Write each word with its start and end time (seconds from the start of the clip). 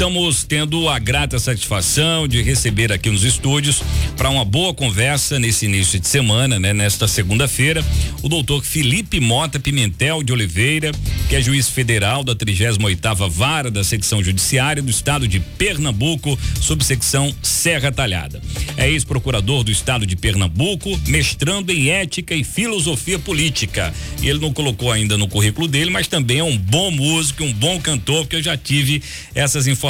Estamos 0.00 0.44
tendo 0.44 0.88
a 0.88 0.98
grata 0.98 1.38
satisfação 1.38 2.26
de 2.26 2.40
receber 2.40 2.90
aqui 2.90 3.10
nos 3.10 3.22
estúdios 3.22 3.82
para 4.16 4.30
uma 4.30 4.46
boa 4.46 4.72
conversa 4.72 5.38
nesse 5.38 5.66
início 5.66 6.00
de 6.00 6.08
semana, 6.08 6.58
né? 6.58 6.72
Nesta 6.72 7.06
segunda-feira, 7.06 7.84
o 8.22 8.28
doutor 8.28 8.64
Felipe 8.64 9.20
Mota 9.20 9.60
Pimentel 9.60 10.22
de 10.22 10.32
Oliveira, 10.32 10.90
que 11.28 11.36
é 11.36 11.42
juiz 11.42 11.68
federal 11.68 12.24
da 12.24 12.34
38 12.34 12.82
oitava 12.82 13.28
Vara 13.28 13.70
da 13.70 13.84
Secção 13.84 14.24
Judiciária 14.24 14.82
do 14.82 14.90
Estado 14.90 15.28
de 15.28 15.38
Pernambuco, 15.38 16.38
subsecção 16.58 17.34
Serra 17.42 17.92
Talhada. 17.92 18.40
É 18.78 18.88
ex-procurador 18.88 19.62
do 19.62 19.70
Estado 19.70 20.06
de 20.06 20.16
Pernambuco, 20.16 20.98
mestrando 21.08 21.72
em 21.72 21.90
ética 21.90 22.34
e 22.34 22.42
filosofia 22.42 23.18
política. 23.18 23.92
E 24.22 24.30
ele 24.30 24.38
não 24.38 24.50
colocou 24.52 24.90
ainda 24.90 25.18
no 25.18 25.28
currículo 25.28 25.68
dele, 25.68 25.90
mas 25.90 26.08
também 26.08 26.38
é 26.38 26.44
um 26.44 26.56
bom 26.56 26.90
músico, 26.90 27.44
um 27.44 27.52
bom 27.52 27.78
cantor, 27.78 28.22
porque 28.22 28.36
eu 28.36 28.42
já 28.42 28.56
tive 28.56 29.02
essas 29.34 29.66
informações, 29.66 29.89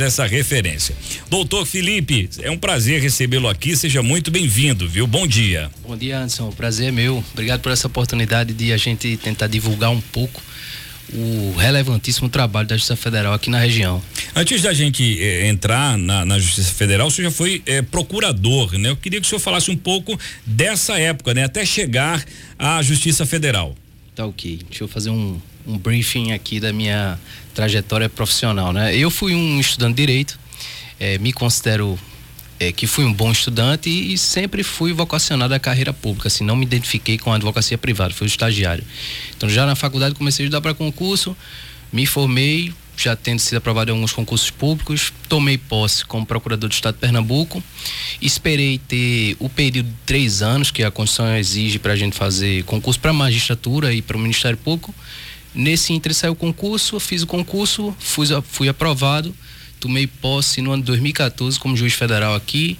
essa 0.00 0.26
referência. 0.26 0.94
Doutor 1.30 1.66
Felipe, 1.66 2.28
é 2.42 2.50
um 2.50 2.58
prazer 2.58 3.00
recebê-lo 3.00 3.48
aqui, 3.48 3.76
seja 3.76 4.02
muito 4.02 4.30
bem-vindo, 4.30 4.88
viu? 4.88 5.06
Bom 5.06 5.26
dia. 5.26 5.70
Bom 5.86 5.96
dia, 5.96 6.18
Anderson. 6.18 6.48
O 6.48 6.52
prazer 6.52 6.88
é 6.88 6.92
meu. 6.92 7.24
Obrigado 7.32 7.60
por 7.60 7.72
essa 7.72 7.86
oportunidade 7.86 8.52
de 8.52 8.72
a 8.72 8.76
gente 8.76 9.16
tentar 9.16 9.46
divulgar 9.46 9.90
um 9.90 10.00
pouco 10.00 10.42
o 11.12 11.54
relevantíssimo 11.56 12.28
trabalho 12.28 12.68
da 12.68 12.76
Justiça 12.76 12.96
Federal 12.96 13.32
aqui 13.32 13.48
na 13.48 13.58
região. 13.58 14.02
Antes 14.34 14.62
da 14.62 14.72
gente 14.74 15.18
eh, 15.20 15.48
entrar 15.48 15.96
na, 15.96 16.24
na, 16.24 16.38
Justiça 16.38 16.72
Federal, 16.72 17.06
o 17.06 17.10
senhor 17.10 17.30
já 17.30 17.36
foi 17.36 17.62
eh, 17.66 17.82
procurador, 17.82 18.76
né? 18.78 18.90
Eu 18.90 18.96
queria 18.96 19.20
que 19.20 19.26
o 19.26 19.28
senhor 19.28 19.40
falasse 19.40 19.70
um 19.70 19.76
pouco 19.76 20.18
dessa 20.44 20.98
época, 20.98 21.32
né? 21.32 21.44
Até 21.44 21.64
chegar 21.64 22.22
à 22.58 22.82
Justiça 22.82 23.24
Federal. 23.24 23.74
Tá 24.14 24.26
ok. 24.26 24.60
Deixa 24.68 24.84
eu 24.84 24.88
fazer 24.88 25.10
um, 25.10 25.40
um 25.66 25.78
briefing 25.78 26.32
aqui 26.32 26.60
da 26.60 26.72
minha 26.72 27.18
trajetória 27.58 28.08
profissional, 28.08 28.72
né? 28.72 28.96
Eu 28.96 29.10
fui 29.10 29.34
um 29.34 29.58
estudante 29.58 29.96
de 29.96 30.06
direito, 30.06 30.38
eh, 31.00 31.18
me 31.18 31.32
considero 31.32 31.98
é, 32.60 32.70
que 32.70 32.86
fui 32.86 33.04
um 33.04 33.12
bom 33.12 33.32
estudante 33.32 33.90
e, 33.90 34.12
e, 34.12 34.18
sempre 34.18 34.62
fui 34.62 34.92
vocacionado 34.92 35.52
à 35.52 35.58
carreira 35.58 35.92
pública, 35.92 36.28
assim, 36.28 36.44
não 36.44 36.54
me 36.54 36.64
identifiquei 36.64 37.18
com 37.18 37.32
a 37.32 37.34
advocacia 37.34 37.76
privada, 37.76 38.14
fui 38.14 38.28
estagiário. 38.28 38.84
Então 39.36 39.48
já 39.48 39.66
na 39.66 39.74
faculdade 39.74 40.14
comecei 40.14 40.44
a 40.44 40.46
estudar 40.46 40.60
para 40.60 40.72
concurso, 40.72 41.36
me 41.92 42.06
formei, 42.06 42.72
já 42.96 43.16
tendo 43.16 43.40
sido 43.40 43.56
aprovado 43.58 43.90
em 43.90 43.94
alguns 43.94 44.12
concursos 44.12 44.50
públicos, 44.50 45.12
tomei 45.28 45.58
posse 45.58 46.04
como 46.04 46.24
procurador 46.24 46.68
do 46.68 46.72
Estado 46.72 46.94
de 46.94 47.00
Pernambuco, 47.00 47.60
esperei 48.22 48.78
ter 48.78 49.36
o 49.40 49.48
período 49.48 49.88
de 49.88 49.96
três 50.06 50.42
anos 50.42 50.70
que 50.70 50.84
a 50.84 50.92
Constituição 50.92 51.36
exige 51.36 51.80
para 51.80 51.94
a 51.94 51.96
gente 51.96 52.16
fazer 52.16 52.62
concurso 52.62 53.00
para 53.00 53.12
magistratura 53.12 53.92
e 53.92 54.00
para 54.00 54.16
o 54.16 54.20
Ministério 54.20 54.58
Público. 54.58 54.94
Nesse 55.54 55.92
entre 55.92 56.14
saiu 56.14 56.32
o 56.32 56.36
concurso, 56.36 57.00
fiz 57.00 57.22
o 57.22 57.26
concurso, 57.26 57.94
fui, 57.98 58.26
fui 58.48 58.68
aprovado, 58.68 59.34
tomei 59.80 60.06
posse 60.06 60.60
no 60.60 60.72
ano 60.72 60.82
de 60.82 60.86
2014 60.86 61.58
como 61.58 61.76
juiz 61.76 61.94
federal 61.94 62.34
aqui 62.34 62.78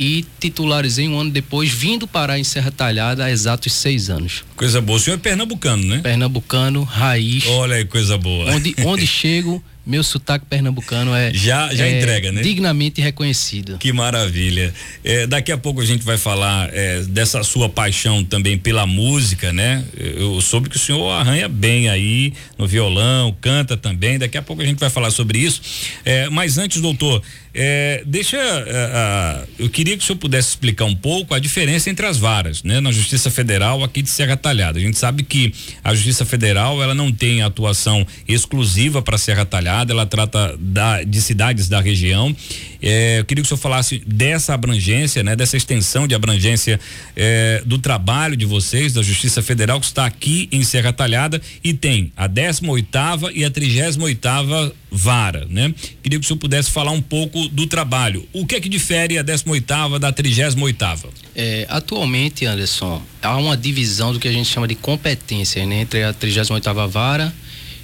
e 0.00 0.24
titularizei 0.38 1.06
um 1.08 1.20
ano 1.20 1.30
depois, 1.30 1.70
vindo 1.70 2.06
parar 2.06 2.38
em 2.38 2.44
Serra 2.44 2.70
Talhada 2.70 3.24
há 3.24 3.30
exatos 3.30 3.72
seis 3.74 4.08
anos. 4.08 4.44
Coisa 4.56 4.80
boa. 4.80 4.96
O 4.96 5.00
senhor 5.00 5.16
é 5.16 5.18
pernambucano, 5.18 5.84
né? 5.84 5.98
Pernambucano, 5.98 6.82
raiz. 6.84 7.46
Olha 7.46 7.76
aí, 7.76 7.84
coisa 7.84 8.16
boa. 8.16 8.50
Onde, 8.50 8.74
onde 8.86 9.04
chego, 9.06 9.62
meu 9.86 10.02
sotaque 10.02 10.44
pernambucano 10.46 11.14
é 11.14 11.32
já 11.32 11.74
já 11.74 11.86
é, 11.86 11.98
entrega, 11.98 12.30
né? 12.30 12.42
Dignamente 12.42 13.00
reconhecido. 13.00 13.78
Que 13.78 13.92
maravilha. 13.92 14.72
É, 15.02 15.26
daqui 15.26 15.50
a 15.50 15.58
pouco 15.58 15.80
a 15.80 15.84
gente 15.84 16.04
vai 16.04 16.18
falar 16.18 16.68
é, 16.72 17.02
dessa 17.02 17.42
sua 17.42 17.68
paixão 17.68 18.22
também 18.24 18.58
pela 18.58 18.86
música, 18.86 19.52
né? 19.52 19.84
Eu 19.96 20.40
soube 20.40 20.68
que 20.68 20.76
o 20.76 20.78
senhor 20.78 21.10
arranha 21.10 21.48
bem 21.48 21.88
aí 21.88 22.32
no 22.58 22.66
violão, 22.66 23.34
canta 23.40 23.76
também. 23.76 24.18
Daqui 24.18 24.36
a 24.36 24.42
pouco 24.42 24.62
a 24.62 24.66
gente 24.66 24.78
vai 24.78 24.90
falar 24.90 25.10
sobre 25.10 25.38
isso. 25.38 25.62
É, 26.04 26.28
mas 26.28 26.58
antes, 26.58 26.80
doutor, 26.80 27.22
é, 27.52 28.02
deixa. 28.06 28.36
Uh, 28.36 29.42
uh, 29.42 29.48
eu 29.58 29.68
queria 29.68 29.96
que 29.96 30.02
o 30.02 30.06
senhor 30.06 30.18
pudesse 30.18 30.50
explicar 30.50 30.84
um 30.84 30.94
pouco 30.94 31.34
a 31.34 31.38
diferença 31.38 31.90
entre 31.90 32.06
as 32.06 32.16
varas, 32.16 32.62
né? 32.62 32.80
Na 32.80 32.92
Justiça 32.92 33.30
Federal 33.30 33.82
aqui 33.82 34.02
de 34.02 34.10
Serra 34.10 34.36
Talhada. 34.36 34.78
A 34.78 34.82
gente 34.82 34.98
sabe 34.98 35.22
que 35.22 35.52
a 35.82 35.94
Justiça 35.94 36.24
Federal 36.24 36.82
ela 36.82 36.94
não 36.94 37.10
tem 37.10 37.42
atuação 37.42 38.06
exclusiva 38.28 39.02
para 39.02 39.18
Serra 39.18 39.44
Talhada, 39.44 39.92
ela 39.92 40.06
trata 40.06 40.56
da, 40.58 41.02
de 41.02 41.20
cidades 41.20 41.68
da 41.68 41.80
região. 41.80 42.34
É, 42.82 43.20
eu 43.20 43.24
queria 43.24 43.42
que 43.42 43.46
o 43.46 43.48
senhor 43.48 43.60
falasse 43.60 44.02
dessa 44.06 44.54
abrangência, 44.54 45.22
né? 45.22 45.36
Dessa 45.36 45.56
extensão 45.56 46.06
de 46.06 46.14
abrangência 46.14 46.80
é, 47.14 47.62
do 47.64 47.78
trabalho 47.78 48.36
de 48.36 48.46
vocês, 48.46 48.92
da 48.92 49.02
Justiça 49.02 49.42
Federal, 49.42 49.78
que 49.80 49.86
está 49.86 50.06
aqui 50.06 50.48
em 50.50 50.62
Serra 50.62 50.92
Talhada 50.92 51.40
e 51.62 51.74
tem 51.74 52.12
a 52.16 52.26
18 52.26 52.70
oitava 52.70 53.32
e 53.32 53.44
a 53.44 53.50
38 53.50 54.02
oitava 54.02 54.72
vara, 54.90 55.46
né? 55.48 55.72
Queria 56.02 56.18
que 56.18 56.24
o 56.24 56.26
senhor 56.26 56.38
pudesse 56.38 56.70
falar 56.70 56.90
um 56.90 57.02
pouco 57.02 57.48
do 57.48 57.66
trabalho. 57.66 58.26
O 58.32 58.46
que 58.46 58.56
é 58.56 58.60
que 58.60 58.68
difere 58.68 59.18
a 59.18 59.22
18 59.22 59.50
oitava 59.50 59.98
da 59.98 60.12
38 60.12 60.60
oitava? 60.62 61.08
É, 61.34 61.66
atualmente, 61.68 62.46
Anderson, 62.46 63.02
há 63.22 63.36
uma 63.36 63.56
divisão 63.56 64.12
do 64.12 64.18
que 64.18 64.26
a 64.26 64.32
gente 64.32 64.48
chama 64.48 64.66
de 64.66 64.74
competência 64.74 65.64
né, 65.66 65.82
entre 65.82 66.02
a 66.02 66.12
38 66.12 66.54
oitava 66.54 66.86
vara 66.86 67.32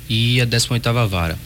e 0.09 0.41
a 0.41 0.45
18 0.45 0.73
oitava 0.73 1.07
vara. 1.07 1.39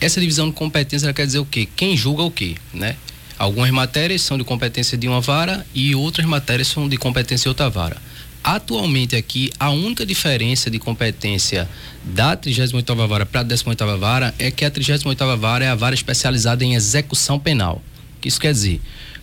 Essa 0.00 0.20
divisão 0.20 0.48
de 0.48 0.54
competência 0.54 1.12
quer 1.12 1.26
dizer 1.26 1.38
o 1.38 1.46
quê? 1.46 1.66
Quem 1.74 1.96
julga 1.96 2.22
o 2.22 2.30
quê, 2.30 2.54
né? 2.72 2.96
Algumas 3.38 3.70
matérias 3.70 4.22
são 4.22 4.38
de 4.38 4.44
competência 4.44 4.96
de 4.96 5.08
uma 5.08 5.20
vara 5.20 5.66
e 5.74 5.94
outras 5.94 6.26
matérias 6.26 6.68
são 6.68 6.88
de 6.88 6.96
competência 6.96 7.44
de 7.44 7.48
outra 7.48 7.68
vara. 7.68 7.96
Atualmente 8.42 9.16
aqui, 9.16 9.50
a 9.58 9.70
única 9.70 10.06
diferença 10.06 10.70
de 10.70 10.78
competência 10.78 11.68
da 12.04 12.36
38ª 12.36 13.06
vara 13.06 13.26
para 13.26 13.40
a 13.40 13.44
18ª 13.44 13.98
vara 13.98 14.34
é 14.38 14.50
que 14.50 14.64
a 14.64 14.70
38ª 14.70 15.36
vara 15.36 15.64
é 15.64 15.68
a 15.68 15.74
vara 15.74 15.94
especializada 15.94 16.64
em 16.64 16.74
execução 16.74 17.38
penal. 17.38 17.82
O 18.16 18.20
que 18.20 18.28
isso 18.28 18.40
quer 18.40 18.52
dizer? 18.52 18.80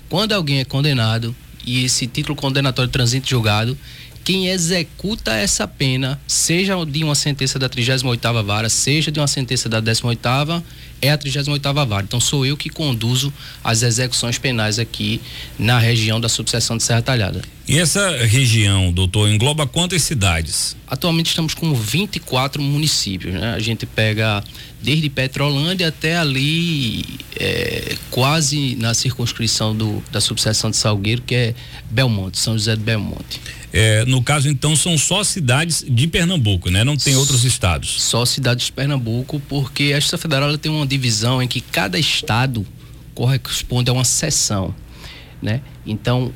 Quando 0.09 0.33
alguém 0.33 0.59
é 0.59 0.65
condenado 0.65 1.35
e 1.65 1.85
esse 1.85 2.05
título 2.05 2.35
condenatório 2.35 2.91
transita 2.91 3.25
julgado, 3.25 3.77
quem 4.23 4.47
executa 4.47 5.33
essa 5.33 5.67
pena, 5.67 6.19
seja 6.25 6.73
de 6.85 7.03
uma 7.03 7.15
sentença 7.15 7.59
da 7.59 7.69
38ª 7.69 8.43
vara, 8.43 8.69
seja 8.69 9.11
de 9.11 9.19
uma 9.19 9.27
sentença 9.27 9.67
da 9.67 9.81
18ª, 9.81 10.63
é 11.01 11.11
a 11.11 11.17
38ª 11.17 11.85
vara. 11.85 12.03
Então 12.03 12.19
sou 12.19 12.45
eu 12.45 12.55
que 12.55 12.69
conduzo 12.69 13.33
as 13.63 13.83
execuções 13.83 14.37
penais 14.37 14.79
aqui 14.79 15.21
na 15.59 15.77
região 15.77 16.21
da 16.21 16.29
subseção 16.29 16.77
de 16.77 16.83
Serra 16.83 17.01
Talhada. 17.01 17.41
E 17.65 17.79
essa 17.79 18.17
região, 18.25 18.91
doutor, 18.91 19.29
engloba 19.29 19.65
quantas 19.65 20.03
cidades? 20.03 20.75
Atualmente 20.85 21.27
estamos 21.27 21.53
com 21.53 21.73
24 21.73 22.61
municípios, 22.61 23.33
né? 23.33 23.53
A 23.53 23.59
gente 23.59 23.85
pega 23.85 24.43
desde 24.81 25.09
Petrolândia 25.09 25.87
até 25.87 26.17
ali, 26.17 27.05
é, 27.39 27.95
quase 28.11 28.75
na 28.75 28.93
circunscrição 28.93 29.73
do, 29.73 30.03
da 30.11 30.19
subseção 30.19 30.69
de 30.71 30.75
Salgueiro, 30.75 31.21
que 31.21 31.33
é 31.33 31.55
Belmonte, 31.89 32.37
São 32.37 32.53
José 32.53 32.75
de 32.75 32.81
Belmonte. 32.81 33.39
É, 33.71 34.03
no 34.05 34.21
caso, 34.21 34.49
então, 34.49 34.75
são 34.75 34.97
só 34.97 35.23
cidades 35.23 35.85
de 35.87 36.05
Pernambuco, 36.05 36.69
né? 36.69 36.83
Não 36.83 36.97
tem 36.97 37.15
outros 37.15 37.45
estados. 37.45 38.03
Só 38.03 38.25
cidades 38.25 38.65
de 38.65 38.71
Pernambuco, 38.73 39.41
porque 39.47 39.93
a 39.93 39.95
Justiça 39.95 40.17
Federal 40.17 40.55
tem 40.57 40.71
uma 40.71 40.85
divisão 40.85 41.41
em 41.41 41.47
que 41.47 41.61
cada 41.61 41.97
estado 41.97 42.67
corresponde 43.15 43.89
a 43.89 43.93
uma 43.93 44.03
seção, 44.03 44.75
né? 45.41 45.61
Então, 45.85 46.33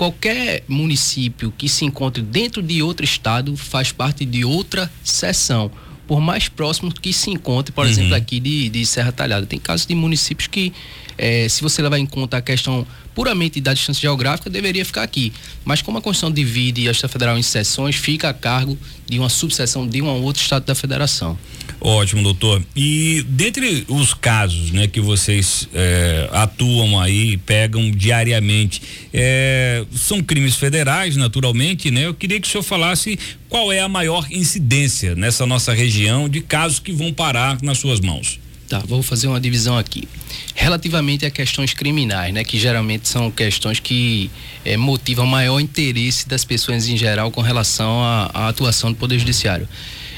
qualquer 0.00 0.64
município 0.66 1.52
que 1.58 1.68
se 1.68 1.84
encontre 1.84 2.22
dentro 2.22 2.62
de 2.62 2.82
outro 2.82 3.04
estado 3.04 3.54
faz 3.54 3.92
parte 3.92 4.24
de 4.24 4.46
outra 4.46 4.90
seção 5.04 5.70
por 6.06 6.22
mais 6.22 6.48
próximo 6.48 6.90
que 6.90 7.12
se 7.12 7.28
encontre, 7.30 7.70
por 7.70 7.84
uhum. 7.84 7.90
exemplo, 7.90 8.14
aqui 8.14 8.40
de, 8.40 8.70
de 8.70 8.86
Serra 8.86 9.12
Talhada. 9.12 9.44
Tem 9.44 9.58
casos 9.58 9.84
de 9.86 9.94
municípios 9.94 10.48
que, 10.48 10.72
é, 11.18 11.46
se 11.50 11.60
você 11.60 11.82
levar 11.82 11.98
em 11.98 12.06
conta 12.06 12.38
a 12.38 12.40
questão 12.40 12.86
puramente 13.14 13.60
da 13.60 13.74
distância 13.74 14.00
geográfica, 14.00 14.48
deveria 14.48 14.86
ficar 14.86 15.02
aqui. 15.02 15.34
Mas 15.66 15.82
como 15.82 15.98
a 15.98 16.00
Constituição 16.00 16.32
divide 16.32 16.88
a 16.88 16.92
Justiça 16.92 17.06
Federal 17.06 17.38
em 17.38 17.42
seções, 17.42 17.94
fica 17.94 18.30
a 18.30 18.34
cargo 18.34 18.78
de 19.06 19.18
uma 19.18 19.28
subseção 19.28 19.86
de 19.86 20.00
um 20.00 20.08
outro 20.22 20.40
estado 20.40 20.64
da 20.64 20.74
federação. 20.74 21.38
Ótimo, 21.80 22.22
doutor. 22.22 22.62
E 22.76 23.24
dentre 23.26 23.86
os 23.88 24.12
casos, 24.12 24.70
né, 24.70 24.86
que 24.86 25.00
vocês 25.00 25.66
é, 25.72 26.28
atuam 26.30 27.00
aí, 27.00 27.38
pegam 27.38 27.90
diariamente, 27.90 28.82
é, 29.14 29.84
são 29.94 30.22
crimes 30.22 30.56
federais, 30.56 31.16
naturalmente, 31.16 31.90
né? 31.90 32.06
Eu 32.06 32.12
queria 32.12 32.38
que 32.38 32.46
o 32.46 32.50
senhor 32.50 32.62
falasse 32.62 33.18
qual 33.48 33.72
é 33.72 33.80
a 33.80 33.88
maior 33.88 34.26
incidência 34.30 35.14
nessa 35.14 35.46
nossa 35.46 35.72
região 35.72 36.28
de 36.28 36.42
casos 36.42 36.78
que 36.78 36.92
vão 36.92 37.14
parar 37.14 37.58
nas 37.62 37.78
suas 37.78 38.00
mãos. 38.00 38.38
Tá, 38.68 38.78
vou 38.86 39.02
fazer 39.02 39.26
uma 39.26 39.40
divisão 39.40 39.76
aqui. 39.76 40.06
Relativamente 40.54 41.26
a 41.26 41.30
questões 41.30 41.72
criminais, 41.72 42.32
né, 42.32 42.44
que 42.44 42.58
geralmente 42.58 43.08
são 43.08 43.30
questões 43.30 43.80
que 43.80 44.30
é, 44.64 44.76
motivam 44.76 45.26
maior 45.26 45.58
interesse 45.58 46.28
das 46.28 46.44
pessoas 46.44 46.86
em 46.86 46.96
geral 46.96 47.30
com 47.32 47.40
relação 47.40 48.00
à 48.00 48.48
atuação 48.48 48.92
do 48.92 48.96
Poder 48.96 49.18
Judiciário. 49.18 49.66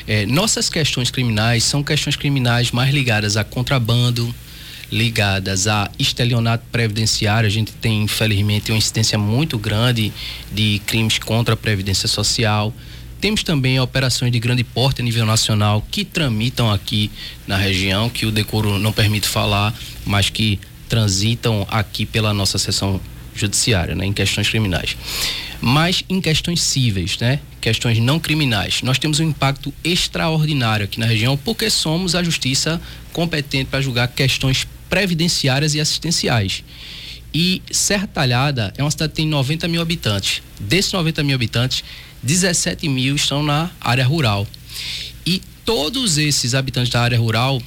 É, 0.07 0.27
nossas 0.27 0.69
questões 0.69 1.11
criminais 1.11 1.65
são 1.65 1.83
questões 1.83 2.17
criminais 2.17 2.71
mais 2.71 2.93
ligadas 2.93 3.37
a 3.37 3.45
contrabando, 3.45 4.35
ligadas 4.91 5.67
a 5.67 5.91
estelionato 5.99 6.65
previdenciário. 6.71 7.47
A 7.47 7.51
gente 7.51 7.73
tem, 7.73 8.03
infelizmente, 8.03 8.71
uma 8.71 8.79
incidência 8.79 9.19
muito 9.19 9.59
grande 9.59 10.13
de 10.51 10.81
crimes 10.87 11.19
contra 11.19 11.55
a 11.55 11.57
Previdência 11.57 12.09
Social 12.09 12.75
Temos 13.23 13.45
também 13.45 13.79
operações 13.79 14.33
de 14.33 14.41
grande 14.41 14.65
porte 14.65 15.01
a 15.01 15.05
nível 15.05 15.25
nacional 15.25 15.81
que 15.93 16.05
tramitam 16.05 16.73
aqui 16.73 17.09
na 17.47 17.57
região, 17.57 18.11
que 18.11 18.27
o 18.27 18.33
decoro 18.33 18.81
não 18.81 18.93
permite 18.93 19.29
falar, 19.29 19.73
mas 20.05 20.29
que 20.29 20.59
transitam 20.89 21.65
aqui 21.71 22.05
pela 22.05 22.35
nossa 22.35 22.59
seção 22.59 23.01
judiciária, 23.33 23.95
né, 23.95 24.05
em 24.07 24.13
questões 24.13 24.49
criminais. 24.49 24.97
Mas 25.65 26.03
em 26.09 26.21
questões 26.21 26.61
cíveis, 26.61 27.17
né, 27.19 27.39
questões 27.61 28.01
não 28.01 28.19
criminais, 28.19 28.83
nós 28.83 28.99
temos 28.99 29.21
um 29.21 29.29
impacto 29.29 29.73
extraordinário 29.85 30.85
aqui 30.85 30.99
na 30.99 31.07
região 31.07 31.37
porque 31.37 31.71
somos 31.71 32.17
a 32.17 32.23
justiça 32.23 32.83
competente 33.13 33.71
para 33.71 33.81
julgar 33.81 34.09
questões 34.09 34.67
previdenciárias 34.91 35.77
e 35.77 35.81
assistenciais. 35.81 36.65
E 37.33 37.63
Serra 37.71 38.09
Talhada 38.09 38.75
é 38.77 38.83
uma 38.83 38.91
cidade 38.91 39.11
que 39.11 39.17
tem 39.17 39.29
90 39.29 39.69
mil 39.69 39.81
habitantes. 39.81 40.43
Desses 40.59 40.93
90 40.93 41.23
mil 41.23 41.37
habitantes, 41.37 41.85
17 42.25 42.89
mil 42.89 43.15
estão 43.15 43.41
na 43.41 43.71
área 43.81 44.05
rural. 44.05 44.47
E 45.25 45.41
todos 45.65 46.19
esses 46.19 46.55
habitantes 46.55 46.91
da 46.91 47.01
área 47.01 47.19
rural, 47.19 47.63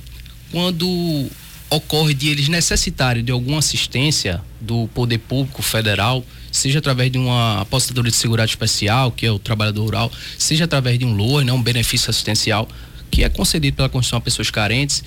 quando 0.51 1.31
ocorre 1.69 2.13
de 2.13 2.27
eles 2.27 2.49
necessitarem 2.49 3.23
de 3.23 3.31
alguma 3.31 3.59
assistência 3.59 4.41
do 4.59 4.87
poder 4.89 5.19
público 5.19 5.61
federal, 5.61 6.23
seja 6.55 6.79
através 6.79 7.11
de 7.11 7.17
uma 7.17 7.61
apostadora 7.61 8.09
de 8.09 8.15
segurado 8.15 8.49
especial, 8.49 9.11
que 9.11 9.25
é 9.25 9.31
o 9.31 9.37
trabalhador 9.37 9.83
rural, 9.83 10.11
seja 10.37 10.63
através 10.63 10.97
de 10.97 11.05
um 11.05 11.13
LOA, 11.13 11.43
né, 11.43 11.51
um 11.51 11.61
benefício 11.61 12.09
assistencial, 12.09 12.67
que 13.11 13.23
é 13.23 13.29
concedido 13.29 13.75
pela 13.75 13.89
Constituição 13.89 14.17
a 14.17 14.21
pessoas 14.21 14.49
carentes, 14.49 15.03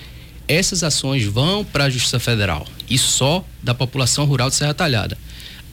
essas 0.47 0.83
ações 0.83 1.25
vão 1.25 1.65
para 1.65 1.85
a 1.85 1.91
Justiça 1.91 2.21
Federal 2.21 2.67
e 2.89 2.99
só 2.99 3.45
da 3.63 3.75
população 3.75 4.25
rural 4.27 4.51
de 4.51 4.57
Serra 4.57 4.75
Talhada. 4.75 5.17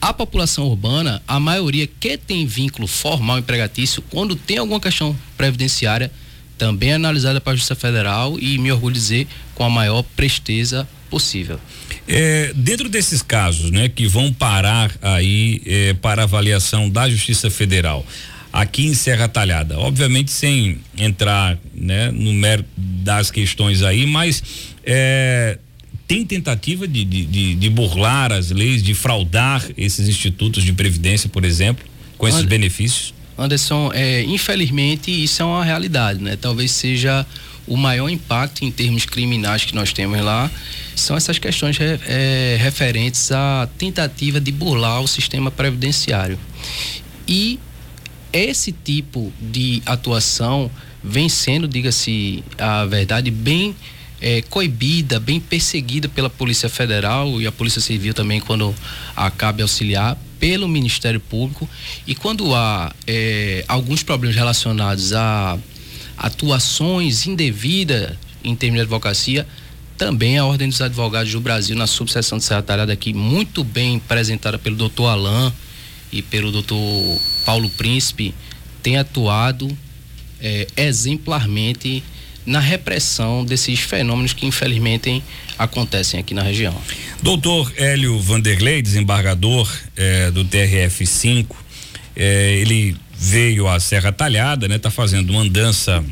A 0.00 0.12
população 0.12 0.66
urbana, 0.66 1.22
a 1.26 1.38
maioria 1.40 1.86
que 1.86 2.16
tem 2.16 2.46
vínculo 2.46 2.86
formal 2.86 3.38
empregatício, 3.38 4.02
quando 4.10 4.34
tem 4.36 4.58
alguma 4.58 4.80
questão 4.80 5.16
previdenciária, 5.36 6.10
também 6.56 6.90
é 6.90 6.94
analisada 6.94 7.40
para 7.40 7.52
a 7.52 7.56
Justiça 7.56 7.74
Federal 7.74 8.38
e 8.38 8.58
me 8.58 8.72
orgulho 8.72 8.94
dizer 8.94 9.26
com 9.54 9.64
a 9.64 9.70
maior 9.70 10.02
presteza 10.02 10.88
possível. 11.10 11.58
É, 12.08 12.52
dentro 12.54 12.88
desses 12.88 13.22
casos, 13.22 13.70
né, 13.70 13.88
que 13.88 14.06
vão 14.06 14.32
parar 14.32 14.94
aí 15.02 15.60
é, 15.66 15.94
para 15.94 16.22
avaliação 16.22 16.88
da 16.88 17.08
Justiça 17.08 17.50
Federal, 17.50 18.06
aqui 18.52 18.86
em 18.86 18.94
Serra 18.94 19.28
Talhada, 19.28 19.78
obviamente 19.78 20.30
sem 20.30 20.78
entrar, 20.96 21.58
né, 21.74 22.10
no 22.10 22.32
mérito 22.32 22.68
das 22.76 23.30
questões 23.30 23.82
aí, 23.82 24.06
mas 24.06 24.42
é, 24.84 25.58
tem 26.06 26.24
tentativa 26.24 26.86
de, 26.86 27.04
de, 27.04 27.54
de, 27.54 27.70
burlar 27.70 28.32
as 28.32 28.50
leis, 28.50 28.82
de 28.82 28.94
fraudar 28.94 29.64
esses 29.76 30.08
institutos 30.08 30.62
de 30.62 30.72
previdência, 30.72 31.28
por 31.28 31.44
exemplo, 31.44 31.84
com 32.16 32.28
esses 32.28 32.42
And, 32.42 32.46
benefícios? 32.46 33.14
Anderson, 33.36 33.90
é, 33.92 34.22
infelizmente 34.22 35.10
isso 35.10 35.42
é 35.42 35.44
uma 35.44 35.64
realidade, 35.64 36.22
né? 36.22 36.36
Talvez 36.40 36.70
seja 36.70 37.26
o 37.66 37.76
maior 37.76 38.08
impacto 38.08 38.64
em 38.64 38.70
termos 38.70 39.04
criminais 39.04 39.64
que 39.64 39.74
nós 39.74 39.92
temos 39.92 40.20
lá 40.20 40.50
são 40.94 41.16
essas 41.16 41.38
questões 41.38 41.76
é, 41.80 42.56
referentes 42.60 43.30
à 43.32 43.68
tentativa 43.76 44.40
de 44.40 44.50
burlar 44.50 45.00
o 45.00 45.08
sistema 45.08 45.50
previdenciário. 45.50 46.38
E 47.28 47.58
esse 48.32 48.72
tipo 48.72 49.32
de 49.40 49.82
atuação 49.84 50.70
vem 51.02 51.28
sendo, 51.28 51.68
diga-se 51.68 52.42
a 52.58 52.84
verdade, 52.84 53.30
bem 53.30 53.74
é, 54.20 54.42
coibida, 54.42 55.20
bem 55.20 55.40
perseguida 55.40 56.08
pela 56.08 56.30
Polícia 56.30 56.68
Federal 56.68 57.40
e 57.40 57.46
a 57.46 57.52
Polícia 57.52 57.80
Civil 57.80 58.14
também, 58.14 58.40
quando 58.40 58.74
acabe 59.14 59.62
auxiliar, 59.62 60.18
pelo 60.38 60.68
Ministério 60.68 61.20
Público. 61.20 61.68
E 62.06 62.14
quando 62.14 62.54
há 62.54 62.92
é, 63.06 63.64
alguns 63.68 64.02
problemas 64.02 64.36
relacionados 64.36 65.12
a 65.12 65.58
atuações 66.16 67.26
indevidas 67.26 68.16
em 68.44 68.54
termos 68.54 68.76
de 68.76 68.82
advocacia, 68.82 69.46
também 69.96 70.38
a 70.38 70.44
Ordem 70.44 70.68
dos 70.68 70.80
Advogados 70.80 71.32
do 71.32 71.40
Brasil, 71.40 71.74
na 71.74 71.86
subseção 71.86 72.38
de 72.38 72.44
Serra 72.44 72.62
Talhada 72.62 72.92
aqui, 72.92 73.12
muito 73.12 73.64
bem 73.64 73.96
apresentada 73.96 74.58
pelo 74.58 74.76
doutor 74.76 75.08
Alain 75.08 75.52
e 76.12 76.22
pelo 76.22 76.52
doutor 76.52 77.20
Paulo 77.44 77.68
Príncipe, 77.70 78.34
tem 78.82 78.98
atuado 78.98 79.76
é, 80.40 80.66
exemplarmente 80.76 82.04
na 82.44 82.60
repressão 82.60 83.44
desses 83.44 83.80
fenômenos 83.80 84.32
que 84.32 84.46
infelizmente 84.46 85.22
acontecem 85.58 86.20
aqui 86.20 86.32
na 86.32 86.42
região. 86.42 86.74
Doutor 87.22 87.72
Hélio 87.76 88.20
Vanderlei, 88.20 88.82
desembargador 88.82 89.68
é, 89.96 90.30
do 90.30 90.44
TRF5, 90.44 91.46
é, 92.14 92.54
ele 92.58 92.96
veio 93.18 93.68
à 93.68 93.80
Serra 93.80 94.12
Talhada, 94.12 94.68
né? 94.68 94.78
Tá 94.78 94.90
fazendo 94.90 95.30
uma 95.30 95.42
andança 95.42 96.04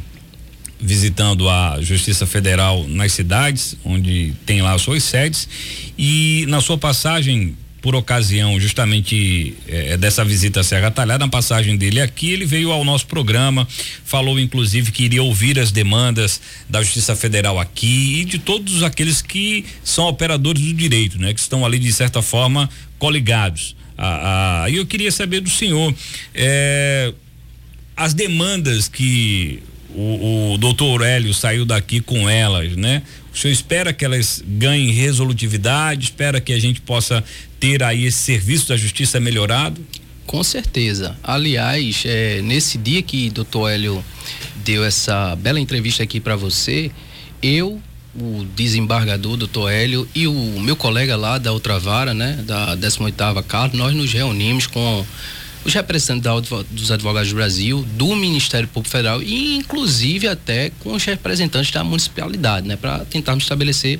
visitando 0.81 1.49
a 1.49 1.81
Justiça 1.81 2.27
Federal 2.27 2.87
nas 2.89 3.13
cidades, 3.13 3.77
onde 3.85 4.35
tem 4.45 4.61
lá 4.61 4.75
as 4.75 4.83
suas 4.83 5.03
sedes, 5.03 5.49
e 5.97 6.45
na 6.49 6.61
sua 6.61 6.77
passagem 6.77 7.57
por 7.85 7.95
ocasião 7.95 8.59
justamente 8.59 9.55
eh, 9.69 9.99
dessa 9.99 10.25
visita 10.25 10.61
à 10.61 10.65
Serra 10.65 10.91
Talhada, 10.91 11.27
na 11.27 11.31
passagem 11.31 11.77
dele 11.77 12.01
aqui, 12.01 12.33
ele 12.33 12.47
veio 12.47 12.73
ao 12.73 12.83
nosso 12.83 13.07
programa, 13.07 13.69
falou 14.07 14.41
inclusive 14.41 14.91
que 14.91 15.05
iria 15.05 15.23
ouvir 15.23 15.59
as 15.59 15.71
demandas 15.71 16.41
da 16.67 16.83
Justiça 16.83 17.15
Federal 17.15 17.61
aqui 17.61 18.21
e 18.21 18.25
de 18.25 18.39
todos 18.39 18.83
aqueles 18.83 19.21
que 19.21 19.67
são 19.83 20.07
operadores 20.07 20.63
do 20.63 20.73
direito, 20.73 21.19
né? 21.19 21.35
Que 21.35 21.41
estão 21.41 21.63
ali 21.63 21.79
de 21.79 21.93
certa 21.93 22.23
forma 22.23 22.71
coligados. 22.99 23.77
Ah, 23.97 24.65
ah, 24.65 24.71
e 24.71 24.77
eu 24.77 24.87
queria 24.87 25.13
saber 25.13 25.41
do 25.41 25.49
senhor 25.49 25.95
eh, 26.35 27.13
as 27.97 28.13
demandas 28.13 28.89
que 28.89 29.63
o, 29.95 30.55
o 30.55 30.59
doutor 30.59 30.91
Aurélio 30.91 31.33
saiu 31.33 31.65
daqui 31.65 32.01
com 32.01 32.29
elas, 32.29 32.77
né? 32.77 33.03
O 33.33 33.39
senhor 33.39 33.53
espera 33.53 33.93
que 33.93 34.05
elas 34.05 34.43
ganhem 34.47 34.91
resolutividade, 34.91 36.05
espera 36.05 36.41
que 36.41 36.53
a 36.53 36.59
gente 36.59 36.81
possa 36.81 37.23
ter 37.59 37.83
aí 37.83 38.05
esse 38.05 38.19
serviço 38.19 38.69
da 38.69 38.77
justiça 38.77 39.19
melhorado? 39.19 39.81
Com 40.27 40.43
certeza. 40.43 41.17
Aliás, 41.23 42.03
é, 42.07 42.41
nesse 42.43 42.79
dia 42.79 43.03
que 43.03 43.31
doutor 43.31 43.71
Hélio 43.71 44.05
deu 44.65 44.85
essa 44.85 45.37
bela 45.37 45.61
entrevista 45.61 46.03
aqui 46.03 46.19
para 46.19 46.35
você, 46.35 46.91
eu, 47.43 47.81
o 48.17 48.45
desembargador 48.55 49.37
doutor 49.37 49.71
Hélio 49.71 50.09
e 50.15 50.27
o 50.27 50.61
meu 50.61 50.77
colega 50.77 51.17
lá 51.17 51.39
da 51.39 51.53
outra 51.53 51.79
vara, 51.79 52.15
né, 52.15 52.43
da 52.47 52.77
18ª 52.77 53.43
Carlos, 53.43 53.77
nós 53.77 53.95
nos 53.95 54.13
reunimos 54.13 54.67
com 54.67 55.05
os 55.65 55.73
representantes 55.73 56.51
dos 56.71 56.93
advogados 56.93 57.31
do 57.31 57.35
Brasil, 57.35 57.85
do 57.97 58.15
Ministério 58.15 58.69
Público 58.69 58.91
Federal 58.91 59.23
e 59.23 59.57
inclusive 59.57 60.29
até 60.29 60.71
com 60.81 60.93
os 60.93 61.05
representantes 61.05 61.71
da 61.71 61.83
municipalidade, 61.83 62.69
né, 62.69 62.77
para 62.77 63.05
tentarmos 63.07 63.45
estabelecer 63.45 63.99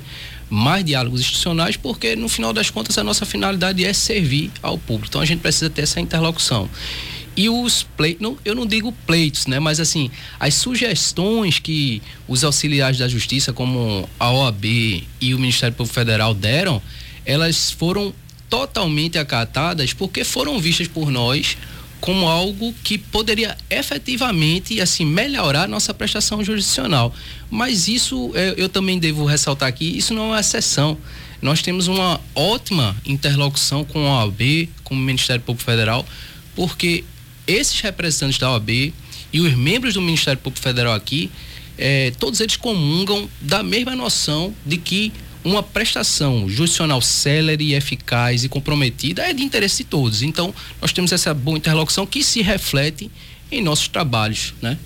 mais 0.49 0.85
diálogos 0.85 1.21
institucionais, 1.21 1.75
porque 1.75 2.15
no 2.15 2.29
final 2.29 2.53
das 2.53 2.69
contas 2.69 2.97
a 2.97 3.03
nossa 3.03 3.25
finalidade 3.25 3.83
é 3.83 3.91
servir 3.91 4.51
ao 4.61 4.77
público. 4.77 5.07
Então 5.09 5.21
a 5.21 5.25
gente 5.25 5.39
precisa 5.39 5.69
ter 5.69 5.81
essa 5.81 5.99
interlocução. 5.99 6.69
E 7.35 7.49
os 7.49 7.83
pleitos, 7.83 8.21
não, 8.21 8.37
eu 8.45 8.55
não 8.55 8.65
digo 8.65 8.91
pleitos, 9.05 9.45
né? 9.45 9.59
Mas 9.59 9.79
assim, 9.79 10.09
as 10.39 10.53
sugestões 10.53 11.59
que 11.59 12.01
os 12.27 12.43
auxiliares 12.43 12.97
da 12.97 13.07
justiça, 13.07 13.51
como 13.51 14.07
a 14.17 14.31
OAB 14.31 14.65
e 15.19 15.33
o 15.33 15.39
Ministério 15.39 15.75
Público 15.75 15.93
Federal 15.93 16.33
deram, 16.33 16.81
elas 17.25 17.71
foram 17.71 18.13
totalmente 18.49 19.17
acatadas 19.17 19.91
porque 19.91 20.23
foram 20.23 20.59
vistas 20.59 20.87
por 20.87 21.11
nós 21.11 21.57
como 21.99 22.27
algo 22.27 22.73
que 22.83 22.97
poderia 22.97 23.57
efetivamente 23.69 24.79
assim 24.79 25.03
melhorar 25.05 25.67
nossa 25.67 25.93
prestação 25.93 26.43
jurisdicional. 26.43 27.13
Mas 27.49 27.87
isso 27.87 28.31
eu, 28.35 28.53
eu 28.53 28.69
também 28.69 28.99
devo 28.99 29.25
ressaltar 29.25 29.67
aqui, 29.67 29.97
isso 29.97 30.13
não 30.13 30.35
é 30.35 30.39
exceção. 30.39 30.97
Nós 31.41 31.61
temos 31.61 31.87
uma 31.87 32.21
ótima 32.33 32.95
interlocução 33.05 33.83
com 33.83 34.07
a 34.07 34.23
OAB, 34.23 34.69
com 34.83 34.93
o 34.93 34.97
Ministério 34.97 35.41
Público 35.41 35.65
Federal, 35.65 36.05
porque 36.55 37.03
esses 37.47 37.79
representantes 37.81 38.37
da 38.37 38.51
OAB 38.51 38.93
e 39.31 39.39
os 39.39 39.53
membros 39.53 39.93
do 39.93 40.01
Ministério 40.01 40.39
Público 40.39 40.63
Federal 40.63 40.93
aqui, 40.93 41.29
eh, 41.77 42.13
todos 42.19 42.39
eles 42.39 42.55
comungam 42.55 43.29
da 43.41 43.61
mesma 43.61 43.95
noção 43.95 44.53
de 44.65 44.77
que 44.77 45.11
uma 45.43 45.61
prestação 45.61 46.49
judicional 46.49 47.01
célere, 47.01 47.73
eficaz 47.73 48.43
e 48.43 48.49
comprometida 48.49 49.21
é 49.21 49.33
de 49.33 49.43
interesse 49.43 49.83
de 49.83 49.83
todos. 49.83 50.23
Então, 50.23 50.53
nós 50.81 50.91
temos 50.91 51.11
essa 51.11 51.33
boa 51.33 51.57
interlocução 51.57 52.05
que 52.05 52.23
se 52.23 52.41
reflete 52.41 53.11
em 53.51 53.61
nossos 53.61 53.87
trabalhos, 53.87 54.53
né? 54.61 54.77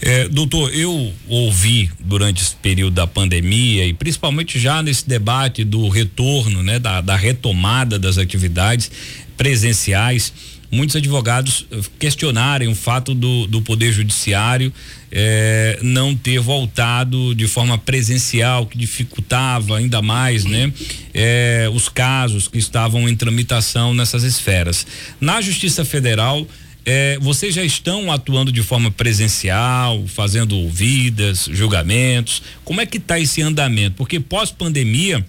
É, 0.00 0.26
doutor, 0.28 0.74
eu 0.74 1.12
ouvi 1.28 1.90
durante 2.00 2.42
esse 2.42 2.56
período 2.56 2.94
da 2.94 3.06
pandemia 3.06 3.86
e 3.86 3.92
principalmente 3.92 4.58
já 4.58 4.82
nesse 4.82 5.06
debate 5.06 5.62
do 5.62 5.88
retorno, 5.88 6.62
né, 6.62 6.78
da, 6.78 7.02
da 7.02 7.16
retomada 7.16 7.98
das 7.98 8.16
atividades 8.16 8.90
presenciais, 9.36 10.32
muitos 10.74 10.96
advogados 10.96 11.66
eh, 11.70 11.80
questionarem 11.98 12.68
o 12.68 12.74
fato 12.74 13.14
do, 13.14 13.46
do 13.46 13.62
Poder 13.62 13.92
Judiciário 13.92 14.72
eh, 15.10 15.78
não 15.82 16.14
ter 16.16 16.40
voltado 16.40 17.34
de 17.34 17.46
forma 17.46 17.78
presencial, 17.78 18.66
que 18.66 18.76
dificultava 18.76 19.78
ainda 19.78 20.02
mais, 20.02 20.44
né? 20.44 20.72
Eh, 21.14 21.70
os 21.72 21.88
casos 21.88 22.48
que 22.48 22.58
estavam 22.58 23.08
em 23.08 23.14
tramitação 23.16 23.94
nessas 23.94 24.24
esferas. 24.24 24.86
Na 25.20 25.40
Justiça 25.40 25.84
Federal, 25.84 26.46
É, 26.86 27.18
vocês 27.18 27.54
já 27.54 27.64
estão 27.64 28.12
atuando 28.12 28.52
de 28.52 28.62
forma 28.62 28.90
presencial, 28.90 30.04
fazendo 30.06 30.54
ouvidas, 30.54 31.48
julgamentos? 31.50 32.42
Como 32.62 32.78
é 32.78 32.84
que 32.84 32.98
está 32.98 33.18
esse 33.18 33.40
andamento? 33.40 33.96
Porque 33.96 34.20
pós-pandemia, 34.20 35.24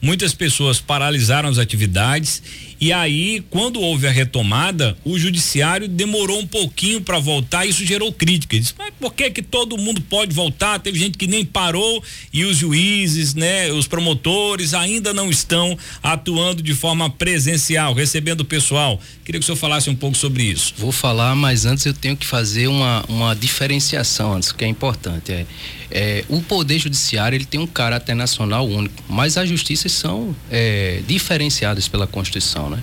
muitas 0.00 0.32
pessoas 0.34 0.78
paralisaram 0.78 1.48
as 1.48 1.58
atividades 1.58 2.40
e 2.82 2.92
aí, 2.92 3.44
quando 3.48 3.80
houve 3.80 4.08
a 4.08 4.10
retomada, 4.10 4.96
o 5.04 5.16
judiciário 5.16 5.86
demorou 5.86 6.40
um 6.40 6.46
pouquinho 6.48 7.00
para 7.00 7.16
voltar, 7.20 7.64
e 7.64 7.68
isso 7.68 7.86
gerou 7.86 8.12
críticas. 8.12 8.58
Disse, 8.58 8.74
mas 8.76 8.92
por 8.98 9.14
que 9.14 9.30
que 9.30 9.40
todo 9.40 9.78
mundo 9.78 10.00
pode 10.00 10.34
voltar? 10.34 10.80
Teve 10.80 10.98
gente 10.98 11.16
que 11.16 11.28
nem 11.28 11.44
parou 11.44 12.02
e 12.32 12.44
os 12.44 12.56
juízes, 12.56 13.36
né, 13.36 13.70
os 13.70 13.86
promotores 13.86 14.74
ainda 14.74 15.14
não 15.14 15.30
estão 15.30 15.78
atuando 16.02 16.60
de 16.60 16.74
forma 16.74 17.08
presencial, 17.08 17.94
recebendo 17.94 18.40
o 18.40 18.44
pessoal. 18.44 19.00
Queria 19.24 19.38
que 19.38 19.44
o 19.44 19.46
senhor 19.46 19.58
falasse 19.58 19.88
um 19.88 19.94
pouco 19.94 20.16
sobre 20.16 20.42
isso. 20.42 20.74
Vou 20.76 20.90
falar, 20.90 21.36
mas 21.36 21.64
antes 21.64 21.86
eu 21.86 21.94
tenho 21.94 22.16
que 22.16 22.26
fazer 22.26 22.66
uma, 22.66 23.04
uma 23.08 23.36
diferenciação 23.36 24.34
antes, 24.34 24.50
que 24.50 24.64
é 24.64 24.66
importante. 24.66 25.30
É, 25.30 25.46
é, 25.88 26.24
o 26.28 26.40
poder 26.40 26.80
judiciário 26.80 27.36
ele 27.36 27.44
tem 27.44 27.60
um 27.60 27.66
caráter 27.66 28.16
nacional 28.16 28.66
único, 28.66 29.04
mas 29.08 29.36
as 29.36 29.48
justiças 29.48 29.92
são 29.92 30.34
é, 30.50 31.00
diferenciadas 31.06 31.86
pela 31.86 32.08
Constituição. 32.08 32.71
Né? 32.76 32.82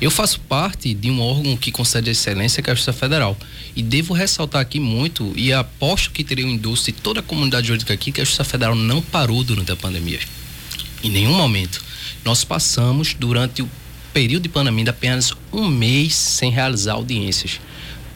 Eu 0.00 0.10
faço 0.10 0.40
parte 0.40 0.92
de 0.92 1.10
um 1.10 1.20
órgão 1.20 1.56
que 1.56 1.72
concede 1.72 2.10
excelência, 2.10 2.62
que 2.62 2.68
é 2.68 2.72
a 2.72 2.74
Justiça 2.74 2.92
Federal. 2.92 3.36
E 3.74 3.82
devo 3.82 4.12
ressaltar 4.12 4.60
aqui 4.60 4.78
muito, 4.78 5.32
e 5.36 5.52
aposto 5.52 6.10
que 6.10 6.22
teria 6.22 6.46
o 6.46 6.48
indústria 6.48 6.92
e 6.92 7.00
toda 7.00 7.20
a 7.20 7.22
comunidade 7.22 7.68
jurídica 7.68 7.94
aqui, 7.94 8.12
que 8.12 8.20
a 8.20 8.24
Justiça 8.24 8.44
Federal 8.44 8.74
não 8.74 9.00
parou 9.00 9.42
durante 9.42 9.72
a 9.72 9.76
pandemia. 9.76 10.20
Em 11.02 11.10
nenhum 11.10 11.34
momento. 11.34 11.84
Nós 12.24 12.44
passamos, 12.44 13.14
durante 13.14 13.62
o 13.62 13.70
período 14.12 14.44
de 14.44 14.48
pandemia, 14.48 14.90
apenas 14.90 15.32
um 15.52 15.68
mês 15.68 16.14
sem 16.14 16.50
realizar 16.50 16.94
audiências. 16.94 17.60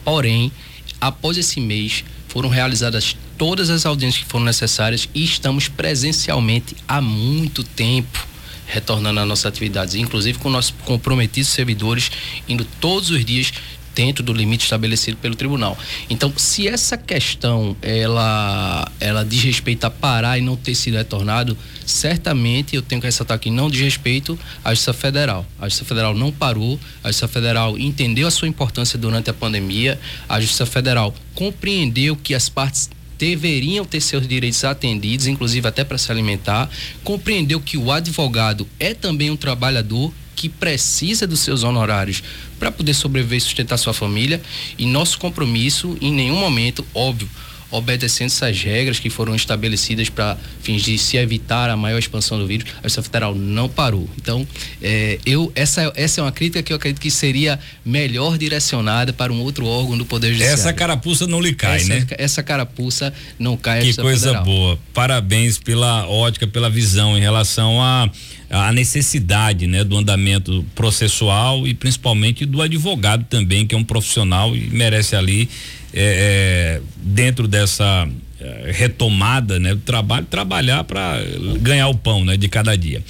Porém, 0.03 0.51
após 0.99 1.37
esse 1.37 1.59
mês, 1.59 2.03
foram 2.27 2.49
realizadas 2.49 3.15
todas 3.37 3.69
as 3.69 3.85
audiências 3.85 4.23
que 4.23 4.29
foram 4.29 4.45
necessárias 4.45 5.09
e 5.13 5.23
estamos 5.23 5.67
presencialmente 5.67 6.75
há 6.87 7.01
muito 7.01 7.63
tempo 7.63 8.30
retornando 8.71 9.19
às 9.19 9.27
nossas 9.27 9.45
atividades, 9.47 9.95
inclusive 9.95 10.39
com 10.39 10.49
nossos 10.49 10.73
comprometidos 10.85 11.49
servidores 11.49 12.09
indo 12.47 12.65
todos 12.79 13.09
os 13.09 13.23
dias 13.25 13.51
dentro 13.93 14.23
do 14.23 14.31
limite 14.31 14.63
estabelecido 14.63 15.17
pelo 15.17 15.35
tribunal. 15.35 15.77
Então, 16.09 16.31
se 16.37 16.67
essa 16.67 16.97
questão 16.97 17.75
ela 17.81 18.89
ela 18.99 19.25
diz 19.25 19.43
respeito 19.43 19.83
a 19.83 19.89
parar 19.89 20.37
e 20.37 20.41
não 20.41 20.55
ter 20.55 20.75
sido 20.75 20.95
retornado, 20.95 21.57
certamente 21.85 22.75
eu 22.75 22.81
tenho 22.81 23.01
que 23.01 23.07
ressaltar 23.07 23.37
que 23.37 23.49
não 23.49 23.69
diz 23.69 23.81
respeito 23.81 24.39
à 24.63 24.69
Justiça 24.69 24.93
Federal. 24.93 25.45
A 25.59 25.65
Justiça 25.65 25.85
Federal 25.85 26.15
não 26.15 26.31
parou, 26.31 26.79
a 27.03 27.09
Justiça 27.09 27.27
Federal 27.27 27.77
entendeu 27.77 28.27
a 28.27 28.31
sua 28.31 28.47
importância 28.47 28.97
durante 28.97 29.29
a 29.29 29.33
pandemia, 29.33 29.99
a 30.29 30.39
Justiça 30.39 30.65
Federal 30.65 31.13
compreendeu 31.35 32.15
que 32.15 32.33
as 32.33 32.47
partes 32.47 32.89
deveriam 33.21 33.85
ter 33.85 34.01
seus 34.01 34.27
direitos 34.27 34.63
atendidos, 34.63 35.27
inclusive 35.27 35.67
até 35.67 35.83
para 35.83 35.97
se 35.99 36.11
alimentar, 36.11 36.67
compreendeu 37.03 37.61
que 37.61 37.77
o 37.77 37.91
advogado 37.91 38.67
é 38.79 38.95
também 38.95 39.29
um 39.29 39.37
trabalhador 39.37 40.11
que 40.35 40.49
precisa 40.49 41.27
dos 41.27 41.41
seus 41.41 41.61
honorários 41.61 42.23
para 42.57 42.71
poder 42.71 42.95
sobreviver 42.95 43.37
e 43.37 43.41
sustentar 43.41 43.77
sua 43.77 43.93
família. 43.93 44.41
E 44.75 44.87
nosso 44.87 45.19
compromisso 45.19 45.95
em 46.01 46.11
nenhum 46.11 46.39
momento, 46.39 46.83
óbvio, 46.95 47.29
obedecendo 47.71 48.27
essas 48.27 48.61
regras 48.61 48.99
que 48.99 49.09
foram 49.09 49.35
estabelecidas 49.35 50.09
para 50.09 50.37
fins 50.61 50.83
de 50.83 50.97
se 50.97 51.17
evitar 51.17 51.69
a 51.69 51.77
maior 51.77 51.97
expansão 51.97 52.37
do 52.37 52.45
vírus, 52.45 52.67
a 52.79 52.83
Justiça 52.83 53.03
Federal 53.03 53.33
não 53.33 53.69
parou. 53.69 54.07
Então, 54.17 54.47
é, 54.81 55.17
eu 55.25 55.51
essa, 55.55 55.91
essa 55.95 56.21
é 56.21 56.23
uma 56.23 56.31
crítica 56.31 56.61
que 56.61 56.73
eu 56.73 56.77
acredito 56.77 57.01
que 57.01 57.11
seria 57.11 57.59
melhor 57.85 58.37
direcionada 58.37 59.13
para 59.13 59.31
um 59.31 59.41
outro 59.41 59.65
órgão 59.65 59.97
do 59.97 60.05
Poder 60.05 60.27
Judiciário. 60.27 60.53
Essa 60.53 60.73
carapuça 60.73 61.25
não 61.25 61.39
lhe 61.39 61.53
cai, 61.53 61.77
essa, 61.77 61.87
né? 61.87 62.07
Essa 62.11 62.43
carapuça 62.43 63.13
não 63.39 63.55
cai. 63.57 63.81
Que 63.81 63.93
coisa 63.95 64.27
Federal. 64.27 64.43
boa. 64.43 64.79
Parabéns 64.93 65.57
pela 65.57 66.07
ótica, 66.07 66.45
pela 66.45 66.69
visão 66.69 67.17
em 67.17 67.21
relação 67.21 67.81
a 67.81 68.09
a 68.51 68.73
necessidade 68.73 69.65
né, 69.65 69.81
do 69.81 69.97
andamento 69.97 70.65
processual 70.75 71.65
e 71.65 71.73
principalmente 71.73 72.45
do 72.45 72.61
advogado 72.61 73.25
também, 73.29 73.65
que 73.65 73.73
é 73.73 73.77
um 73.77 73.83
profissional 73.83 74.53
e 74.53 74.69
merece 74.69 75.15
ali 75.15 75.49
é, 75.93 76.79
é, 76.79 76.81
dentro 76.97 77.47
dessa 77.47 78.07
é, 78.39 78.71
retomada 78.71 79.59
né, 79.59 79.75
do 79.75 79.81
trabalho, 79.81 80.25
trabalhar 80.25 80.83
para 80.83 81.19
ganhar 81.59 81.87
o 81.87 81.95
pão 81.95 82.25
né, 82.25 82.37
de 82.37 82.47
cada 82.47 82.75
dia. 82.75 83.03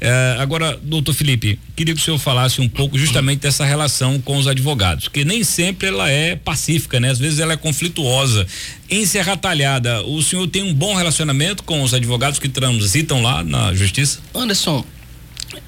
É, 0.00 0.36
agora, 0.38 0.78
doutor 0.82 1.14
Felipe, 1.14 1.58
queria 1.74 1.94
que 1.94 2.00
o 2.00 2.04
senhor 2.04 2.18
falasse 2.18 2.60
um 2.60 2.68
pouco 2.68 2.98
justamente 2.98 3.40
dessa 3.40 3.64
relação 3.64 4.20
com 4.20 4.36
os 4.36 4.46
advogados, 4.46 5.08
que 5.08 5.24
nem 5.24 5.42
sempre 5.42 5.88
ela 5.88 6.10
é 6.10 6.36
pacífica, 6.36 7.00
né? 7.00 7.10
Às 7.10 7.18
vezes 7.18 7.38
ela 7.38 7.54
é 7.54 7.56
conflituosa. 7.56 8.46
Em 8.90 9.06
Serra 9.06 9.36
Talhada, 9.36 10.02
o 10.04 10.22
senhor 10.22 10.46
tem 10.48 10.62
um 10.62 10.74
bom 10.74 10.94
relacionamento 10.94 11.64
com 11.64 11.82
os 11.82 11.94
advogados 11.94 12.38
que 12.38 12.48
transitam 12.48 13.22
lá 13.22 13.42
na 13.42 13.74
justiça? 13.74 14.20
Anderson, 14.34 14.84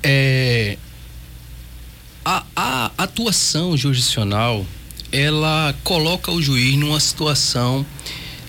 é, 0.02 0.76
a, 2.24 2.44
a 2.54 2.92
atuação 2.98 3.76
jurisdicional 3.76 4.66
ela 5.12 5.74
coloca 5.84 6.30
o 6.30 6.40
juiz 6.40 6.76
numa 6.76 7.00
situação 7.00 7.84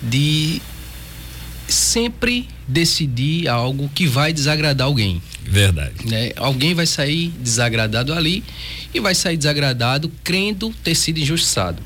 de 0.01 0.61
sempre 1.67 2.47
decidir 2.67 3.47
algo 3.47 3.89
que 3.93 4.07
vai 4.07 4.33
desagradar 4.33 4.87
alguém. 4.87 5.21
Verdade. 5.41 6.05
Né? 6.05 6.31
Alguém 6.35 6.73
vai 6.73 6.85
sair 6.85 7.29
desagradado 7.39 8.13
ali 8.13 8.43
e 8.93 8.99
vai 8.99 9.15
sair 9.15 9.37
desagradado 9.37 10.11
crendo 10.23 10.73
ter 10.83 10.95
sido 10.95 11.19
injustiçado. 11.19 11.81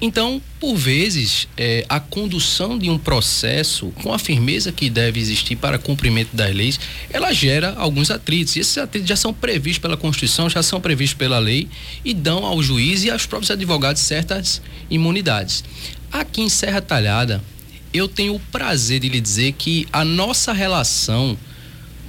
Então, 0.00 0.40
por 0.60 0.76
vezes, 0.76 1.48
é, 1.56 1.84
a 1.88 1.98
condução 1.98 2.78
de 2.78 2.88
um 2.88 2.96
processo 2.96 3.92
com 4.00 4.12
a 4.12 4.18
firmeza 4.18 4.70
que 4.70 4.88
deve 4.88 5.18
existir 5.18 5.56
para 5.56 5.76
cumprimento 5.76 6.36
das 6.36 6.54
leis, 6.54 6.78
ela 7.10 7.32
gera 7.32 7.74
alguns 7.76 8.08
atritos. 8.08 8.54
E 8.54 8.60
esses 8.60 8.78
atritos 8.78 9.08
já 9.08 9.16
são 9.16 9.34
previstos 9.34 9.82
pela 9.82 9.96
Constituição, 9.96 10.48
já 10.48 10.62
são 10.62 10.80
previstos 10.80 11.18
pela 11.18 11.40
lei 11.40 11.68
e 12.04 12.14
dão 12.14 12.44
ao 12.44 12.62
juiz 12.62 13.02
e 13.02 13.10
aos 13.10 13.26
próprios 13.26 13.50
advogados 13.50 14.02
certas 14.02 14.62
imunidades. 14.88 15.64
Aqui 16.12 16.42
em 16.42 16.48
Serra 16.48 16.80
Talhada, 16.80 17.42
eu 17.92 18.06
tenho 18.06 18.36
o 18.36 18.40
prazer 18.40 19.00
de 19.00 19.08
lhe 19.08 19.20
dizer 19.20 19.50
que 19.52 19.84
a 19.92 20.04
nossa 20.04 20.52
relação 20.52 21.36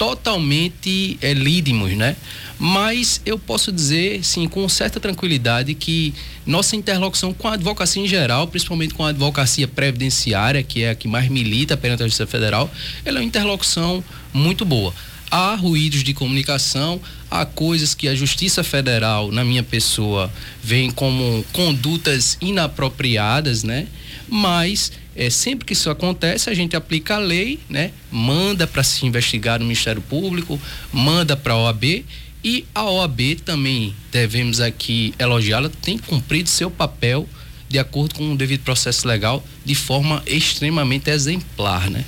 totalmente 0.00 1.18
é, 1.20 1.34
lídimos, 1.34 1.92
né? 1.92 2.16
Mas 2.58 3.20
eu 3.26 3.38
posso 3.38 3.70
dizer, 3.70 4.24
sim, 4.24 4.48
com 4.48 4.66
certa 4.66 4.98
tranquilidade 4.98 5.74
que 5.74 6.14
nossa 6.46 6.74
interlocução 6.74 7.34
com 7.34 7.46
a 7.46 7.52
advocacia 7.52 8.02
em 8.02 8.08
geral, 8.08 8.48
principalmente 8.48 8.94
com 8.94 9.04
a 9.04 9.10
advocacia 9.10 9.68
previdenciária, 9.68 10.62
que 10.62 10.84
é 10.84 10.90
a 10.90 10.94
que 10.94 11.06
mais 11.06 11.28
milita 11.28 11.76
perante 11.76 12.02
a 12.02 12.06
Justiça 12.06 12.26
Federal, 12.26 12.70
ela 13.04 13.18
é 13.18 13.20
uma 13.20 13.26
interlocução 13.26 14.02
muito 14.32 14.64
boa. 14.64 14.94
Há 15.30 15.54
ruídos 15.54 16.02
de 16.02 16.14
comunicação, 16.14 16.98
há 17.30 17.44
coisas 17.44 17.94
que 17.94 18.08
a 18.08 18.14
Justiça 18.14 18.64
Federal, 18.64 19.30
na 19.30 19.44
minha 19.44 19.62
pessoa, 19.62 20.32
vem 20.62 20.90
como 20.90 21.44
condutas 21.52 22.38
inapropriadas, 22.40 23.62
né? 23.62 23.86
Mas 24.26 24.92
é, 25.20 25.28
sempre 25.28 25.66
que 25.66 25.74
isso 25.74 25.90
acontece, 25.90 26.48
a 26.48 26.54
gente 26.54 26.74
aplica 26.74 27.16
a 27.16 27.18
lei, 27.18 27.60
né? 27.68 27.90
Manda 28.10 28.66
para 28.66 28.82
se 28.82 29.04
investigar 29.04 29.58
no 29.58 29.66
Ministério 29.66 30.00
Público, 30.00 30.58
manda 30.90 31.36
para 31.36 31.52
a 31.52 31.58
OAB 31.58 32.06
e 32.42 32.64
a 32.74 32.90
OAB 32.90 33.34
também 33.44 33.94
devemos 34.10 34.62
aqui 34.62 35.12
elogiá-la, 35.18 35.68
tem 35.68 35.98
cumprido 35.98 36.48
seu 36.48 36.70
papel 36.70 37.28
de 37.68 37.78
acordo 37.78 38.14
com 38.14 38.32
o 38.32 38.36
devido 38.36 38.62
processo 38.62 39.06
legal 39.06 39.44
de 39.62 39.74
forma 39.74 40.22
extremamente 40.26 41.10
exemplar, 41.10 41.90
né? 41.90 42.02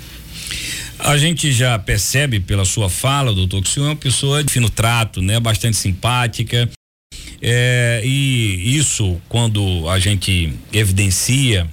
A 0.98 1.18
gente 1.18 1.52
já 1.52 1.78
percebe 1.78 2.40
pela 2.40 2.64
sua 2.64 2.88
fala, 2.88 3.34
doutor, 3.34 3.60
que 3.60 3.68
o 3.68 3.70
senhor 3.70 3.86
é 3.86 3.88
uma 3.90 3.96
pessoa 3.96 4.42
de 4.42 4.50
fino 4.50 4.70
trato, 4.70 5.20
né? 5.20 5.38
Bastante 5.38 5.76
simpática. 5.76 6.70
É, 7.42 8.00
e 8.02 8.74
isso, 8.74 9.20
quando 9.28 9.86
a 9.90 9.98
gente 9.98 10.54
evidencia, 10.72 11.68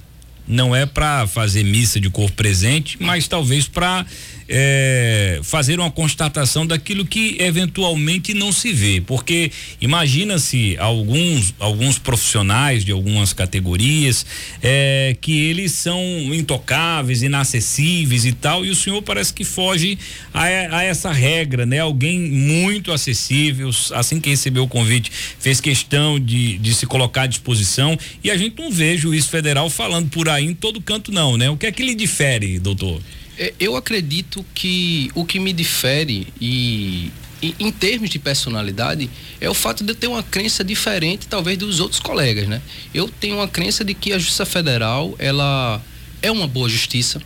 não 0.50 0.74
é 0.74 0.84
para 0.84 1.28
fazer 1.28 1.62
missa 1.62 2.00
de 2.00 2.10
corpo 2.10 2.32
presente, 2.32 2.96
mas 3.00 3.28
talvez 3.28 3.68
para 3.68 4.04
é, 4.52 5.38
fazer 5.44 5.78
uma 5.78 5.90
constatação 5.92 6.66
daquilo 6.66 7.06
que 7.06 7.36
eventualmente 7.38 8.34
não 8.34 8.50
se 8.50 8.72
vê, 8.72 9.00
porque 9.00 9.52
imagina-se 9.80 10.76
alguns 10.78 11.54
alguns 11.60 11.98
profissionais 11.98 12.84
de 12.84 12.90
algumas 12.90 13.32
categorias 13.32 14.26
é, 14.60 15.16
que 15.20 15.38
eles 15.38 15.72
são 15.72 16.00
intocáveis, 16.34 17.22
inacessíveis 17.22 18.24
e 18.26 18.32
tal, 18.32 18.64
e 18.64 18.70
o 18.70 18.74
senhor 18.74 19.00
parece 19.02 19.32
que 19.32 19.44
foge 19.44 19.96
a, 20.34 20.42
a 20.42 20.82
essa 20.82 21.12
regra, 21.12 21.64
né? 21.64 21.78
Alguém 21.78 22.18
muito 22.18 22.90
acessível, 22.90 23.70
assim 23.94 24.20
que 24.20 24.30
recebeu 24.30 24.64
o 24.64 24.68
convite, 24.68 25.12
fez 25.38 25.60
questão 25.60 26.18
de, 26.18 26.58
de 26.58 26.74
se 26.74 26.86
colocar 26.86 27.22
à 27.22 27.26
disposição 27.26 27.96
e 28.24 28.30
a 28.30 28.36
gente 28.36 28.60
não 28.60 28.72
vê 28.72 28.96
juiz 28.96 29.26
federal 29.26 29.70
falando 29.70 30.10
por 30.10 30.28
aí 30.28 30.46
em 30.46 30.54
todo 30.54 30.80
canto 30.80 31.12
não, 31.12 31.36
né? 31.36 31.48
O 31.48 31.56
que 31.56 31.66
é 31.66 31.72
que 31.72 31.84
lhe 31.84 31.94
difere, 31.94 32.58
doutor? 32.58 33.00
É, 33.40 33.54
eu 33.58 33.74
acredito 33.74 34.44
que 34.54 35.10
o 35.14 35.24
que 35.24 35.40
me 35.40 35.50
difere 35.50 36.28
e, 36.38 37.10
em 37.58 37.72
termos 37.72 38.10
de 38.10 38.18
personalidade 38.18 39.08
é 39.40 39.48
o 39.48 39.54
fato 39.54 39.82
de 39.82 39.92
eu 39.92 39.94
ter 39.94 40.08
uma 40.08 40.22
crença 40.22 40.62
diferente 40.62 41.26
talvez 41.26 41.56
dos 41.56 41.80
outros 41.80 42.02
colegas, 42.02 42.46
né? 42.46 42.60
Eu 42.92 43.08
tenho 43.08 43.36
uma 43.36 43.48
crença 43.48 43.82
de 43.82 43.94
que 43.94 44.12
a 44.12 44.18
Justiça 44.18 44.44
Federal 44.44 45.14
ela 45.18 45.80
é 46.20 46.30
uma 46.30 46.46
boa 46.46 46.68
justiça. 46.68 47.22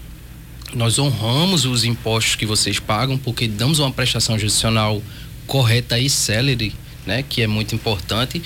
Nós 0.72 1.00
honramos 1.00 1.64
os 1.64 1.82
impostos 1.82 2.36
que 2.36 2.46
vocês 2.46 2.78
pagam 2.78 3.18
porque 3.18 3.48
damos 3.48 3.80
uma 3.80 3.90
prestação 3.90 4.38
judicial 4.38 5.02
correta 5.48 5.98
e 5.98 6.08
célere, 6.08 6.72
né? 7.04 7.24
Que 7.28 7.42
é 7.42 7.48
muito 7.48 7.74
importante. 7.74 8.40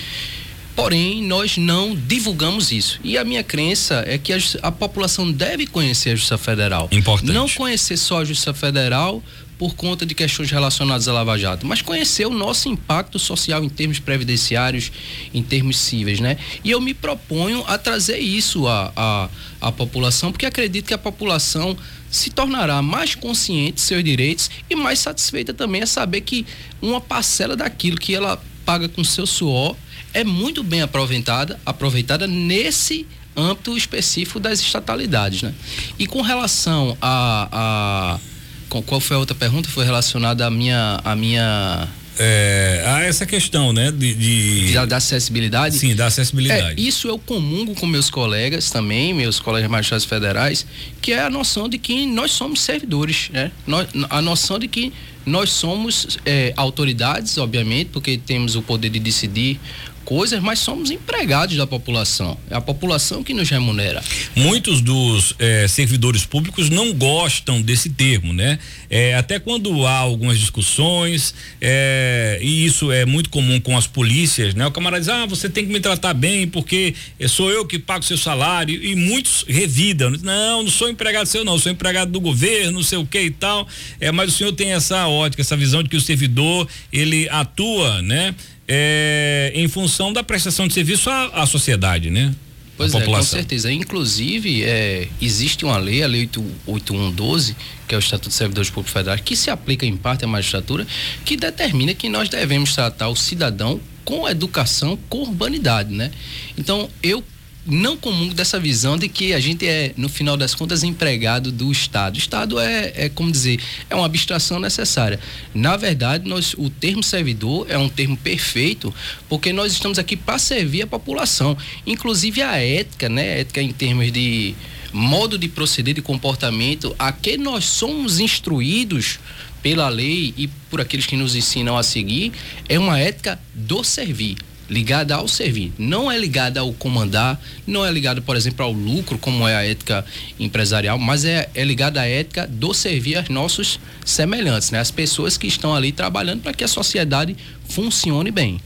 Porém, 0.79 1.25
nós 1.25 1.57
não 1.57 1.93
divulgamos 1.93 2.71
isso. 2.71 3.01
E 3.03 3.19
a 3.19 3.25
minha 3.25 3.43
crença 3.43 4.05
é 4.07 4.17
que 4.17 4.33
a, 4.33 4.39
a 4.63 4.71
população 4.71 5.29
deve 5.29 5.67
conhecer 5.67 6.11
a 6.11 6.15
Justiça 6.15 6.39
Federal. 6.39 6.89
Importante. 6.93 7.33
Não 7.33 7.49
conhecer 7.49 7.97
só 7.97 8.21
a 8.21 8.25
Justiça 8.25 8.55
Federal 8.55 9.21
por 9.59 9.75
conta 9.75 10.07
de 10.07 10.15
questões 10.15 10.53
relacionadas 10.53 11.09
à 11.09 11.13
Lava 11.13 11.37
Jato, 11.37 11.67
mas 11.67 11.83
conhecer 11.83 12.29
o 12.29 12.31
nosso 12.31 12.69
impacto 12.69 13.19
social 13.19 13.65
em 13.65 13.69
termos 13.69 13.99
previdenciários, 13.99 14.93
em 15.35 15.43
termos 15.43 15.79
cíveis, 15.79 16.21
né? 16.21 16.37
E 16.63 16.71
eu 16.71 16.81
me 16.81 16.95
proponho 16.95 17.65
a 17.67 17.77
trazer 17.77 18.21
isso 18.21 18.69
à, 18.69 18.93
à, 18.95 19.29
à 19.61 19.73
população, 19.73 20.31
porque 20.31 20.47
acredito 20.47 20.87
que 20.87 20.95
a 20.95 20.99
população 20.99 21.77
se 22.09 22.31
tornará 22.31 22.81
mais 22.81 23.17
consciente 23.17 23.73
de 23.73 23.81
seus 23.81 24.05
direitos 24.05 24.49
e 24.71 24.77
mais 24.77 25.01
satisfeita 25.01 25.53
também 25.53 25.83
a 25.83 25.87
saber 25.89 26.21
que 26.21 26.47
uma 26.81 27.01
parcela 27.01 27.57
daquilo 27.57 27.97
que 27.97 28.15
ela 28.15 28.41
paga 28.65 28.89
com 28.89 29.03
seu 29.03 29.27
suor 29.27 29.75
é 30.19 30.25
muito 30.25 30.65
bem 30.65 30.83
aproveitada, 30.83 31.61
aproveitada 31.65 32.27
nesse 32.27 33.07
âmbito 33.37 33.77
específico 33.77 34.41
das 34.41 34.59
estatalidades, 34.61 35.43
né? 35.43 35.55
E 35.97 36.07
com 36.07 36.23
relação 36.23 36.99
a, 37.01 37.49
a 37.53 38.83
qual 38.83 39.01
foi 39.01 39.17
a 39.17 39.21
outra 39.21 39.37
pergunta? 39.37 39.69
Foi 39.69 39.85
relacionada 39.85 40.45
à 40.45 40.51
minha, 40.51 41.01
à 41.05 41.15
minha 41.15 41.89
é, 42.19 42.83
a 42.85 43.05
essa 43.05 43.25
questão, 43.25 43.73
né? 43.73 43.93
De, 43.93 44.13
de... 44.13 44.73
Da, 44.73 44.85
da, 44.85 44.97
acessibilidade? 44.97 45.77
Sim, 45.77 45.95
da 45.95 46.07
acessibilidade. 46.07 46.83
É, 46.83 46.85
isso 46.85 47.07
eu 47.07 47.17
comungo 47.17 47.77
com 47.77 47.87
meus 47.87 48.11
colegas 48.11 48.71
também, 48.71 49.15
meus 49.15 49.39
colegas 49.39 49.71
magistrados 49.71 50.05
federais, 50.05 50.67
que 51.01 51.13
é 51.13 51.21
a 51.21 51.31
noção 51.31 51.69
de 51.69 51.79
que 51.79 52.07
nós 52.07 52.33
somos 52.33 52.61
servidores, 52.61 53.31
né? 53.33 53.53
Nós, 53.65 53.87
a 54.11 54.21
noção 54.21 54.59
de 54.59 54.67
que 54.67 54.93
nós 55.25 55.51
somos 55.51 56.19
é, 56.27 56.53
autoridades, 56.57 57.39
obviamente, 57.39 57.91
porque 57.93 58.19
temos 58.19 58.57
o 58.57 58.63
poder 58.63 58.89
de 58.91 58.99
decidir 58.99 59.61
coisas, 60.09 60.41
mas 60.41 60.61
somos 60.61 60.91
empregados 60.91 61.55
da 61.55 61.67
população. 61.67 62.39
É 62.49 62.57
a 62.57 62.63
população 62.63 63.23
que 63.23 63.35
nos 63.35 63.51
remunera. 63.51 64.03
Muitos 64.35 64.81
dos 64.81 65.35
eh, 65.39 65.69
servidores 65.69 66.25
públicos 66.25 66.71
não 66.71 66.95
gostam 66.95 67.61
desse 67.61 67.91
termo, 67.91 68.33
né? 68.33 68.59
É, 68.89 69.15
até 69.17 69.39
quando 69.39 69.87
há 69.87 69.99
algumas 69.99 70.39
discussões, 70.39 71.35
é, 71.61 72.39
e 72.41 72.65
isso 72.65 72.91
é 72.91 73.05
muito 73.05 73.29
comum 73.29 73.61
com 73.61 73.77
as 73.77 73.87
polícias, 73.87 74.55
né? 74.55 74.67
O 74.67 74.71
camarada 74.71 75.01
diz, 75.01 75.11
ah, 75.11 75.27
você 75.27 75.47
tem 75.47 75.67
que 75.67 75.71
me 75.71 75.79
tratar 75.79 76.15
bem 76.15 76.49
porque 76.49 76.95
sou 77.29 77.51
eu 77.51 77.67
que 77.67 77.79
pago 77.79 78.03
seu 78.03 78.17
salário 78.17 78.83
e 78.83 78.95
muitos 78.97 79.45
revidam. 79.47 80.11
Não, 80.23 80.63
não 80.63 80.71
sou 80.71 80.89
empregado 80.89 81.27
seu 81.27 81.45
não, 81.45 81.59
sou 81.59 81.71
empregado 81.71 82.11
do 82.11 82.19
governo, 82.19 82.73
não 82.73 82.83
sei 82.83 82.97
o 82.97 83.05
que 83.05 83.21
e 83.21 83.31
tal. 83.31 83.69
É, 84.01 84.11
mas 84.11 84.33
o 84.33 84.33
senhor 84.39 84.53
tem 84.53 84.73
essa 84.73 85.07
ótica, 85.07 85.43
essa 85.43 85.55
visão 85.55 85.83
de 85.83 85.91
que 85.91 85.97
o 85.99 86.01
servidor 86.01 86.67
ele 86.91 87.29
atua, 87.29 88.01
né? 88.01 88.35
É, 88.69 89.51
em 89.55 89.67
função 89.67 90.13
da 90.13 90.23
prestação 90.23 90.69
de 90.69 90.75
serviço 90.75 91.09
à, 91.09 91.43
à 91.43 91.47
sociedade, 91.47 92.11
né? 92.11 92.35
Pois 92.77 92.95
é, 92.95 93.01
com 93.05 93.23
certeza. 93.23 93.73
Inclusive, 93.73 94.63
é, 94.63 95.09
existe 95.21 95.65
uma 95.65 95.77
lei, 95.79 96.03
a 96.03 96.07
Lei 96.07 96.31
8112, 96.67 97.57
que 97.89 97.95
é 97.95 97.99
o 97.99 98.01
Estatuto 98.01 98.29
dos 98.29 98.37
Servidores 98.37 98.71
Públicos 98.71 98.93
Federais, 98.93 99.21
que 99.21 99.35
se 99.35 99.51
aplica 99.51 99.85
em 99.85 99.97
parte 99.97 100.25
à 100.25 100.29
magistratura, 100.29 100.87
que 101.25 101.37
determina 101.37 101.93
que 101.93 102.09
nós 102.09 102.29
devemos 102.29 102.73
tratar 102.75 103.09
o 103.09 103.17
cidadão 103.17 103.81
com 104.05 104.29
educação, 104.29 104.97
com 105.09 105.19
urbanidade, 105.19 105.93
né? 105.93 106.13
Então, 106.57 106.89
eu 107.03 107.25
não 107.69 107.97
comum 107.97 108.29
dessa 108.29 108.59
visão 108.59 108.97
de 108.97 109.09
que 109.09 109.35
a 109.35 109.41
gente 109.41 109.67
é, 109.67 109.93
no 109.97 110.09
final 110.09 110.37
das 110.37 110.55
contas, 110.55 110.83
empregado 110.83 111.53
do 111.53 111.71
Estado. 111.71 112.17
O 112.17 112.19
Estado 112.19 112.59
é, 112.59 112.93
é 112.97 113.09
como 113.09 113.31
dizer, 113.31 113.61
é 113.91 113.95
uma 113.95 114.07
abstração 114.07 114.59
necessária. 114.59 115.21
Na 115.55 115.77
verdade, 115.77 116.29
nós, 116.29 116.55
o 116.57 116.71
termo 116.71 117.03
servidor 117.03 117.67
é 117.69 117.77
um 117.77 117.89
termo 117.89 118.17
perfeito, 118.17 118.93
porque 119.29 119.53
nós 119.53 119.73
estamos 119.73 119.99
aqui 119.99 120.17
para 120.17 120.39
servir 120.39 120.83
a 120.83 120.87
população. 120.87 121.57
Inclusive 121.87 122.41
a 122.43 122.57
ética, 122.57 123.09
né? 123.09 123.41
Ética 123.41 123.61
em 123.61 123.73
termos 123.73 124.11
de 124.11 124.55
modo 124.91 125.37
de 125.37 125.49
proceder, 125.49 125.95
de 125.95 126.01
comportamento, 126.01 126.97
a 126.99 127.13
que 127.13 127.37
nós 127.37 127.67
somos 127.67 128.19
instruídos 128.19 129.19
pela 129.63 129.89
lei 129.91 130.33
e 130.37 130.49
por 130.71 130.81
aqueles 130.81 131.05
que 131.05 131.17
nos 131.17 131.35
ensinam 131.37 131.77
a 131.77 131.83
seguir, 131.83 132.33
é 132.69 132.79
uma 132.79 132.99
ética 132.99 133.39
do 133.55 133.85
servir 133.85 134.39
ligada 134.69 135.15
ao 135.15 135.27
servir, 135.27 135.73
não 135.79 136.11
é 136.11 136.19
ligada 136.19 136.61
ao 136.61 136.73
comandar, 136.73 137.41
não 137.67 137.85
é 137.85 137.91
ligada, 137.91 138.21
por 138.21 138.37
exemplo, 138.37 138.65
ao 138.65 138.73
lucro, 138.73 139.19
como 139.19 139.49
é 139.49 139.55
a 139.55 139.65
ética 139.65 140.05
empresarial, 140.39 140.99
mas 140.99 141.25
é, 141.25 141.49
é 141.55 141.65
ligada 141.65 142.01
à 142.01 142.07
ética 142.07 142.47
do 142.47 142.75
servir 142.75 143.17
aos 143.17 143.29
nossos 143.29 143.81
semelhantes, 144.05 144.71
né? 144.71 144.79
As 144.79 144.91
pessoas 144.91 145.37
que 145.39 145.47
estão 145.47 145.75
ali 145.75 145.93
trabalhando 145.93 146.43
para 146.43 146.53
que 146.53 146.65
a 146.65 146.69
sociedade 146.69 147.37
funcione 147.69 148.31
bem. 148.31 148.61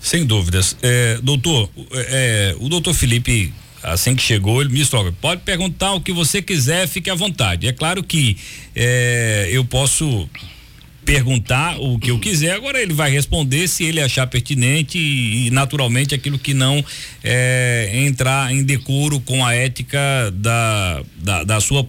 Sem 0.00 0.26
dúvidas. 0.26 0.76
É, 0.82 1.18
doutor, 1.22 1.70
é, 1.92 2.56
o 2.58 2.68
doutor 2.68 2.94
Felipe 2.94 3.52
assim 3.84 4.16
que 4.16 4.22
chegou, 4.22 4.62
ele 4.62 4.70
me 4.70 4.78
disse, 4.78 4.90
pode 5.20 5.42
perguntar 5.42 5.92
o 5.92 6.00
que 6.00 6.12
você 6.12 6.40
quiser, 6.40 6.88
fique 6.88 7.10
à 7.10 7.14
vontade. 7.14 7.66
É 7.68 7.72
claro 7.72 8.02
que 8.02 8.36
é, 8.74 9.48
eu 9.52 9.64
posso 9.64 10.28
perguntar 11.04 11.80
o 11.80 11.98
que 11.98 12.10
eu 12.10 12.18
quiser, 12.18 12.52
agora 12.52 12.80
ele 12.80 12.94
vai 12.94 13.10
responder 13.10 13.68
se 13.68 13.84
ele 13.84 14.00
achar 14.00 14.26
pertinente 14.26 14.98
e, 14.98 15.46
e 15.46 15.50
naturalmente 15.50 16.14
aquilo 16.14 16.38
que 16.38 16.54
não 16.54 16.84
é, 17.22 17.90
entrar 17.92 18.52
em 18.52 18.62
decoro 18.62 19.20
com 19.20 19.44
a 19.44 19.54
ética 19.54 19.98
da, 20.34 21.02
da, 21.16 21.44
da 21.44 21.60
sua 21.60 21.86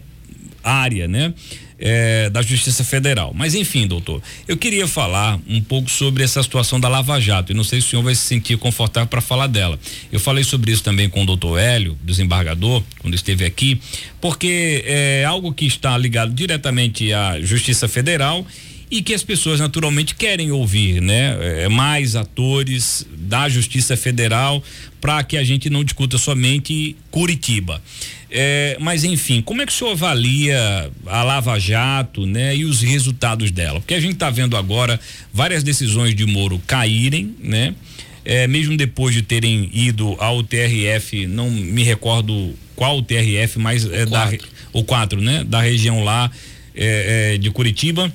área, 0.63 1.07
né? 1.07 1.33
É, 1.77 2.29
da 2.29 2.41
Justiça 2.41 2.85
Federal. 2.85 3.33
Mas 3.35 3.53
enfim, 3.53 3.85
doutor, 3.85 4.21
eu 4.47 4.55
queria 4.55 4.87
falar 4.87 5.37
um 5.45 5.61
pouco 5.61 5.91
sobre 5.91 6.23
essa 6.23 6.41
situação 6.41 6.79
da 6.79 6.87
Lava 6.87 7.19
Jato. 7.19 7.51
E 7.51 7.55
não 7.55 7.65
sei 7.65 7.81
se 7.81 7.87
o 7.87 7.89
senhor 7.89 8.01
vai 8.01 8.15
se 8.15 8.21
sentir 8.21 8.57
confortável 8.57 9.09
para 9.09 9.19
falar 9.19 9.47
dela. 9.47 9.77
Eu 10.09 10.17
falei 10.17 10.45
sobre 10.45 10.71
isso 10.71 10.81
também 10.81 11.09
com 11.09 11.23
o 11.23 11.25
doutor 11.25 11.59
Hélio, 11.59 11.97
desembargador, 12.01 12.81
quando 12.99 13.13
esteve 13.13 13.43
aqui, 13.43 13.79
porque 14.21 14.85
é 14.85 15.25
algo 15.25 15.51
que 15.51 15.65
está 15.65 15.97
ligado 15.97 16.33
diretamente 16.33 17.11
à 17.11 17.41
Justiça 17.41 17.89
Federal 17.89 18.47
e 18.89 19.01
que 19.01 19.13
as 19.13 19.23
pessoas 19.23 19.59
naturalmente 19.59 20.15
querem 20.15 20.51
ouvir, 20.51 21.01
né? 21.01 21.63
É, 21.63 21.69
mais 21.69 22.15
atores 22.15 23.05
da 23.17 23.49
Justiça 23.49 23.97
Federal 23.97 24.63
para 25.01 25.23
que 25.23 25.37
a 25.37 25.43
gente 25.43 25.69
não 25.69 25.83
discuta 25.83 26.17
somente 26.17 26.95
Curitiba. 27.09 27.81
É, 28.29 28.77
mas 28.79 29.03
enfim, 29.03 29.41
como 29.41 29.61
é 29.61 29.65
que 29.65 29.71
o 29.71 29.75
senhor 29.75 29.91
avalia 29.91 30.91
a 31.05 31.23
Lava 31.23 31.59
Jato, 31.59 32.25
né? 32.25 32.55
E 32.55 32.65
os 32.65 32.81
resultados 32.81 33.51
dela? 33.51 33.79
Porque 33.79 33.93
a 33.93 33.99
gente 33.99 34.13
está 34.13 34.29
vendo 34.29 34.55
agora 34.55 34.99
várias 35.33 35.63
decisões 35.63 36.13
de 36.13 36.25
Moro 36.25 36.61
caírem, 36.67 37.35
né? 37.39 37.73
É, 38.23 38.47
mesmo 38.47 38.75
depois 38.75 39.13
de 39.13 39.21
terem 39.21 39.69
ido 39.71 40.15
ao 40.19 40.41
TRF, 40.43 41.27
não 41.27 41.49
me 41.49 41.83
recordo 41.83 42.55
qual 42.75 42.97
o 42.97 43.01
TRF, 43.03 43.59
mas 43.59 43.85
é 43.85 44.05
da 44.05 44.31
o 44.73 44.83
quatro, 44.83 45.21
né? 45.21 45.43
Da 45.43 45.61
região 45.61 46.03
lá 46.03 46.29
é, 46.75 47.33
é, 47.35 47.37
de 47.37 47.49
Curitiba 47.51 48.11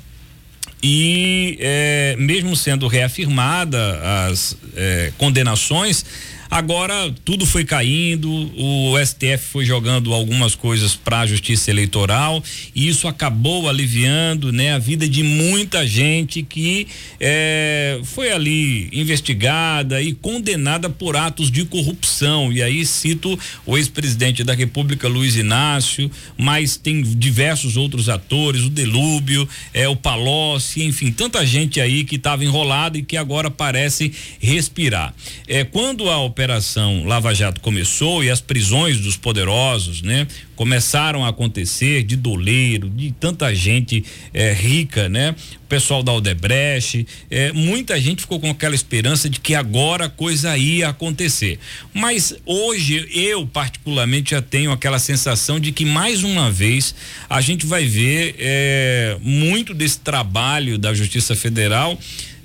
e 0.82 1.58
é, 1.60 2.16
mesmo 2.18 2.56
sendo 2.56 2.86
reafirmada 2.86 4.00
as 4.28 4.56
é, 4.74 5.12
condenações, 5.18 6.04
Agora 6.50 7.14
tudo 7.24 7.46
foi 7.46 7.64
caindo, 7.64 8.28
o 8.28 8.98
STF 8.98 9.38
foi 9.38 9.64
jogando 9.64 10.12
algumas 10.12 10.56
coisas 10.56 10.96
para 10.96 11.20
a 11.20 11.26
Justiça 11.26 11.70
Eleitoral 11.70 12.42
e 12.74 12.88
isso 12.88 13.06
acabou 13.06 13.68
aliviando, 13.68 14.50
né, 14.50 14.72
a 14.74 14.78
vida 14.78 15.08
de 15.08 15.22
muita 15.22 15.86
gente 15.86 16.42
que 16.42 16.88
eh, 17.20 18.00
foi 18.02 18.32
ali 18.32 18.88
investigada 18.92 20.02
e 20.02 20.12
condenada 20.12 20.90
por 20.90 21.16
atos 21.16 21.52
de 21.52 21.64
corrupção. 21.64 22.52
E 22.52 22.60
aí 22.60 22.84
cito 22.84 23.38
o 23.64 23.78
ex-presidente 23.78 24.42
da 24.42 24.52
República, 24.52 25.06
Luiz 25.06 25.36
Inácio, 25.36 26.10
mas 26.36 26.76
tem 26.76 27.00
diversos 27.00 27.76
outros 27.76 28.08
atores, 28.08 28.62
o 28.62 28.70
Delúbio, 28.70 29.48
é 29.72 29.88
o 29.88 29.94
Palocci, 29.94 30.82
enfim, 30.82 31.12
tanta 31.12 31.46
gente 31.46 31.80
aí 31.80 32.02
que 32.02 32.16
estava 32.16 32.44
enrolada 32.44 32.98
e 32.98 33.04
que 33.04 33.16
agora 33.16 33.52
parece 33.52 34.12
respirar. 34.40 35.14
É, 35.46 35.62
quando 35.62 36.10
a 36.10 36.16
Operação 36.40 37.04
Lava 37.04 37.34
Jato 37.34 37.60
começou 37.60 38.24
e 38.24 38.30
as 38.30 38.40
prisões 38.40 38.98
dos 38.98 39.14
poderosos, 39.14 40.00
né? 40.00 40.26
Começaram 40.56 41.22
a 41.22 41.28
acontecer 41.28 42.02
de 42.02 42.16
doleiro, 42.16 42.88
de 42.88 43.12
tanta 43.12 43.54
gente 43.54 44.02
é, 44.32 44.50
rica, 44.50 45.06
né? 45.06 45.36
O 45.62 45.66
pessoal 45.68 46.02
da 46.02 46.14
Odebrecht, 46.14 47.06
é, 47.30 47.52
muita 47.52 48.00
gente 48.00 48.22
ficou 48.22 48.40
com 48.40 48.48
aquela 48.48 48.74
esperança 48.74 49.28
de 49.28 49.38
que 49.38 49.54
agora 49.54 50.06
a 50.06 50.08
coisa 50.08 50.56
ia 50.56 50.88
acontecer. 50.88 51.58
Mas 51.92 52.34
hoje 52.46 53.06
eu 53.12 53.46
particularmente 53.46 54.30
já 54.30 54.40
tenho 54.40 54.72
aquela 54.72 54.98
sensação 54.98 55.60
de 55.60 55.72
que 55.72 55.84
mais 55.84 56.24
uma 56.24 56.50
vez 56.50 56.94
a 57.28 57.42
gente 57.42 57.66
vai 57.66 57.84
ver 57.84 58.34
é, 58.38 59.18
muito 59.20 59.74
desse 59.74 60.00
trabalho 60.00 60.78
da 60.78 60.94
Justiça 60.94 61.36
Federal 61.36 61.98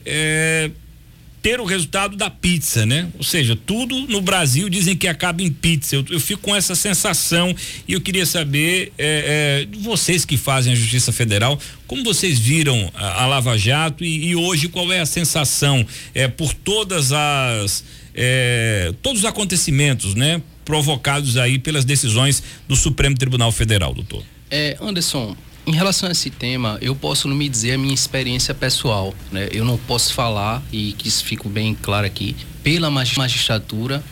é, 0.06 0.70
ter 1.46 1.62
o 1.62 1.64
resultado 1.64 2.18
da 2.18 2.28
pizza, 2.28 2.88
né? 2.88 3.08
Ou 3.20 3.24
seja, 3.24 3.56
tudo 3.56 4.08
no 4.08 4.20
Brasil 4.20 4.68
dizem 4.68 4.98
que 4.98 5.08
acaba 5.08 5.44
em 5.44 5.52
pizza. 5.52 5.96
Eu, 5.96 6.04
eu 6.10 6.20
fico 6.20 6.42
com 6.42 6.56
essa 6.56 6.74
sensação 6.74 7.56
e 7.88 7.94
eu 7.94 8.02
queria 8.02 8.26
saber 8.26 8.92
é, 8.98 9.68
é, 9.72 9.78
vocês 9.80 10.26
que 10.26 10.38
fazem 10.38 10.74
a 10.74 10.76
Justiça 10.76 11.12
Federal, 11.12 11.60
como 11.86 12.04
vocês 12.04 12.40
viram 12.40 12.92
a, 12.96 13.22
a 13.22 13.28
Lava 13.28 13.56
Jato 13.60 14.04
e, 14.04 14.30
e, 14.30 14.36
hoje 14.36 14.70
qual 14.70 14.92
é 14.92 15.02
a 15.02 15.06
sensação 15.06 15.86
é, 16.16 16.28
por 16.28 16.52
todas 16.52 17.12
as 17.12 17.84
é, 18.16 18.92
todos 19.04 19.20
os 19.20 19.26
acontecimentos, 19.26 20.16
né? 20.16 20.42
Provocados 20.66 21.38
aí 21.38 21.60
pelas 21.60 21.86
decisões 21.86 22.42
do 22.68 22.76
Supremo 22.76 23.16
Tribunal 23.16 23.52
Federal, 23.52 23.94
doutor. 23.94 24.24
É, 24.50 24.78
Anderson, 24.82 25.38
em 25.66 25.72
relação 25.72 26.10
a 26.10 26.12
esse 26.12 26.30
tema, 26.30 26.78
eu 26.82 26.96
posso 26.96 27.28
não 27.28 27.36
me 27.36 27.50
dizer 27.50 27.74
a 27.74 27.78
minha 27.78 27.94
experiência 27.94 28.54
pessoal, 28.54 29.14
né? 29.32 29.50
Eu 29.52 29.66
não 29.66 29.78
posso 29.78 30.14
falar, 30.14 30.62
e 30.72 30.94
que 30.94 31.08
isso 31.08 31.24
fique 31.24 31.48
bem 31.48 31.76
claro 31.76 32.06
aqui, 32.06 32.36
pela 32.64 32.90
magistratura 32.92 34.04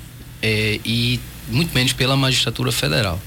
é, 0.41 0.79
e 0.83 1.19
muito 1.47 1.73
menos 1.73 1.93
pela 1.93 2.15
magistratura 2.15 2.71
federal. 2.71 3.21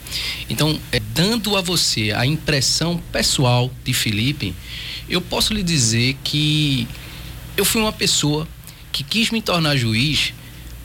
Então, 0.48 0.78
é, 0.90 0.98
dando 0.98 1.56
a 1.56 1.60
você 1.60 2.12
a 2.12 2.26
impressão 2.26 3.00
pessoal 3.12 3.70
de 3.84 3.92
Felipe, 3.92 4.54
eu 5.08 5.20
posso 5.20 5.54
lhe 5.54 5.62
dizer 5.62 6.16
que 6.24 6.88
eu 7.56 7.64
fui 7.64 7.80
uma 7.80 7.92
pessoa 7.92 8.48
que 8.90 9.04
quis 9.04 9.30
me 9.30 9.40
tornar 9.40 9.76
juiz 9.76 10.32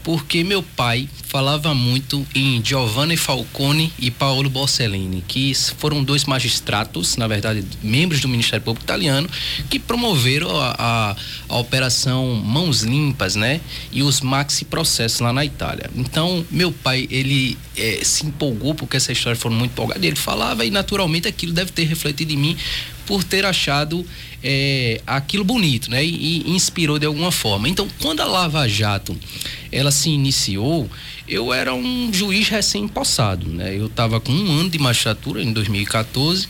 porque 0.03 0.43
meu 0.43 0.63
pai 0.63 1.07
falava 1.27 1.73
muito 1.73 2.25
em 2.35 2.63
Giovanni 2.63 3.15
Falcone 3.15 3.93
e 3.97 4.11
Paolo 4.11 4.49
Borsellini, 4.49 5.23
que 5.27 5.53
foram 5.77 6.03
dois 6.03 6.25
magistrados, 6.25 7.15
na 7.17 7.27
verdade, 7.27 7.63
membros 7.81 8.19
do 8.19 8.27
Ministério 8.27 8.63
Público 8.63 8.83
Italiano, 8.83 9.29
que 9.69 9.79
promoveram 9.79 10.49
a, 10.59 10.75
a, 10.77 11.15
a 11.47 11.57
operação 11.57 12.33
Mãos 12.35 12.81
Limpas, 12.81 13.35
né? 13.35 13.61
E 13.91 14.03
os 14.03 14.21
maxi 14.21 14.65
processos 14.65 15.19
lá 15.19 15.31
na 15.31 15.45
Itália. 15.45 15.89
Então, 15.95 16.45
meu 16.51 16.71
pai, 16.71 17.07
ele 17.09 17.57
é, 17.77 18.01
se 18.03 18.25
empolgou 18.25 18.75
porque 18.75 18.97
essa 18.97 19.11
história 19.11 19.39
foi 19.39 19.51
muito 19.51 19.71
empolgada. 19.71 20.05
Ele 20.05 20.15
falava 20.15 20.65
e, 20.65 20.71
naturalmente, 20.71 21.27
aquilo 21.27 21.53
deve 21.53 21.71
ter 21.71 21.85
refletido 21.85 22.33
em 22.33 22.37
mim 22.37 22.57
por 23.05 23.23
ter 23.23 23.45
achado 23.45 24.05
é, 24.43 25.01
aquilo 25.05 25.43
bonito, 25.43 25.89
né? 25.89 26.03
E, 26.03 26.43
e, 26.45 26.51
inspirou 26.51 26.97
de 26.97 27.05
alguma 27.05 27.31
forma. 27.31 27.69
Então, 27.69 27.87
quando 28.01 28.21
a 28.21 28.25
Lava 28.25 28.67
Jato 28.67 29.15
ela 29.71 29.91
se 29.91 30.09
iniciou, 30.09 30.89
eu 31.27 31.53
era 31.53 31.73
um 31.73 32.11
juiz 32.11 32.49
recém-possado, 32.49 33.47
né? 33.47 33.75
Eu 33.75 33.87
estava 33.87 34.19
com 34.19 34.31
um 34.31 34.51
ano 34.59 34.69
de 34.69 34.79
magistratura 34.79 35.41
em 35.41 35.53
2014 35.53 36.47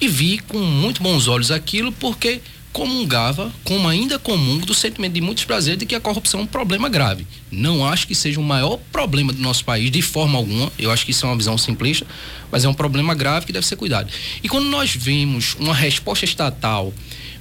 e 0.00 0.08
vi 0.08 0.38
com 0.38 0.58
muito 0.58 1.02
bons 1.02 1.28
olhos 1.28 1.50
aquilo 1.50 1.90
porque 1.92 2.40
comungava, 2.74 3.52
como 3.62 3.88
ainda 3.88 4.18
comungo, 4.18 4.66
do 4.66 4.74
sentimento 4.74 5.12
de 5.12 5.20
muitos 5.20 5.44
brasileiros 5.44 5.78
de 5.78 5.86
que 5.86 5.94
a 5.94 6.00
corrupção 6.00 6.40
é 6.40 6.42
um 6.42 6.46
problema 6.46 6.88
grave. 6.88 7.24
Não 7.48 7.86
acho 7.86 8.04
que 8.04 8.16
seja 8.16 8.40
o 8.40 8.42
maior 8.42 8.78
problema 8.90 9.32
do 9.32 9.40
nosso 9.40 9.64
país, 9.64 9.92
de 9.92 10.02
forma 10.02 10.36
alguma. 10.36 10.72
Eu 10.76 10.90
acho 10.90 11.04
que 11.04 11.12
isso 11.12 11.24
é 11.24 11.28
uma 11.28 11.36
visão 11.36 11.56
simplista, 11.56 12.04
mas 12.50 12.64
é 12.64 12.68
um 12.68 12.74
problema 12.74 13.14
grave 13.14 13.46
que 13.46 13.52
deve 13.52 13.64
ser 13.64 13.76
cuidado. 13.76 14.12
E 14.42 14.48
quando 14.48 14.66
nós 14.66 14.92
vemos 14.92 15.54
uma 15.60 15.72
resposta 15.72 16.24
estatal 16.24 16.92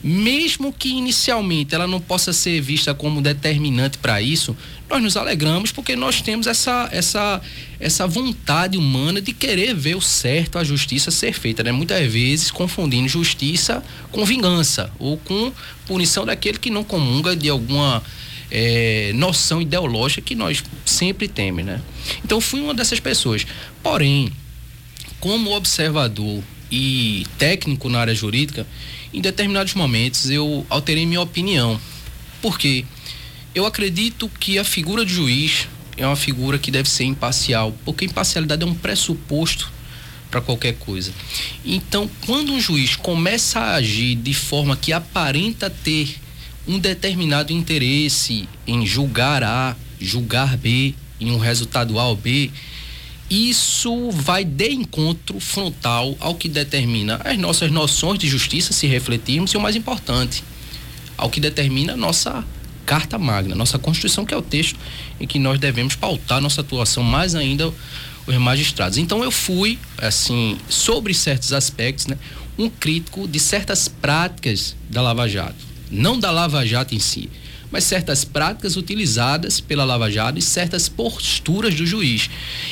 mesmo 0.04 0.74
que 0.74 0.90
inicialmente 0.90 1.74
ela 1.74 1.88
não 1.88 2.02
possa 2.02 2.34
ser 2.34 2.60
vista 2.60 2.94
como 2.94 3.22
determinante 3.22 3.98
para 3.98 4.22
isso, 4.22 4.56
nós 4.90 5.02
nos 5.02 5.16
alegramos 5.16 5.72
porque 5.72 5.96
nós 5.96 6.22
temos 6.22 6.46
essa, 6.46 6.90
essa, 6.92 7.42
essa 7.80 8.06
vontade 8.06 8.78
humana 8.78 9.22
de 9.22 9.32
querer 9.32 9.74
ver 9.74 9.96
o 9.96 10.02
certo, 10.02 10.60
a 10.60 10.64
justiça 10.64 11.10
ser 11.10 11.34
feita, 11.34 11.64
né? 11.64 11.72
Muitas 11.72 12.06
vezes 12.12 12.52
confundindo 12.52 13.08
justiça 13.08 13.82
com 14.12 14.26
vingança 14.26 14.92
ou 15.00 15.18
com 15.18 15.54
punição 15.86 16.26
daquele 16.26 16.58
que 16.58 16.70
não 16.70 16.84
comunga 16.84 17.34
de 17.34 17.48
alguma 17.50 18.04
é, 18.52 19.14
noção 19.16 19.62
ideológica 19.62 20.22
que 20.22 20.36
nós 20.36 20.62
sempre 20.86 21.30
temos, 21.30 21.64
né? 21.64 21.82
Então 22.26 22.42
fui 22.42 22.60
uma 22.60 22.74
dessas 22.74 23.00
pessoas. 23.00 23.48
Porém, 23.82 24.32
como 25.22 25.56
observador 25.56 26.44
e 26.70 27.26
técnico 27.38 27.88
na 27.88 28.00
área 28.00 28.14
jurídica, 28.14 28.68
em 29.14 29.22
determinados 29.22 29.74
momentos 29.74 30.30
eu 30.30 30.66
alterei 30.70 31.06
minha 31.06 31.22
opinião. 31.22 31.80
Por 32.42 32.58
quê? 32.58 32.86
Eu 33.54 33.66
acredito 33.66 34.30
que 34.40 34.58
a 34.58 34.64
figura 34.64 35.06
de 35.06 35.14
juiz 35.14 35.68
é 35.96 36.06
uma 36.06 36.16
figura 36.16 36.58
que 36.58 36.72
deve 36.72 36.90
ser 36.90 37.04
imparcial, 37.04 37.74
porque 37.86 38.06
imparcialidade 38.06 38.64
é 38.64 38.66
um 38.66 38.74
pressuposto 38.74 39.72
para 40.32 40.42
qualquer 40.42 40.74
coisa. 40.74 41.14
Então, 41.64 42.10
quando 42.26 42.52
um 42.52 42.60
juiz 42.60 42.96
começa 42.96 43.60
a 43.60 43.76
agir 43.76 44.16
de 44.16 44.34
forma 44.34 44.76
que 44.76 44.92
aparenta 44.92 45.70
ter 45.70 46.20
um 46.68 46.80
determinado 46.80 47.54
interesse 47.54 48.50
em 48.66 48.86
julgar 48.86 49.44
A, 49.44 49.76
julgar 50.02 50.58
B, 50.58 50.96
em 51.20 51.32
um 51.32 51.38
resultado 51.38 52.00
A 52.00 52.08
ou 52.08 52.16
B, 52.16 52.50
isso 53.34 54.12
vai 54.12 54.44
de 54.44 54.70
encontro 54.70 55.40
frontal 55.40 56.16
ao 56.20 56.36
que 56.36 56.48
determina 56.48 57.20
as 57.24 57.38
nossas 57.38 57.72
noções 57.72 58.20
de 58.20 58.28
justiça, 58.28 58.74
se 58.74 58.86
refletirmos, 58.86 59.52
e 59.52 59.58
o 59.58 59.62
mais 59.62 59.76
importante, 59.76 60.44
ao 61.18 61.30
que 61.30 61.40
determina 61.40 61.94
a 61.94 61.98
nossa 61.98 62.46
Carta 62.86 63.18
Magna, 63.18 63.56
nossa 63.56 63.80
Constituição, 63.80 64.26
que 64.26 64.34
é 64.34 64.38
o 64.38 64.42
texto 64.42 64.78
em 65.20 65.26
que 65.26 65.40
nós 65.40 65.60
devemos 65.60 65.96
pautar 65.96 66.42
nossa 66.42 66.62
atuação, 66.62 67.04
mais 67.04 67.34
ainda 67.34 67.74
os 68.28 68.36
magistrados. 68.36 68.98
Então 68.98 69.24
eu 69.24 69.32
fui, 69.32 69.80
assim, 69.98 70.58
sobre 70.70 71.14
certos 71.14 71.54
aspectos, 71.54 72.08
né, 72.08 72.18
um 72.58 72.70
crítico 72.70 73.28
de 73.28 73.40
certas 73.40 73.88
práticas 73.88 74.76
da 74.90 75.02
Lava 75.02 75.28
Jato, 75.28 75.56
não 75.90 76.20
da 76.20 76.30
Lava 76.30 76.66
Jato 76.66 76.94
em 76.94 77.00
si, 77.00 77.30
mas 77.74 77.86
certas 77.86 78.24
práticas 78.24 78.78
utilizadas 78.78 79.60
pela 79.60 79.84
Lava 79.84 80.10
Jato 80.12 80.38
e 80.38 80.42
certas 80.44 80.88
posturas 80.88 81.74
do 81.74 81.88
juiz. 81.88 82.30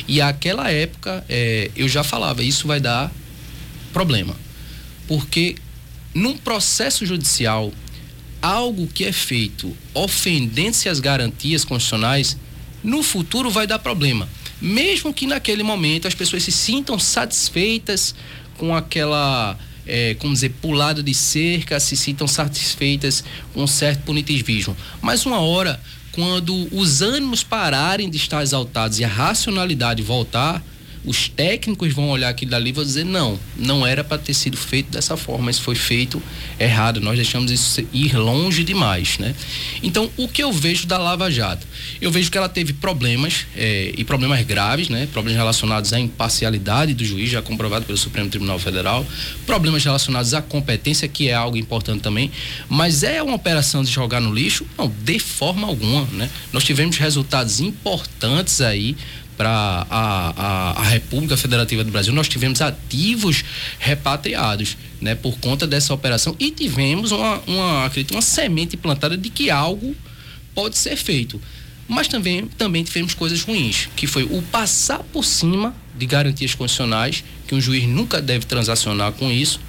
E 0.07 0.21
aquela 0.21 0.69
época 0.69 1.25
é, 1.27 1.71
eu 1.75 1.89
já 1.89 2.03
falava, 2.03 2.43
isso 2.43 2.67
vai 2.67 2.79
dar 2.79 3.11
problema. 3.91 4.35
Porque 5.07 5.55
num 6.13 6.37
processo 6.37 7.03
judicial, 7.03 7.73
algo 8.43 8.85
que 8.85 9.03
é 9.03 9.11
feito 9.11 9.75
ofendendo-se 9.91 10.87
às 10.87 10.99
garantias 10.99 11.65
constitucionais, 11.65 12.37
no 12.83 13.01
futuro 13.01 13.49
vai 13.49 13.65
dar 13.65 13.79
problema. 13.79 14.29
Mesmo 14.61 15.11
que 15.11 15.25
naquele 15.25 15.63
momento 15.63 16.07
as 16.07 16.13
pessoas 16.13 16.43
se 16.43 16.51
sintam 16.51 16.99
satisfeitas 16.99 18.13
com 18.55 18.75
aquela 18.75 19.57
é, 19.91 20.15
como 20.15 20.33
dizer, 20.33 20.53
pulado 20.61 21.03
de 21.03 21.13
cerca, 21.13 21.77
se 21.77 21.97
sintam 21.97 22.25
satisfeitas 22.25 23.25
com 23.53 23.63
um 23.63 23.67
certo 23.67 24.03
punitivismo. 24.03 24.75
Mas 25.01 25.25
uma 25.25 25.41
hora, 25.41 25.77
quando 26.13 26.69
os 26.71 27.01
ânimos 27.01 27.43
pararem 27.43 28.09
de 28.09 28.15
estar 28.15 28.41
exaltados 28.41 28.99
e 28.99 29.03
a 29.03 29.07
racionalidade 29.09 30.01
voltar, 30.01 30.63
os 31.03 31.27
técnicos 31.27 31.93
vão 31.93 32.09
olhar 32.09 32.29
aquilo 32.29 32.51
dali 32.51 32.69
e 32.69 32.73
vão 32.73 32.83
dizer: 32.83 33.03
não, 33.03 33.39
não 33.57 33.85
era 33.85 34.03
para 34.03 34.17
ter 34.17 34.33
sido 34.33 34.55
feito 34.55 34.91
dessa 34.91 35.17
forma, 35.17 35.45
mas 35.45 35.57
foi 35.57 35.75
feito 35.75 36.21
errado. 36.59 37.01
Nós 37.01 37.15
deixamos 37.15 37.51
isso 37.51 37.83
ir 37.91 38.15
longe 38.15 38.63
demais, 38.63 39.17
né? 39.17 39.33
Então, 39.81 40.09
o 40.17 40.27
que 40.27 40.43
eu 40.43 40.51
vejo 40.51 40.85
da 40.85 40.97
Lava 40.97 41.31
Jato? 41.31 41.65
Eu 41.99 42.11
vejo 42.11 42.29
que 42.29 42.37
ela 42.37 42.49
teve 42.49 42.73
problemas 42.73 43.47
é, 43.55 43.91
e 43.97 44.03
problemas 44.03 44.45
graves, 44.45 44.89
né? 44.89 45.07
Problemas 45.11 45.37
relacionados 45.37 45.91
à 45.93 45.99
imparcialidade 45.99 46.93
do 46.93 47.03
juiz, 47.03 47.29
já 47.29 47.41
comprovado 47.41 47.85
pelo 47.85 47.97
Supremo 47.97 48.29
Tribunal 48.29 48.59
Federal, 48.59 49.05
problemas 49.45 49.83
relacionados 49.83 50.33
à 50.33 50.41
competência, 50.41 51.07
que 51.07 51.29
é 51.29 51.33
algo 51.33 51.57
importante 51.57 52.01
também, 52.01 52.31
mas 52.69 53.03
é 53.03 53.21
uma 53.23 53.35
operação 53.35 53.83
de 53.83 53.91
jogar 53.91 54.19
no 54.19 54.33
lixo? 54.33 54.65
Não, 54.77 54.87
de 54.87 55.19
forma 55.19 55.67
alguma, 55.67 56.07
né? 56.11 56.29
Nós 56.53 56.63
tivemos 56.63 56.97
resultados 56.97 57.59
importantes 57.59 58.61
aí 58.61 58.95
para 59.41 59.87
a, 59.89 60.33
a, 60.37 60.71
a, 60.81 60.83
República 60.83 61.35
Federativa 61.35 61.83
do 61.83 61.89
Brasil, 61.89 62.13
nós 62.13 62.29
tivemos 62.29 62.61
ativos 62.61 63.43
repatriados, 63.79 64.77
né, 65.01 65.15
por 65.15 65.39
conta 65.39 65.65
dessa 65.65 65.95
operação 65.95 66.35
e 66.39 66.51
tivemos 66.51 67.11
uma, 67.11 67.39
uma, 67.47 67.85
acredito, 67.87 68.11
uma 68.11 68.21
semente 68.21 68.77
plantada 68.77 69.17
de 69.17 69.31
que 69.31 69.49
algo 69.49 69.95
pode 70.53 70.77
ser 70.77 70.95
feito. 70.95 71.41
Mas 71.87 72.07
também, 72.07 72.45
também 72.55 72.83
tivemos 72.83 73.15
coisas 73.15 73.41
ruins, 73.41 73.89
que 73.95 74.05
foi 74.05 74.25
o 74.25 74.43
passar 74.43 74.99
por 75.11 75.25
cima 75.25 75.75
de 75.97 76.05
garantias 76.05 76.53
constitucionais, 76.53 77.23
que 77.47 77.55
um 77.55 77.59
juiz 77.59 77.87
nunca 77.87 78.21
deve 78.21 78.45
transacionar 78.45 79.11
com 79.13 79.31
isso, 79.31 79.59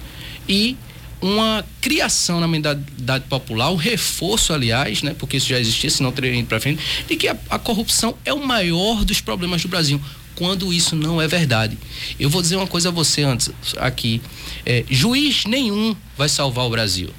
e 0.47 0.77
uma 1.23 1.63
criação 1.79 2.41
na 2.41 2.49
mentalidade 2.49 3.23
popular, 3.29 3.69
o 3.69 3.77
reforço, 3.77 4.51
aliás, 4.51 5.01
né, 5.01 5.15
porque 5.17 5.37
isso 5.37 5.47
já 5.47 5.57
existia, 5.57 5.89
se 5.89 6.03
não 6.03 6.11
teria 6.11 6.35
ido 6.37 6.49
para 6.49 6.59
frente, 6.59 6.83
de 7.07 7.15
que 7.15 7.29
a, 7.29 7.37
a 7.49 7.57
corrupção 7.57 8.13
é 8.25 8.33
o 8.33 8.45
maior 8.45 9.05
dos 9.05 9.21
problemas 9.21 9.61
do 9.61 9.69
Brasil 9.69 10.01
quando 10.35 10.73
isso 10.73 10.97
não 10.97 11.21
é 11.21 11.27
verdade. 11.27 11.77
Eu 12.19 12.29
vou 12.29 12.41
dizer 12.41 12.57
uma 12.57 12.67
coisa 12.67 12.89
a 12.89 12.91
você 12.91 13.21
antes 13.21 13.51
aqui. 13.77 14.21
É, 14.65 14.83
juiz 14.89 15.45
nenhum 15.45 15.95
vai 16.17 16.27
salvar 16.27 16.65
o 16.65 16.69
Brasil. 16.69 17.09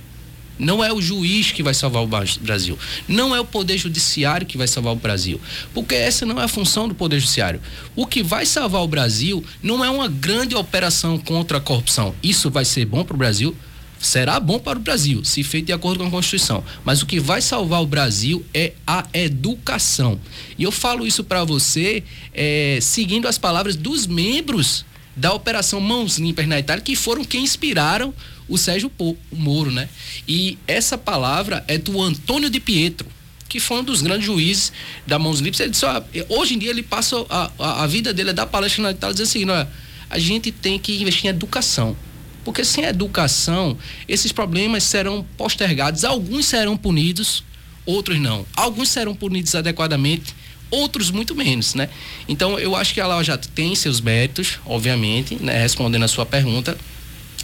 Não 0.59 0.85
é 0.85 0.93
o 0.93 1.01
juiz 1.01 1.51
que 1.51 1.63
vai 1.63 1.73
salvar 1.73 2.03
o 2.03 2.09
Brasil. 2.41 2.79
Não 3.09 3.35
é 3.35 3.41
o 3.41 3.45
Poder 3.45 3.79
Judiciário 3.79 4.47
que 4.47 4.59
vai 4.59 4.69
salvar 4.69 4.93
o 4.93 4.97
Brasil. 4.97 5.41
Porque 5.73 5.95
essa 5.95 6.27
não 6.27 6.41
é 6.41 6.45
a 6.45 6.49
função 6.49 6.89
do 6.89 6.95
Poder 6.95 7.21
Judiciário. 7.21 7.61
O 7.97 8.05
que 8.05 8.23
vai 8.23 8.45
salvar 8.45 8.83
o 8.83 8.89
Brasil 8.89 9.45
não 9.63 9.85
é 9.85 9.89
uma 9.89 10.09
grande 10.09 10.55
operação 10.55 11.17
contra 11.17 11.59
a 11.59 11.61
corrupção. 11.61 12.15
Isso 12.23 12.51
vai 12.51 12.65
ser 12.65 12.85
bom 12.85 13.05
para 13.05 13.15
o 13.15 13.19
Brasil? 13.19 13.57
Será 14.05 14.39
bom 14.39 14.59
para 14.59 14.79
o 14.79 14.83
Brasil, 14.83 15.25
se 15.25 15.43
feito 15.43 15.67
de 15.67 15.73
acordo 15.73 16.01
com 16.01 16.07
a 16.07 16.11
Constituição. 16.11 16.63
Mas 16.85 17.03
o 17.03 17.07
que 17.07 17.19
vai 17.19 17.41
salvar 17.41 17.83
o 17.83 17.87
Brasil 17.87 18.45
é 18.53 18.73
a 18.87 19.05
educação. 19.15 20.21
E 20.59 20.63
eu 20.63 20.71
falo 20.71 21.07
isso 21.07 21.25
para 21.25 21.45
você 21.45 22.03
é, 22.33 22.79
seguindo 22.81 23.27
as 23.27 23.39
palavras 23.39 23.77
dos 23.77 24.07
membros 24.07 24.85
da 25.17 25.33
Operação 25.33 25.81
Mãos 25.81 26.19
Limpas 26.19 26.47
na 26.47 26.59
Itália, 26.59 26.83
que 26.83 26.97
foram 26.97 27.25
quem 27.25 27.45
inspiraram 27.45 28.13
o 28.49 28.59
Sérgio 28.59 28.91
Moro, 29.33 29.71
né? 29.71 29.89
E 30.29 30.59
essa 30.67 30.99
palavra 30.99 31.65
é 31.67 31.79
do 31.79 32.01
Antônio 32.01 32.51
de 32.51 32.61
Pietro, 32.61 33.07
que 33.49 33.59
foi 33.59 33.79
um 33.79 33.85
dos 33.85 34.03
grandes 34.03 34.27
juízes 34.27 34.73
da 35.07 35.19
Mãos 35.19 35.41
Limpas. 35.41 35.61
Ele 35.61 35.71
disse, 35.71 35.87
ó, 35.87 36.03
hoje 36.29 36.55
em 36.55 36.59
dia 36.59 36.71
ele 36.71 36.83
passa 36.83 37.25
a, 37.31 37.51
a, 37.59 37.85
a 37.85 37.87
vida 37.87 38.13
dele 38.13 38.31
é 38.31 38.33
dar 38.33 38.47
palestra 38.47 38.83
na 38.83 38.91
Itália 38.91 39.15
dizendo 39.15 39.29
assim, 39.29 39.51
ó, 39.51 39.67
a 40.11 40.19
gente 40.19 40.53
tem 40.53 40.79
que 40.79 41.01
investir 41.01 41.27
em 41.27 41.29
educação. 41.29 41.97
Porque 42.45 42.65
sem 42.65 42.85
educação, 42.85 43.77
esses 44.07 44.33
problemas 44.33 44.85
serão 44.85 45.25
postergados. 45.37 46.05
Alguns 46.05 46.47
serão 46.47 46.77
punidos, 46.77 47.43
outros 47.87 48.21
não. 48.21 48.47
Alguns 48.55 48.91
serão 48.91 49.15
punidos 49.15 49.55
adequadamente, 49.55 50.35
outros 50.71 51.11
muito 51.11 51.35
menos, 51.35 51.75
né? 51.75 51.89
Então, 52.29 52.59
eu 52.59 52.77
acho 52.77 52.93
que 52.93 53.01
a 53.01 53.07
Lava 53.07 53.25
Jato 53.25 53.49
tem 53.49 53.75
seus 53.75 54.01
méritos, 54.01 54.59
obviamente, 54.67 55.37
né? 55.41 55.59
respondendo 55.59 56.03
a 56.03 56.09
sua 56.09 56.27
pergunta. 56.27 56.77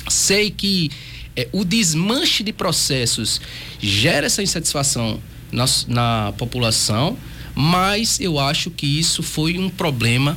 Sei 0.08 0.50
que 0.50 0.90
é, 1.36 1.48
o 1.52 1.64
desmanche 1.64 2.42
de 2.42 2.52
processos 2.52 3.40
gera 3.80 4.26
essa 4.26 4.42
insatisfação 4.42 5.20
na, 5.52 5.64
na 5.88 6.32
população, 6.36 7.16
mas 7.54 8.20
eu 8.20 8.38
acho 8.38 8.70
que 8.70 8.86
isso 8.86 9.22
foi 9.22 9.58
um 9.58 9.68
problema 9.68 10.36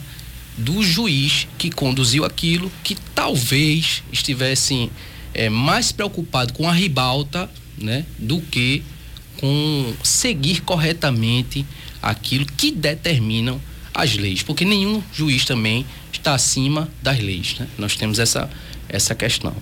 do 0.58 0.84
juiz 0.84 1.48
que 1.58 1.70
conduziu 1.70 2.26
aquilo, 2.26 2.72
que 2.84 2.96
talvez 3.16 4.04
estivesse 4.12 4.89
é, 5.34 5.50
mais 5.50 5.92
preocupado 5.92 6.54
com 6.54 6.70
a 6.70 6.74
ribalta 6.74 7.50
né, 7.78 8.06
do 8.18 8.39
que 8.42 8.84
com 9.39 9.94
seguir 10.04 10.62
corretamente 10.62 11.66
aquilo 12.02 12.46
que 12.46 12.72
determinam 12.72 13.60
as 13.94 14.16
leis, 14.16 14.42
porque 14.42 14.66
nenhum 14.66 15.02
juiz 15.13 15.46
também 15.46 15.86
está 16.12 16.34
acima 16.34 16.89
das 17.02 17.20
leis. 17.20 17.56
Né? 17.60 17.68
Nós 17.78 17.96
temos 17.96 18.20
essa, 18.20 18.50
essa 18.89 19.13
questão. 19.13 19.56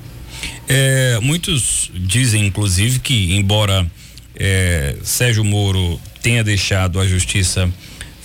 É, 0.68 1.20
muitos 1.22 1.92
dizem, 1.94 2.46
inclusive, 2.46 3.00
que 3.00 3.36
embora 3.36 3.90
é, 4.36 4.96
Sérgio 5.04 5.44
Moro 5.44 6.00
tenha 6.22 6.44
deixado 6.44 7.00
a 7.00 7.08
justiça 7.08 7.72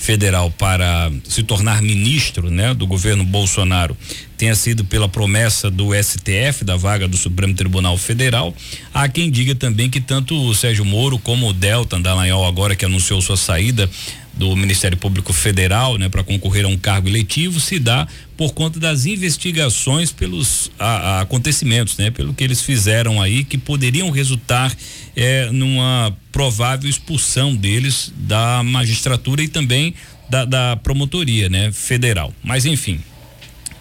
federal 0.07 0.53
para 0.53 1.11
se 1.25 1.43
tornar 1.43 1.83
ministro, 1.83 2.49
né, 2.49 2.73
do 2.73 2.87
governo 2.87 3.25
Bolsonaro, 3.25 3.97
tenha 4.39 4.55
sido 4.55 4.85
pela 4.85 5.09
promessa 5.09 5.69
do 5.69 5.89
STF 5.93 6.65
da 6.65 6.77
vaga 6.77 7.09
do 7.09 7.17
Supremo 7.17 7.53
Tribunal 7.55 7.99
Federal. 7.99 8.55
Há 8.95 9.09
quem 9.09 9.29
diga 9.29 9.57
também 9.57 9.91
que 9.91 10.01
tanto 10.01 10.41
o 10.41 10.55
Sérgio 10.55 10.85
Moro 10.85 11.19
como 11.19 11.49
o 11.49 11.53
Delta 11.53 11.99
Dallagnol 11.99 12.47
agora 12.47 12.77
que 12.77 12.85
anunciou 12.85 13.21
sua 13.21 13.37
saída 13.37 13.91
do 14.33 14.55
Ministério 14.55 14.97
Público 14.97 15.33
Federal, 15.33 15.99
né, 15.99 16.09
para 16.09 16.23
concorrer 16.23 16.65
a 16.67 16.69
um 16.69 16.77
cargo 16.77 17.09
eletivo, 17.09 17.59
se 17.59 17.81
dá 17.81 18.07
por 18.37 18.53
conta 18.53 18.79
das 18.79 19.07
investigações 19.07 20.13
pelos 20.13 20.71
a, 20.79 20.87
a 21.19 21.21
acontecimentos, 21.23 21.97
né, 21.97 22.11
pelo 22.11 22.35
que 22.35 22.45
eles 22.45 22.61
fizeram 22.61 23.21
aí, 23.21 23.45
que 23.45 23.57
poderiam 23.57 24.11
resultar 24.11 24.75
eh, 25.17 25.49
numa 25.51 26.15
provável 26.31 26.89
expulsão 26.89 27.55
deles 27.55 28.13
da 28.17 28.63
magistratura 28.63 29.43
e 29.43 29.49
também 29.49 29.95
da, 30.29 30.45
da 30.45 30.77
promotoria, 30.77 31.49
né, 31.49 31.73
federal. 31.73 32.33
Mas 32.43 32.67
enfim, 32.67 33.01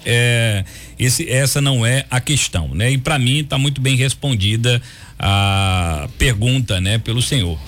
é, 0.06 0.64
esse, 0.98 1.30
essa 1.30 1.60
não 1.60 1.86
é 1.86 2.06
a 2.10 2.22
questão, 2.22 2.70
né? 2.74 2.92
E 2.92 2.98
para 2.98 3.18
mim 3.18 3.40
está 3.40 3.58
muito 3.58 3.82
bem 3.82 3.96
respondida 3.96 4.82
a 5.20 6.08
pergunta, 6.18 6.80
né, 6.80 6.98
pelo 6.98 7.22
senhor. 7.22 7.60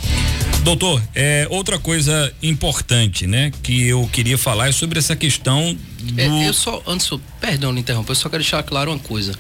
Doutor, 0.67 1.01
é, 1.15 1.47
outra 1.49 1.79
coisa 1.79 2.33
importante, 2.43 3.25
né, 3.25 3.53
que 3.63 3.87
eu 3.87 4.05
queria 4.11 4.37
falar 4.37 4.67
é 4.67 4.71
sobre 4.73 4.99
essa 4.99 5.15
questão 5.15 5.73
do... 5.97 6.19
é, 6.19 6.49
eu 6.49 6.51
só, 6.51 6.83
antes, 6.85 7.09
perdão 7.39 7.73
de 7.73 7.79
interromper, 7.79 8.11
eu 8.11 8.15
só 8.15 8.27
quero 8.27 8.43
deixar 8.43 8.61
claro 8.63 8.91
uma 8.91 8.99
coisa. 8.99 9.33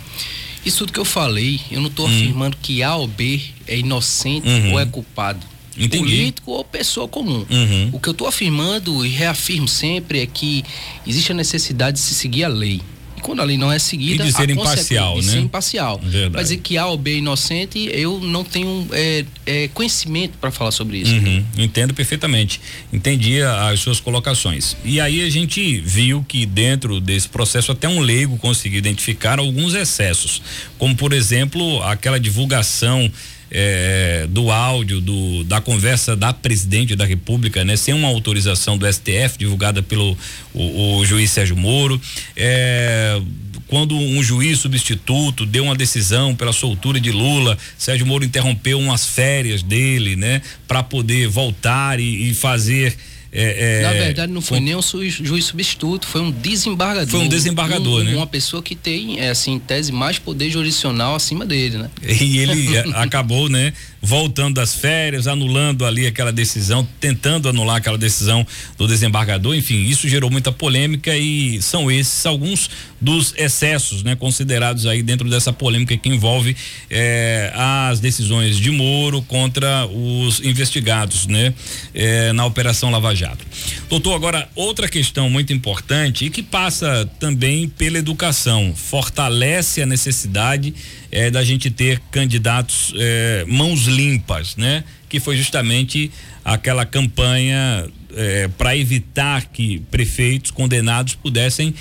Isso 0.65 0.77
tudo 0.79 0.93
que 0.93 0.99
eu 0.99 1.03
falei, 1.03 1.59
eu 1.69 1.81
não 1.81 1.89
estou 1.89 2.07
hum. 2.07 2.09
afirmando 2.09 2.55
que 2.61 2.81
A 2.81 2.95
ou 2.95 3.09
B 3.09 3.41
é 3.67 3.77
inocente 3.77 4.47
uhum. 4.47 4.71
ou 4.71 4.79
é 4.79 4.85
culpado. 4.85 5.45
Entendi. 5.77 5.97
Político 5.97 6.51
ou 6.51 6.63
pessoa 6.63 7.09
comum. 7.09 7.45
Uhum. 7.49 7.89
O 7.91 7.99
que 7.99 8.07
eu 8.07 8.13
estou 8.13 8.25
afirmando 8.25 9.05
e 9.05 9.09
reafirmo 9.09 9.67
sempre 9.67 10.21
é 10.21 10.25
que 10.25 10.63
existe 11.05 11.33
a 11.33 11.35
necessidade 11.35 11.97
de 11.97 12.03
se 12.03 12.15
seguir 12.15 12.45
a 12.45 12.47
lei. 12.47 12.81
Quando 13.27 13.41
a 13.41 13.43
lei 13.43 13.57
não 13.57 13.69
é 13.69 13.77
seguida. 13.77 14.23
E 14.23 14.27
de 14.27 14.31
ser 14.31 14.49
imparcial, 14.49 15.19
de 15.19 15.25
né? 15.25 15.31
ser 15.33 15.39
imparcial. 15.39 15.99
Verdade. 16.01 16.31
Mas 16.33 16.43
dizer 16.43 16.61
que 16.61 16.77
A 16.77 16.85
ou 16.85 16.97
B 16.97 17.11
é 17.11 17.17
inocente, 17.17 17.89
eu 17.91 18.21
não 18.21 18.41
tenho 18.41 18.87
é, 18.93 19.25
é, 19.45 19.67
conhecimento 19.73 20.37
para 20.39 20.49
falar 20.49 20.71
sobre 20.71 20.99
isso. 20.99 21.13
Uhum, 21.13 21.43
entendo 21.57 21.93
perfeitamente. 21.93 22.61
Entendi 22.91 23.41
as 23.41 23.81
suas 23.81 23.99
colocações. 23.99 24.77
E 24.85 25.01
aí 25.01 25.25
a 25.25 25.29
gente 25.29 25.81
viu 25.81 26.23
que 26.25 26.45
dentro 26.45 27.01
desse 27.01 27.27
processo 27.27 27.69
até 27.69 27.89
um 27.89 27.99
leigo 27.99 28.37
conseguiu 28.37 28.77
identificar 28.77 29.39
alguns 29.39 29.73
excessos. 29.73 30.41
Como, 30.77 30.95
por 30.95 31.11
exemplo, 31.11 31.83
aquela 31.83 32.17
divulgação 32.17 33.11
é, 33.51 34.27
do 34.29 34.51
áudio 34.51 34.99
do, 34.99 35.43
da 35.43 35.61
conversa 35.61 36.15
da 36.15 36.33
presidente 36.33 36.95
da 36.95 37.05
República, 37.05 37.63
né, 37.63 37.75
sem 37.75 37.93
uma 37.93 38.07
autorização 38.07 38.77
do 38.77 38.91
STF 38.91 39.37
divulgada 39.37 39.81
pelo 39.81 40.17
o, 40.53 40.97
o 40.99 41.05
juiz 41.05 41.31
Sérgio 41.31 41.55
Moro. 41.55 41.99
É, 42.35 43.19
quando 43.67 43.95
um 43.95 44.23
juiz 44.23 44.59
substituto 44.59 45.45
deu 45.45 45.65
uma 45.65 45.75
decisão 45.75 46.35
pela 46.35 46.53
soltura 46.53 46.99
de 46.99 47.11
Lula, 47.11 47.57
Sérgio 47.77 48.05
Moro 48.05 48.23
interrompeu 48.23 48.79
umas 48.79 49.05
férias 49.05 49.61
dele, 49.61 50.15
né, 50.15 50.41
para 50.67 50.83
poder 50.83 51.27
voltar 51.27 51.99
e, 51.99 52.29
e 52.29 52.33
fazer 52.33 52.95
é, 53.31 53.79
é, 53.79 53.81
Na 53.81 53.93
verdade, 53.93 54.31
não 54.31 54.41
foi, 54.41 54.59
nem 54.59 54.75
um 54.75 54.81
juiz 54.81 55.45
substituto, 55.45 56.07
foi 56.07 56.21
um 56.21 56.31
desembargador. 56.31 57.09
Foi 57.09 57.19
um 57.19 57.27
desembargador, 57.27 58.01
um, 58.01 58.03
né? 58.03 58.15
Uma 58.15 58.27
pessoa 58.27 58.61
que 58.63 58.75
tem, 58.75 59.19
é, 59.19 59.29
assim, 59.29 59.53
em 59.53 59.59
tese, 59.59 59.91
mais 59.91 60.17
poder 60.17 60.49
jurisdicional 60.49 61.15
acima 61.15 61.45
dele, 61.45 61.77
né? 61.77 61.89
E 62.03 62.39
ele 62.39 62.75
é, 62.77 62.83
acabou, 62.95 63.49
né? 63.49 63.73
voltando 64.01 64.55
das 64.55 64.73
férias, 64.73 65.27
anulando 65.27 65.85
ali 65.85 66.05
aquela 66.05 66.31
decisão, 66.31 66.87
tentando 66.99 67.49
anular 67.49 67.77
aquela 67.77 67.97
decisão 67.97 68.45
do 68.77 68.87
desembargador. 68.87 69.55
Enfim, 69.55 69.83
isso 69.83 70.07
gerou 70.07 70.29
muita 70.29 70.51
polêmica 70.51 71.15
e 71.17 71.61
são 71.61 71.91
esses 71.91 72.25
alguns 72.25 72.69
dos 73.01 73.33
excessos, 73.37 74.03
né, 74.03 74.15
considerados 74.15 74.85
aí 74.85 75.03
dentro 75.03 75.29
dessa 75.29 75.53
polêmica 75.53 75.95
que 75.97 76.09
envolve 76.09 76.55
eh, 76.89 77.51
as 77.53 77.99
decisões 77.99 78.57
de 78.57 78.71
Moro 78.71 79.21
contra 79.21 79.85
os 79.87 80.39
investigados, 80.39 81.27
né, 81.27 81.53
eh, 81.93 82.31
na 82.33 82.45
Operação 82.45 82.89
Lava 82.89 83.13
Jato. 83.17 83.43
Doutor, 83.89 84.13
agora 84.13 84.47
outra 84.55 84.87
questão 84.87 85.29
muito 85.29 85.51
importante 85.51 86.25
e 86.25 86.29
que 86.29 86.43
passa 86.43 87.09
também 87.19 87.67
pela 87.67 87.97
educação, 87.97 88.73
fortalece 88.75 89.81
a 89.81 89.85
necessidade 89.85 90.73
eh, 91.11 91.31
da 91.31 91.43
gente 91.43 91.71
ter 91.71 91.99
candidatos 92.11 92.93
eh, 92.95 93.43
mãos 93.47 93.85
limpas, 93.85 94.55
né? 94.55 94.83
Que 95.09 95.19
foi 95.19 95.35
justamente 95.35 96.11
aquela 96.45 96.85
campanha 96.85 97.87
eh, 98.13 98.49
para 98.57 98.77
evitar 98.77 99.45
que 99.45 99.79
prefeitos 99.89 100.51
condenados 100.51 101.15
pudessem 101.15 101.73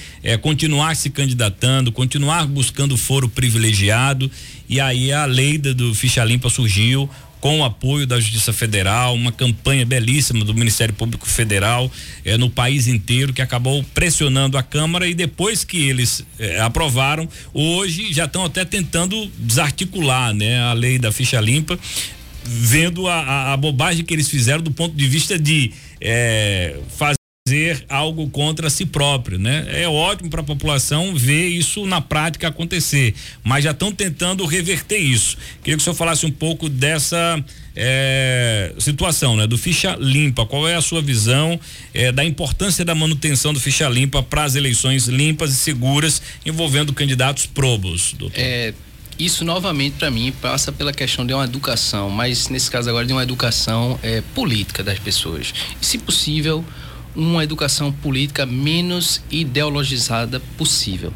continuar 0.43 0.97
se 0.97 1.11
candidatando, 1.11 1.93
continuar 1.93 2.47
buscando 2.47 2.97
foro 2.97 3.29
privilegiado 3.29 4.31
e 4.69 4.81
aí 4.81 5.13
a 5.13 5.25
lei 5.25 5.59
do 5.59 5.95
ficha 5.95 6.25
limpa 6.25 6.51
surgiu 6.51 7.09
com 7.47 7.61
o 7.61 7.65
apoio 7.65 8.09
da 8.09 8.19
Justiça 8.19 8.53
Federal, 8.53 9.15
uma 9.15 9.31
campanha 9.31 9.87
belíssima 9.87 10.45
do 10.45 10.53
Ministério 10.53 10.93
Público 10.93 11.29
Federal 11.29 11.89
eh, 12.25 12.37
no 12.37 12.51
país 12.51 12.89
inteiro 12.89 13.33
que 13.33 13.41
acabou 13.41 13.85
pressionando 13.95 14.59
a 14.59 14.65
Câmara 14.65 15.07
e 15.07 15.15
depois 15.15 15.63
que 15.63 15.89
eles 15.89 16.27
eh, 16.41 16.59
aprovaram, 16.59 17.29
hoje 17.55 18.13
já 18.13 18.25
estão 18.25 18.45
até 18.45 18.65
tentando 18.65 19.31
desarticular, 19.39 20.35
né, 20.35 20.61
a 20.61 20.73
lei 20.73 20.99
da 20.99 21.13
ficha 21.13 21.41
limpa, 21.41 21.79
vendo 22.43 23.07
a, 23.07 23.15
a, 23.15 23.53
a 23.53 23.57
bobagem 23.57 24.05
que 24.05 24.13
eles 24.13 24.29
fizeram 24.29 24.61
do 24.61 24.73
ponto 24.73 24.97
de 24.97 25.07
vista 25.07 25.39
de 25.39 25.71
fazer 26.99 27.26
fazer 27.47 27.85
algo 27.89 28.29
contra 28.29 28.69
si 28.69 28.85
próprio, 28.85 29.39
né? 29.39 29.67
É 29.71 29.89
ótimo 29.89 30.29
para 30.29 30.41
a 30.41 30.45
população 30.45 31.15
ver 31.15 31.47
isso 31.47 31.87
na 31.87 32.01
prática 32.01 32.49
acontecer, 32.49 33.15
mas 33.45 33.63
já 33.63 33.71
estão 33.71 33.93
tentando 33.93 34.45
reverter 34.45 34.99
isso. 34.99 35.37
Queria 35.63 35.77
que 35.77 35.81
o 35.81 35.85
senhor 35.85 35.95
falasse 35.95 36.27
um 36.27 36.31
pouco 36.31 36.69
dessa 36.69 37.43
é, 37.77 38.75
situação, 38.81 39.37
né? 39.37 39.47
Do 39.47 39.57
ficha 39.57 39.97
limpa. 40.01 40.45
Qual 40.45 40.67
é 40.67 40.75
a 40.75 40.81
sua 40.81 41.01
visão 41.01 41.59
é, 41.95 42.11
da 42.11 42.25
importância 42.25 42.85
da 42.85 42.97
manutenção 42.97 43.55
do 43.55 43.61
ficha 43.61 43.89
limpa 43.89 44.25
para 44.25 44.43
as 44.43 44.57
eleições 44.57 45.07
limpas 45.07 45.53
e 45.53 45.57
seguras 45.57 46.21
envolvendo 46.45 46.93
candidatos 46.93 47.47
probos, 47.47 48.13
doutor? 48.19 48.41
É, 48.41 48.75
isso 49.17 49.45
novamente 49.45 49.95
para 49.99 50.11
mim 50.11 50.33
passa 50.43 50.73
pela 50.73 50.93
questão 50.93 51.25
de 51.25 51.33
uma 51.33 51.45
educação, 51.45 52.11
mas 52.11 52.49
nesse 52.49 52.69
caso 52.69 52.91
agora 52.91 53.07
de 53.07 53.13
uma 53.13 53.23
educação 53.23 54.01
é, 54.03 54.21
política 54.35 54.83
das 54.83 54.99
pessoas. 54.99 55.55
E, 55.81 55.87
se 55.87 55.97
possível, 55.99 56.65
uma 57.17 57.43
educação 57.43 57.91
política 57.91 58.45
menos 58.45 59.23
ideologizada 59.31 60.41
possível. 60.57 61.13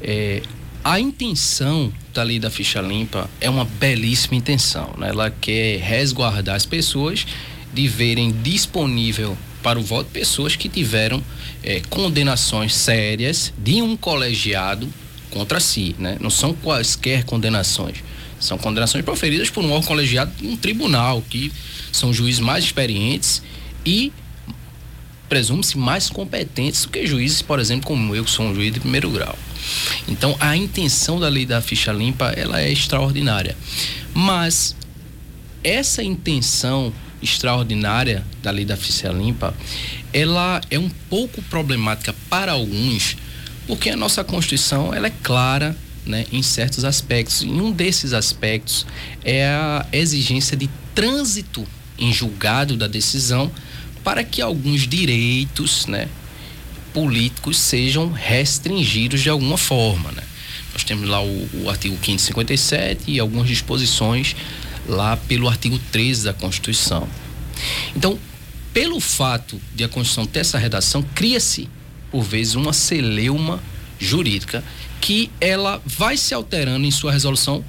É, 0.00 0.42
a 0.82 0.98
intenção 0.98 1.92
da 2.14 2.22
lei 2.22 2.38
da 2.38 2.50
ficha 2.50 2.80
limpa 2.80 3.28
é 3.40 3.50
uma 3.50 3.64
belíssima 3.64 4.36
intenção. 4.36 4.94
Né? 4.96 5.10
Ela 5.10 5.30
quer 5.30 5.78
resguardar 5.80 6.56
as 6.56 6.64
pessoas 6.64 7.26
de 7.74 7.86
verem 7.86 8.32
disponível 8.42 9.36
para 9.62 9.78
o 9.78 9.82
voto 9.82 10.08
pessoas 10.10 10.56
que 10.56 10.68
tiveram 10.68 11.22
é, 11.62 11.82
condenações 11.90 12.74
sérias 12.74 13.52
de 13.58 13.82
um 13.82 13.96
colegiado 13.96 14.88
contra 15.30 15.60
si. 15.60 15.94
Né? 15.98 16.16
Não 16.20 16.30
são 16.30 16.54
quaisquer 16.54 17.24
condenações. 17.24 17.98
São 18.40 18.56
condenações 18.56 19.04
proferidas 19.04 19.50
por 19.50 19.64
um 19.64 19.72
órgão 19.72 19.88
colegiado 19.88 20.32
um 20.42 20.56
tribunal, 20.56 21.22
que 21.28 21.52
são 21.92 22.12
juízes 22.12 22.40
mais 22.40 22.64
experientes 22.64 23.42
e 23.84 24.12
presume-se 25.28 25.76
mais 25.76 26.08
competentes 26.08 26.82
do 26.82 26.88
que 26.88 27.06
juízes, 27.06 27.42
por 27.42 27.58
exemplo, 27.58 27.86
como 27.86 28.14
eu, 28.14 28.24
que 28.24 28.30
sou 28.30 28.46
um 28.46 28.54
juiz 28.54 28.72
de 28.72 28.80
primeiro 28.80 29.10
grau. 29.10 29.36
Então, 30.08 30.36
a 30.40 30.56
intenção 30.56 31.20
da 31.20 31.28
lei 31.28 31.44
da 31.44 31.60
ficha 31.60 31.92
limpa, 31.92 32.30
ela 32.30 32.60
é 32.60 32.70
extraordinária. 32.70 33.56
Mas 34.14 34.74
essa 35.62 36.02
intenção 36.02 36.92
extraordinária 37.22 38.24
da 38.42 38.50
lei 38.50 38.64
da 38.64 38.76
ficha 38.76 39.08
limpa, 39.08 39.54
ela 40.12 40.60
é 40.70 40.78
um 40.78 40.88
pouco 41.10 41.42
problemática 41.42 42.14
para 42.30 42.52
alguns, 42.52 43.16
porque 43.66 43.90
a 43.90 43.96
nossa 43.96 44.24
Constituição, 44.24 44.94
ela 44.94 45.08
é 45.08 45.12
clara, 45.22 45.76
né, 46.06 46.24
em 46.32 46.42
certos 46.42 46.84
aspectos. 46.84 47.42
E 47.42 47.48
um 47.48 47.70
desses 47.70 48.12
aspectos 48.12 48.86
é 49.24 49.46
a 49.46 49.86
exigência 49.92 50.56
de 50.56 50.70
trânsito 50.94 51.66
em 51.98 52.12
julgado 52.12 52.76
da 52.76 52.86
decisão 52.86 53.50
para 54.08 54.24
que 54.24 54.40
alguns 54.40 54.88
direitos, 54.88 55.86
né, 55.86 56.08
políticos 56.94 57.58
sejam 57.58 58.10
restringidos 58.10 59.20
de 59.20 59.28
alguma 59.28 59.58
forma, 59.58 60.10
né? 60.12 60.22
Nós 60.72 60.82
temos 60.82 61.06
lá 61.06 61.22
o, 61.22 61.48
o 61.62 61.68
artigo 61.68 61.94
557 61.94 63.02
e 63.06 63.20
algumas 63.20 63.46
disposições 63.46 64.34
lá 64.86 65.14
pelo 65.14 65.46
artigo 65.46 65.78
13 65.92 66.24
da 66.24 66.32
Constituição. 66.32 67.06
Então, 67.94 68.18
pelo 68.72 68.98
fato 68.98 69.60
de 69.74 69.84
a 69.84 69.88
Constituição 69.90 70.24
ter 70.24 70.40
essa 70.40 70.56
redação, 70.56 71.04
cria-se, 71.14 71.68
por 72.10 72.22
vezes, 72.22 72.54
uma 72.54 72.72
celeuma 72.72 73.62
jurídica 73.98 74.64
que 75.02 75.30
ela 75.38 75.82
vai 75.84 76.16
se 76.16 76.32
alterando 76.32 76.86
em 76.86 76.90
sua 76.90 77.12
resolução 77.12 77.62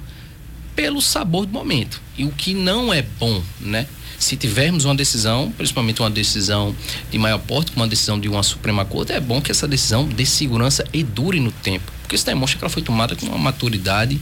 pelo 0.74 1.02
sabor 1.02 1.44
do 1.44 1.52
momento. 1.52 2.00
E 2.16 2.24
o 2.24 2.32
que 2.32 2.54
não 2.54 2.94
é 2.94 3.02
bom, 3.02 3.42
né? 3.60 3.86
Se 4.20 4.36
tivermos 4.36 4.84
uma 4.84 4.94
decisão, 4.94 5.50
principalmente 5.56 6.00
uma 6.02 6.10
decisão 6.10 6.76
de 7.10 7.18
maior 7.18 7.38
porte, 7.38 7.72
uma 7.74 7.88
decisão 7.88 8.20
de 8.20 8.28
uma 8.28 8.42
Suprema 8.42 8.84
Corte, 8.84 9.12
é 9.12 9.18
bom 9.18 9.40
que 9.40 9.50
essa 9.50 9.66
decisão 9.66 10.06
dê 10.06 10.26
segurança 10.26 10.84
e 10.92 11.02
dure 11.02 11.40
no 11.40 11.50
tempo. 11.50 11.90
Porque 12.02 12.16
isso 12.16 12.26
demonstra 12.26 12.58
que 12.58 12.64
ela 12.64 12.70
foi 12.70 12.82
tomada 12.82 13.16
com 13.16 13.24
uma 13.24 13.38
maturidade 13.38 14.20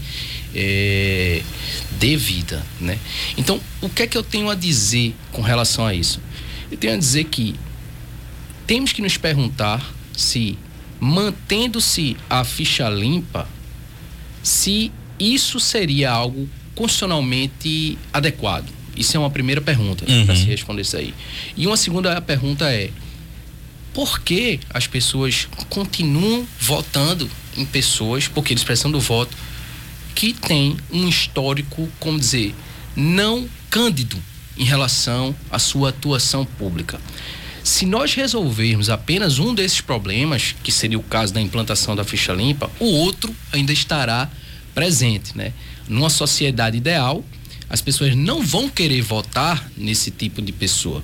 é, 0.54 1.42
devida. 1.98 2.64
Né? 2.80 2.96
Então, 3.36 3.60
o 3.82 3.88
que 3.88 4.04
é 4.04 4.06
que 4.06 4.16
eu 4.16 4.22
tenho 4.22 4.48
a 4.48 4.54
dizer 4.54 5.16
com 5.32 5.42
relação 5.42 5.84
a 5.84 5.92
isso? 5.92 6.20
Eu 6.70 6.78
tenho 6.78 6.94
a 6.94 6.96
dizer 6.96 7.24
que 7.24 7.56
temos 8.68 8.92
que 8.92 9.02
nos 9.02 9.16
perguntar 9.16 9.84
se, 10.16 10.56
mantendo-se 11.00 12.16
a 12.30 12.44
ficha 12.44 12.88
limpa, 12.88 13.48
se 14.44 14.92
isso 15.18 15.58
seria 15.58 16.12
algo 16.12 16.48
constitucionalmente 16.76 17.98
adequado. 18.12 18.77
Isso 18.98 19.16
é 19.16 19.20
uma 19.20 19.30
primeira 19.30 19.60
pergunta 19.60 20.04
uhum. 20.08 20.26
para 20.26 20.34
se 20.34 20.44
responder 20.44 20.82
isso 20.82 20.96
aí. 20.96 21.14
E 21.56 21.66
uma 21.66 21.76
segunda 21.76 22.20
pergunta 22.20 22.70
é: 22.72 22.90
por 23.94 24.20
que 24.20 24.60
as 24.70 24.86
pessoas 24.86 25.48
continuam 25.68 26.46
votando 26.60 27.30
em 27.56 27.64
pessoas, 27.64 28.28
porque 28.28 28.52
eles 28.52 28.64
precisam 28.64 28.90
do 28.90 29.00
voto, 29.00 29.36
que 30.14 30.32
tem 30.32 30.76
um 30.90 31.08
histórico, 31.08 31.88
como 31.98 32.18
dizer, 32.18 32.54
não 32.96 33.48
cândido 33.70 34.18
em 34.56 34.64
relação 34.64 35.34
à 35.50 35.58
sua 35.58 35.90
atuação 35.90 36.44
pública? 36.44 37.00
Se 37.62 37.84
nós 37.84 38.14
resolvermos 38.14 38.88
apenas 38.88 39.38
um 39.38 39.54
desses 39.54 39.80
problemas, 39.80 40.54
que 40.62 40.72
seria 40.72 40.98
o 40.98 41.02
caso 41.02 41.34
da 41.34 41.40
implantação 41.40 41.94
da 41.94 42.02
ficha 42.02 42.32
limpa, 42.32 42.70
o 42.80 42.86
outro 42.86 43.34
ainda 43.52 43.72
estará 43.72 44.30
presente, 44.74 45.36
né? 45.36 45.52
Numa 45.86 46.08
sociedade 46.08 46.76
ideal, 46.76 47.24
as 47.68 47.80
pessoas 47.80 48.14
não 48.14 48.42
vão 48.42 48.68
querer 48.68 49.02
votar 49.02 49.70
nesse 49.76 50.10
tipo 50.10 50.40
de 50.40 50.52
pessoa, 50.52 51.02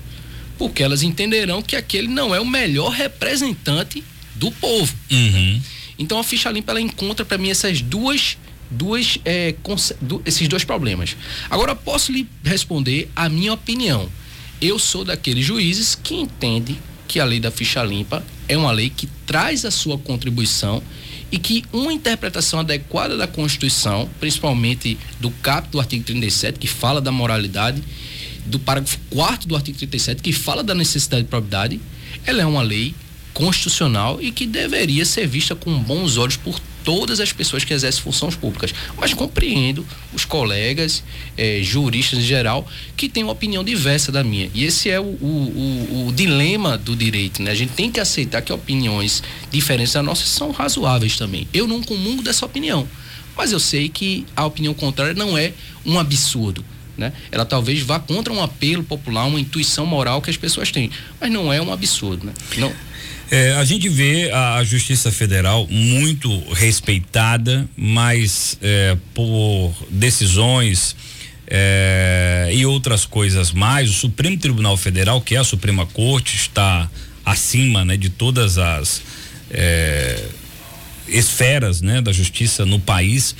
porque 0.57 0.81
elas 0.81 1.03
entenderão 1.03 1.61
que 1.61 1.75
aquele 1.75 2.07
não 2.07 2.33
é 2.33 2.39
o 2.39 2.45
melhor 2.45 2.89
representante 2.89 4.03
do 4.35 4.51
povo. 4.51 4.93
Uhum. 5.11 5.61
Então 5.97 6.19
a 6.19 6.23
ficha 6.23 6.51
limpa 6.51 6.71
ela 6.71 6.81
encontra 6.81 7.25
para 7.25 7.37
mim 7.37 7.49
essas 7.49 7.81
duas 7.81 8.37
duas 8.69 9.19
é, 9.23 9.53
esses 10.25 10.47
dois 10.47 10.63
problemas. 10.63 11.15
Agora 11.49 11.75
posso 11.75 12.11
lhe 12.11 12.27
responder 12.43 13.09
a 13.15 13.29
minha 13.29 13.53
opinião. 13.53 14.09
Eu 14.59 14.79
sou 14.79 15.05
daqueles 15.05 15.45
juízes 15.45 15.95
que 15.95 16.15
entende 16.15 16.77
que 17.07 17.19
a 17.19 17.25
lei 17.25 17.39
da 17.39 17.51
ficha 17.51 17.83
limpa 17.83 18.25
é 18.47 18.57
uma 18.57 18.71
lei 18.71 18.89
que 18.89 19.07
traz 19.25 19.65
a 19.65 19.71
sua 19.71 19.97
contribuição 19.97 20.81
e 21.31 21.37
que 21.37 21.63
uma 21.73 21.91
interpretação 21.91 22.59
adequada 22.59 23.17
da 23.17 23.27
Constituição, 23.27 24.09
principalmente 24.19 24.97
do 25.19 25.31
capítulo 25.31 25.73
do 25.73 25.79
artigo 25.79 26.03
37, 26.03 26.59
que 26.59 26.67
fala 26.67 27.01
da 27.01 27.11
moralidade, 27.11 27.83
do 28.45 28.59
parágrafo 28.59 28.99
4 29.09 29.47
do 29.47 29.55
artigo 29.55 29.77
37, 29.77 30.21
que 30.21 30.31
fala 30.31 30.63
da 30.63 30.75
necessidade 30.75 31.23
de 31.23 31.29
probidade, 31.29 31.81
ela 32.25 32.41
é 32.41 32.45
uma 32.45 32.61
lei 32.61 32.93
constitucional 33.33 34.21
e 34.21 34.31
que 34.31 34.45
deveria 34.45 35.03
ser 35.03 35.27
vista 35.27 35.55
com 35.55 35.77
bons 35.79 36.17
olhos 36.17 36.37
por 36.37 36.59
todas 36.85 37.19
as 37.19 37.33
pessoas 37.33 37.65
que 37.65 37.73
exercem 37.73 38.01
funções 38.01 38.35
públicas. 38.35 38.73
Mas 38.95 39.13
compreendo 39.13 39.85
os 40.13 40.23
colegas, 40.23 41.03
eh, 41.35 41.59
juristas 41.63 42.19
em 42.19 42.21
geral, 42.21 42.65
que 42.95 43.09
têm 43.09 43.23
uma 43.23 43.33
opinião 43.33 43.63
diversa 43.63 44.11
da 44.11 44.23
minha. 44.23 44.49
E 44.53 44.63
esse 44.63 44.89
é 44.89 44.99
o, 44.99 45.03
o, 45.03 45.07
o, 45.09 46.07
o, 46.07 46.13
dilema 46.13 46.77
do 46.77 46.95
direito. 46.95 47.41
Né? 47.41 47.51
A 47.51 47.55
gente 47.55 47.73
tem 47.73 47.91
que 47.91 47.99
aceitar 47.99 48.41
que 48.43 48.53
opiniões 48.53 49.23
diferentes 49.51 49.93
da 49.93 50.03
nossa 50.03 50.25
são 50.25 50.51
razoáveis 50.51 51.17
também. 51.17 51.47
Eu 51.51 51.67
não 51.67 51.81
comungo 51.81 52.21
dessa 52.21 52.45
opinião. 52.45 52.87
Mas 53.35 53.51
eu 53.51 53.59
sei 53.59 53.89
que 53.89 54.25
a 54.35 54.45
opinião 54.45 54.73
contrária 54.73 55.13
não 55.13 55.37
é 55.37 55.51
um 55.85 55.99
absurdo. 55.99 56.63
Né? 56.97 57.11
Ela 57.31 57.43
talvez 57.43 57.81
vá 57.81 57.99
contra 57.99 58.31
um 58.31 58.41
apelo 58.41 58.83
popular, 58.83 59.25
uma 59.25 59.39
intuição 59.39 59.85
moral 59.85 60.21
que 60.21 60.29
as 60.29 60.37
pessoas 60.37 60.71
têm, 60.71 60.89
mas 61.19 61.29
não 61.29 61.51
é 61.51 61.61
um 61.61 61.73
absurdo, 61.73 62.25
né? 62.25 62.33
Não. 62.57 62.71
É, 63.31 63.53
a 63.53 63.65
gente 63.65 63.89
vê 63.89 64.29
a, 64.31 64.55
a, 64.55 64.63
Justiça 64.63 65.11
Federal 65.11 65.67
muito 65.67 66.37
respeitada, 66.53 67.67
mas 67.75 68.57
é, 68.61 68.95
por 69.13 69.73
decisões 69.89 70.95
é, 71.47 72.51
e 72.53 72.65
outras 72.65 73.03
coisas 73.05 73.51
mais, 73.51 73.89
o 73.89 73.93
Supremo 73.93 74.37
Tribunal 74.37 74.77
Federal, 74.77 75.21
que 75.21 75.35
é 75.35 75.39
a 75.39 75.43
Suprema 75.43 75.85
Corte, 75.87 76.35
está 76.35 76.89
acima 77.25 77.83
né, 77.83 77.97
de 77.97 78.09
todas 78.09 78.59
as 78.59 79.01
é, 79.49 80.23
esferas 81.07 81.81
né, 81.81 82.01
da 82.01 82.11
justiça 82.11 82.65
no 82.65 82.79
país. 82.79 83.35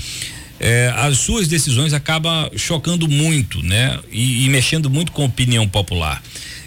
É, 0.59 0.91
as 0.95 1.19
suas 1.19 1.47
decisões 1.47 1.93
acabam 1.93 2.49
chocando 2.55 3.07
muito, 3.07 3.61
né? 3.61 3.99
E, 4.09 4.45
e 4.45 4.49
mexendo 4.49 4.89
muito 4.89 5.11
com 5.11 5.23
a 5.23 5.25
opinião 5.25 5.67
popular. 5.67 6.23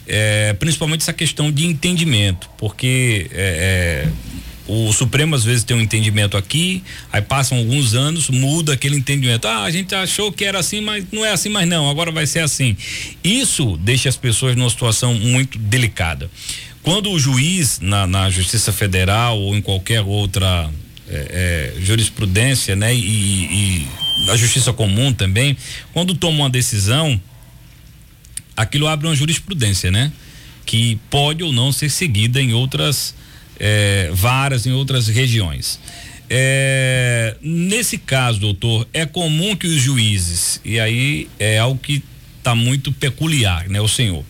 É, 0.09 0.55
principalmente 0.55 1.03
essa 1.03 1.13
questão 1.13 1.53
de 1.53 1.67
entendimento, 1.67 2.49
porque 2.57 3.29
é, 3.33 4.07
é 4.07 4.39
o 4.69 4.93
Supremo 4.93 5.35
às 5.35 5.45
vezes 5.45 5.65
tem 5.65 5.75
um 5.75 5.81
entendimento 5.81 6.37
aqui, 6.37 6.83
aí 7.11 7.23
passam 7.23 7.57
alguns 7.57 7.95
anos, 7.95 8.29
muda 8.29 8.75
aquele 8.75 8.97
entendimento. 8.97 9.49
Ah, 9.49 9.63
a 9.63 9.71
gente 9.71 9.95
achou 9.95 10.31
que 10.31 10.45
era 10.45 10.59
assim, 10.59 10.83
mas 10.83 11.07
não 11.11 11.25
é 11.25 11.33
assim 11.33 11.49
mais 11.49 11.67
não, 11.67 11.89
agora 11.89 12.13
vai 12.13 12.27
ser 12.27 12.41
assim. 12.41 12.77
Isso 13.25 13.79
deixa 13.79 14.11
as 14.11 14.17
pessoas 14.17 14.55
numa 14.55 14.69
situação 14.69 15.15
muito 15.15 15.59
delicada. 15.59 16.31
Quando 16.83 17.11
o 17.11 17.19
juiz 17.19 17.81
na, 17.81 18.07
na 18.07 18.29
Justiça 18.29 18.71
Federal 18.71 19.39
ou 19.39 19.57
em 19.57 19.63
qualquer 19.63 20.03
outra 20.03 20.71
é, 21.09 21.73
é, 21.79 21.81
jurisprudência, 21.81 22.77
né, 22.77 22.95
e, 22.95 23.87
e 24.29 24.37
Justiça 24.37 24.73
Comum 24.73 25.13
também, 25.15 25.57
quando 25.95 26.15
toma 26.15 26.41
uma 26.41 26.51
decisão, 26.51 27.19
aquilo 28.59 28.87
abre 28.87 29.07
uma 29.07 29.17
jurisprudência, 29.17 29.91
né? 29.91 30.13
Que 30.67 30.99
pode 31.09 31.43
ou 31.43 31.53
não 31.53 31.73
ser 31.73 31.89
seguida 31.89 32.43
em 32.43 32.53
outras 32.53 33.15
é, 33.59 34.11
varas 34.13 34.67
em 34.67 34.73
outras 34.73 35.09
regiões. 35.09 35.79
É, 36.31 37.37
nesse 37.41 37.97
caso, 37.97 38.39
doutor, 38.39 38.87
é 38.93 39.07
comum 39.07 39.57
que 39.57 39.67
os 39.67 39.81
juízes, 39.81 40.61
e 40.65 40.79
aí 40.79 41.29
é 41.39 41.59
algo 41.59 41.81
que 41.81 42.03
está 42.39 42.55
muito 42.55 42.93
peculiar, 42.93 43.69
né, 43.69 43.81
o 43.81 43.89
senhor, 43.89 44.25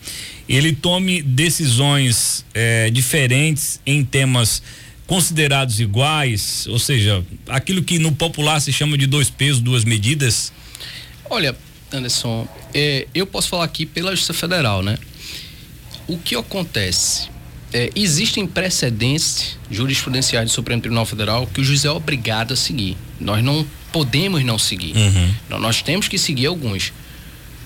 ele 0.47 0.73
tome 0.73 1.21
decisões 1.21 2.45
é, 2.53 2.89
diferentes 2.89 3.79
em 3.85 4.03
temas 4.03 4.63
considerados 5.05 5.79
iguais, 5.79 6.65
ou 6.67 6.79
seja, 6.79 7.23
aquilo 7.47 7.83
que 7.83 7.99
no 7.99 8.11
popular 8.11 8.59
se 8.59 8.71
chama 8.71 8.97
de 8.97 9.05
dois 9.05 9.29
pesos, 9.29 9.61
duas 9.61 9.83
medidas? 9.83 10.53
Olha, 11.29 11.55
Anderson, 11.91 12.47
é, 12.73 13.07
eu 13.13 13.25
posso 13.25 13.49
falar 13.49 13.65
aqui 13.65 13.85
pela 13.85 14.11
Justiça 14.11 14.33
Federal, 14.33 14.81
né? 14.81 14.97
O 16.07 16.17
que 16.17 16.35
acontece? 16.35 17.29
é, 17.73 17.89
existem 17.95 18.47
precedentes 18.47 19.57
jurisprudenciais 19.69 20.49
do 20.49 20.51
Supremo 20.51 20.81
Tribunal 20.81 21.05
Federal 21.05 21.47
que 21.47 21.61
o 21.61 21.63
juiz 21.63 21.85
é 21.85 21.91
obrigado 21.91 22.53
a 22.53 22.55
seguir. 22.55 22.97
Nós 23.19 23.43
não 23.43 23.65
podemos 23.91 24.43
não 24.43 24.57
seguir. 24.57 24.95
Uhum. 24.95 25.59
Nós 25.59 25.81
temos 25.81 26.07
que 26.07 26.17
seguir 26.17 26.47
alguns. 26.47 26.91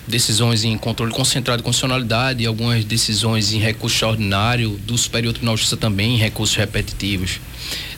Decisões 0.06 0.64
em 0.64 0.76
controle 0.76 1.10
concentrado 1.12 1.62
de 1.62 1.64
constitucionalidade, 1.64 2.44
algumas 2.44 2.84
decisões 2.84 3.54
em 3.54 3.58
recurso 3.58 3.96
extraordinário 3.96 4.78
do 4.84 4.98
Superior 4.98 5.32
Tribunal 5.32 5.54
de 5.54 5.62
Justiça 5.62 5.78
também 5.78 6.16
em 6.16 6.18
recursos 6.18 6.54
repetitivos. 6.54 7.40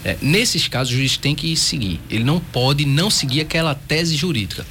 É, 0.06 0.16
nesses 0.22 0.68
casos, 0.68 0.92
o 0.92 0.96
juiz 0.98 1.16
tem 1.16 1.34
que 1.34 1.56
seguir. 1.56 2.00
Ele 2.08 2.22
não 2.22 2.38
pode 2.38 2.84
não 2.84 3.10
seguir 3.10 3.40
aquela 3.40 3.74
tese 3.74 4.14
jurídica. 4.14 4.64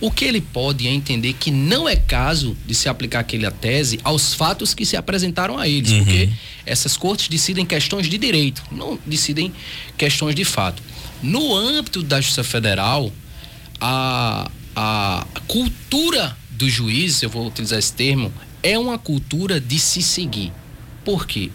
O 0.00 0.10
que 0.10 0.24
ele 0.24 0.40
pode 0.40 0.88
é 0.88 0.90
entender 0.90 1.34
que 1.34 1.50
não 1.50 1.86
é 1.86 1.94
caso 1.94 2.56
de 2.66 2.74
se 2.74 2.88
aplicar 2.88 3.20
aquela 3.20 3.50
tese 3.50 4.00
aos 4.02 4.32
fatos 4.32 4.72
que 4.72 4.86
se 4.86 4.96
apresentaram 4.96 5.58
a 5.58 5.68
eles, 5.68 5.90
uhum. 5.90 5.98
porque 5.98 6.30
essas 6.64 6.96
cortes 6.96 7.28
decidem 7.28 7.66
questões 7.66 8.08
de 8.08 8.16
direito, 8.16 8.62
não 8.72 8.98
decidem 9.04 9.52
questões 9.98 10.34
de 10.34 10.44
fato. 10.46 10.82
No 11.22 11.54
âmbito 11.54 12.02
da 12.02 12.18
Justiça 12.18 12.42
Federal, 12.42 13.12
a, 13.78 14.50
a 14.74 15.26
cultura 15.46 16.34
do 16.52 16.66
juiz, 16.66 17.22
eu 17.22 17.28
vou 17.28 17.46
utilizar 17.46 17.78
esse 17.78 17.92
termo, 17.92 18.32
é 18.62 18.78
uma 18.78 18.96
cultura 18.96 19.60
de 19.60 19.78
se 19.78 20.00
seguir. 20.00 20.50
Por 21.04 21.26
quê? 21.26 21.50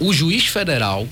O 0.00 0.12
juiz 0.12 0.46
federal, 0.46 1.06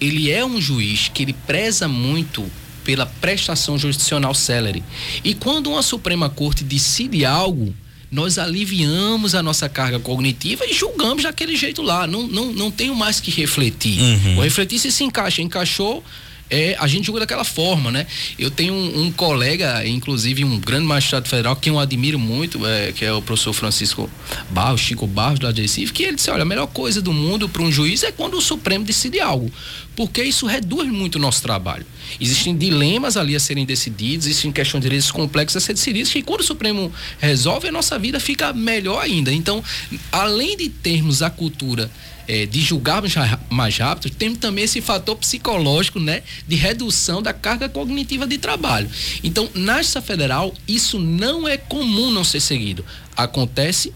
ele 0.00 0.30
é 0.30 0.44
um 0.44 0.60
juiz 0.60 1.08
que 1.12 1.22
ele 1.22 1.32
preza 1.32 1.88
muito 1.88 2.44
pela 2.84 3.04
prestação 3.04 3.78
jurisdicional 3.78 4.34
célere. 4.34 4.82
E 5.22 5.34
quando 5.34 5.70
uma 5.70 5.82
Suprema 5.82 6.30
Corte 6.30 6.64
decide 6.64 7.24
algo, 7.24 7.74
nós 8.10 8.38
aliviamos 8.38 9.34
a 9.34 9.42
nossa 9.42 9.68
carga 9.68 10.00
cognitiva 10.00 10.64
e 10.64 10.72
julgamos 10.72 11.24
daquele 11.24 11.54
jeito 11.54 11.82
lá. 11.82 12.06
Não, 12.06 12.26
não, 12.26 12.52
não 12.52 12.70
tenho 12.70 12.94
mais 12.94 13.20
que 13.20 13.30
refletir. 13.30 14.00
Uhum. 14.00 14.34
Vou 14.36 14.44
refletir 14.44 14.78
se 14.78 14.90
se 14.90 15.04
encaixa. 15.04 15.42
Encaixou, 15.42 16.02
é, 16.50 16.76
a 16.78 16.86
gente 16.86 17.06
julga 17.06 17.20
daquela 17.20 17.44
forma, 17.44 17.90
né? 17.90 18.06
Eu 18.38 18.50
tenho 18.50 18.72
um, 18.72 19.04
um, 19.04 19.12
colega, 19.12 19.86
inclusive 19.86 20.44
um 20.44 20.58
grande 20.58 20.86
magistrado 20.86 21.28
federal, 21.28 21.54
que 21.56 21.68
eu 21.68 21.78
admiro 21.78 22.18
muito, 22.18 22.64
é, 22.66 22.92
que 22.92 23.04
é 23.04 23.12
o 23.12 23.20
professor 23.20 23.52
Francisco 23.52 24.10
Barros, 24.50 24.80
Chico 24.80 25.06
Barros, 25.06 25.38
da 25.38 25.50
Recife, 25.50 25.92
que 25.92 26.02
ele 26.02 26.16
disse, 26.16 26.30
olha, 26.30 26.42
a 26.42 26.46
melhor 26.46 26.66
coisa 26.68 27.02
do 27.02 27.12
mundo 27.12 27.48
para 27.48 27.62
um 27.62 27.70
juiz 27.70 28.02
é 28.02 28.12
quando 28.12 28.34
o 28.34 28.40
Supremo 28.40 28.84
decide 28.84 29.20
algo, 29.20 29.50
porque 29.94 30.22
isso 30.22 30.46
reduz 30.46 30.90
muito 30.90 31.16
o 31.16 31.18
nosso 31.18 31.42
trabalho. 31.42 31.84
Existem 32.20 32.56
dilemas 32.56 33.16
ali 33.16 33.36
a 33.36 33.40
serem 33.40 33.66
decididos, 33.66 34.26
existem 34.26 34.50
questões 34.50 34.80
de 34.80 34.86
direitos 34.88 35.10
complexas 35.10 35.62
a 35.62 35.66
serem 35.66 35.76
decididas, 35.76 36.12
que 36.12 36.22
quando 36.22 36.40
o 36.40 36.44
Supremo 36.44 36.90
resolve, 37.18 37.68
a 37.68 37.72
nossa 37.72 37.98
vida 37.98 38.18
fica 38.18 38.52
melhor 38.52 39.02
ainda. 39.02 39.32
Então, 39.32 39.62
além 40.10 40.56
de 40.56 40.70
termos 40.70 41.22
a 41.22 41.28
cultura 41.28 41.90
é, 42.28 42.44
de 42.46 42.60
julgarmos 42.60 43.14
mais 43.48 43.76
rápido, 43.78 44.14
temos 44.14 44.38
também 44.38 44.64
esse 44.64 44.80
fator 44.80 45.16
psicológico, 45.16 45.98
né, 45.98 46.22
de 46.46 46.54
redução 46.54 47.22
da 47.22 47.32
carga 47.32 47.68
cognitiva 47.68 48.26
de 48.26 48.36
trabalho. 48.38 48.88
Então, 49.24 49.48
na 49.54 49.78
Justiça 49.78 50.02
Federal, 50.02 50.54
isso 50.68 50.98
não 50.98 51.48
é 51.48 51.56
comum 51.56 52.10
não 52.10 52.22
ser 52.22 52.40
seguido. 52.40 52.84
Acontece 53.16 53.92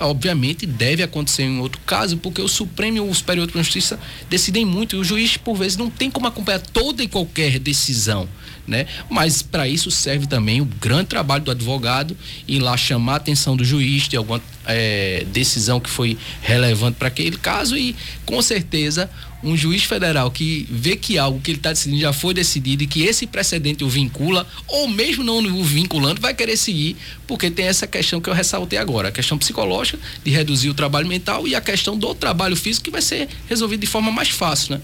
obviamente 0.00 0.64
deve 0.64 1.02
acontecer 1.02 1.42
em 1.42 1.58
outro 1.58 1.80
caso, 1.84 2.16
porque 2.18 2.40
o 2.40 2.46
Supremo 2.46 2.98
e 2.98 3.00
o 3.00 3.12
Superior 3.12 3.46
Tribunal 3.46 3.62
de 3.62 3.66
Justiça 3.66 3.98
decidem 4.30 4.64
muito 4.64 4.94
e 4.94 4.98
o 4.98 5.02
juiz, 5.02 5.36
por 5.36 5.56
vezes, 5.56 5.76
não 5.76 5.90
tem 5.90 6.08
como 6.08 6.26
acompanhar 6.26 6.60
toda 6.60 7.02
e 7.02 7.08
qualquer 7.08 7.58
decisão 7.58 8.28
né? 8.68 8.86
Mas 9.10 9.42
para 9.42 9.66
isso 9.66 9.90
serve 9.90 10.26
também 10.26 10.60
o 10.60 10.64
grande 10.64 11.06
trabalho 11.06 11.42
do 11.42 11.50
advogado 11.50 12.16
ir 12.46 12.60
lá 12.60 12.76
chamar 12.76 13.14
a 13.14 13.16
atenção 13.16 13.56
do 13.56 13.64
juiz 13.64 14.06
de 14.06 14.16
alguma 14.16 14.40
é, 14.66 15.24
decisão 15.32 15.80
que 15.80 15.88
foi 15.88 16.18
relevante 16.42 16.98
para 16.98 17.08
aquele 17.08 17.38
caso 17.38 17.76
e 17.76 17.96
com 18.26 18.40
certeza 18.42 19.10
um 19.42 19.56
juiz 19.56 19.84
federal 19.84 20.30
que 20.30 20.66
vê 20.68 20.96
que 20.96 21.16
algo 21.16 21.40
que 21.40 21.52
ele 21.52 21.58
está 21.58 21.70
decidindo 21.70 22.00
já 22.00 22.12
foi 22.12 22.34
decidido 22.34 22.82
e 22.82 22.86
que 22.86 23.02
esse 23.02 23.26
precedente 23.26 23.84
o 23.84 23.88
vincula, 23.88 24.46
ou 24.66 24.88
mesmo 24.88 25.22
não 25.22 25.38
o 25.38 25.64
vinculando, 25.64 26.20
vai 26.20 26.34
querer 26.34 26.56
seguir, 26.56 26.96
porque 27.26 27.50
tem 27.50 27.66
essa 27.66 27.86
questão 27.86 28.20
que 28.20 28.28
eu 28.28 28.34
ressaltei 28.34 28.78
agora, 28.78 29.08
a 29.08 29.12
questão 29.12 29.38
psicológica 29.38 29.98
de 30.24 30.30
reduzir 30.30 30.68
o 30.68 30.74
trabalho 30.74 31.06
mental 31.06 31.46
e 31.46 31.54
a 31.54 31.60
questão 31.60 31.96
do 31.96 32.14
trabalho 32.14 32.56
físico 32.56 32.86
que 32.86 32.90
vai 32.90 33.02
ser 33.02 33.28
resolvido 33.48 33.80
de 33.80 33.86
forma 33.86 34.10
mais 34.10 34.28
fácil, 34.28 34.74
né? 34.74 34.80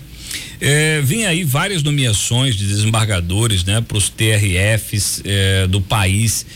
É, 0.61 1.01
vem 1.03 1.26
aí 1.26 1.45
várias 1.45 1.82
nomeações 1.82 2.57
de 2.57 2.66
desembargadores, 2.66 3.64
né, 3.64 3.80
para 3.80 3.97
os 3.97 4.09
TRFs 4.09 5.22
é, 5.24 5.66
do 5.66 5.80
país. 5.80 6.47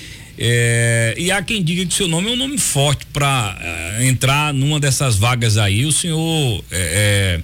É, 0.41 1.15
e 1.19 1.33
há 1.33 1.43
quem 1.43 1.63
diga 1.63 1.85
que 1.85 1.93
seu 1.93 2.07
nome 2.07 2.29
é 2.29 2.33
um 2.33 2.37
nome 2.37 2.59
forte 2.59 3.05
para 3.13 3.59
é, 3.61 4.07
entrar 4.07 4.55
numa 4.55 4.79
dessas 4.79 5.17
vagas 5.17 5.57
aí. 5.57 5.85
O 5.85 5.91
senhor 5.91 6.65
é, 6.71 7.41
é, 7.41 7.43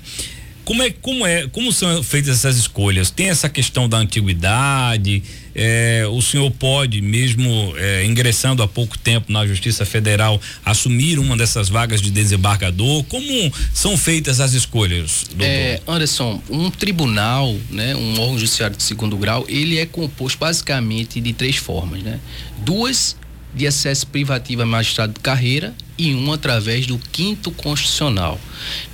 como 0.64 0.82
é 0.82 0.91
como 0.91 1.26
é 1.26 1.49
como 1.49 1.72
são 1.72 2.03
feitas 2.05 2.39
essas 2.39 2.57
escolhas? 2.57 3.11
Tem 3.11 3.28
essa 3.28 3.49
questão 3.49 3.89
da 3.89 3.99
antiguidade? 3.99 5.22
É, 5.55 6.05
o 6.11 6.20
senhor 6.20 6.50
pode, 6.50 7.00
mesmo 7.00 7.74
é, 7.76 8.05
ingressando 8.05 8.62
há 8.62 8.68
pouco 8.68 8.98
tempo 8.98 9.30
na 9.30 9.46
Justiça 9.46 9.84
Federal, 9.84 10.40
assumir 10.64 11.18
uma 11.18 11.36
dessas 11.36 11.68
vagas 11.68 12.02
de 12.02 12.11
desembargador? 12.11 13.05
Como 13.05 13.52
são 13.72 13.96
feitas 13.96 14.40
as 14.40 14.52
escolhas, 14.52 15.26
doutor? 15.30 15.46
É, 15.46 15.80
Anderson, 15.86 16.42
um 16.50 16.70
tribunal, 16.70 17.55
né, 17.70 17.94
um 17.94 18.20
órgão 18.20 18.38
judiciário 18.38 18.76
de 18.76 18.82
segundo 18.82 19.16
grau, 19.16 19.44
ele 19.48 19.78
é 19.78 19.86
composto 19.86 20.38
basicamente 20.38 21.20
de 21.20 21.32
três 21.32 21.57
formas, 21.57 22.02
né? 22.02 22.18
Duas 22.59 23.16
de 23.55 23.66
acesso 23.66 24.07
privativo 24.09 24.62
a 24.62 24.66
magistrado 24.66 25.12
de 25.12 25.20
carreira 25.20 25.72
e 25.97 26.14
um 26.14 26.32
através 26.32 26.86
do 26.86 26.99
quinto 26.99 27.51
constitucional, 27.51 28.40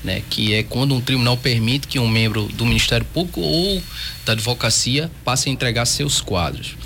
né, 0.05 0.23
que 0.29 0.55
é 0.55 0.63
quando 0.63 0.95
um 0.95 1.01
tribunal 1.01 1.37
permite 1.37 1.87
que 1.87 1.99
um 1.99 2.09
membro 2.09 2.47
do 2.49 2.67
Ministério 2.67 3.07
Público 3.07 3.41
ou 3.41 3.83
da 4.25 4.33
advocacia 4.33 5.11
passe 5.25 5.49
a 5.49 5.53
entregar 5.53 5.87
seus 5.87 6.21
quadros. 6.21 6.77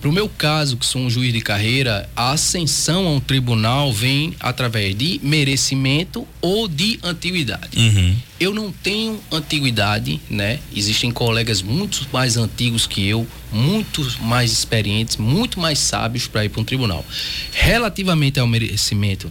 Para 0.00 0.08
o 0.08 0.12
meu 0.12 0.30
caso, 0.30 0.78
que 0.78 0.86
sou 0.86 1.02
um 1.02 1.10
juiz 1.10 1.30
de 1.30 1.42
carreira, 1.42 2.08
a 2.16 2.32
ascensão 2.32 3.06
a 3.06 3.10
um 3.10 3.20
tribunal 3.20 3.92
vem 3.92 4.34
através 4.40 4.96
de 4.96 5.20
merecimento 5.22 6.26
ou 6.40 6.66
de 6.66 6.98
antiguidade. 7.02 7.78
Uhum. 7.78 8.16
Eu 8.38 8.54
não 8.54 8.72
tenho 8.72 9.20
antiguidade, 9.30 10.18
né? 10.30 10.58
Existem 10.74 11.10
colegas 11.10 11.60
muito 11.60 12.06
mais 12.10 12.38
antigos 12.38 12.86
que 12.86 13.06
eu, 13.06 13.28
muito 13.52 14.02
mais 14.22 14.50
experientes, 14.50 15.18
muito 15.18 15.60
mais 15.60 15.78
sábios 15.78 16.26
para 16.26 16.46
ir 16.46 16.48
para 16.48 16.62
um 16.62 16.64
tribunal. 16.64 17.04
Relativamente 17.52 18.40
ao 18.40 18.46
merecimento, 18.46 19.30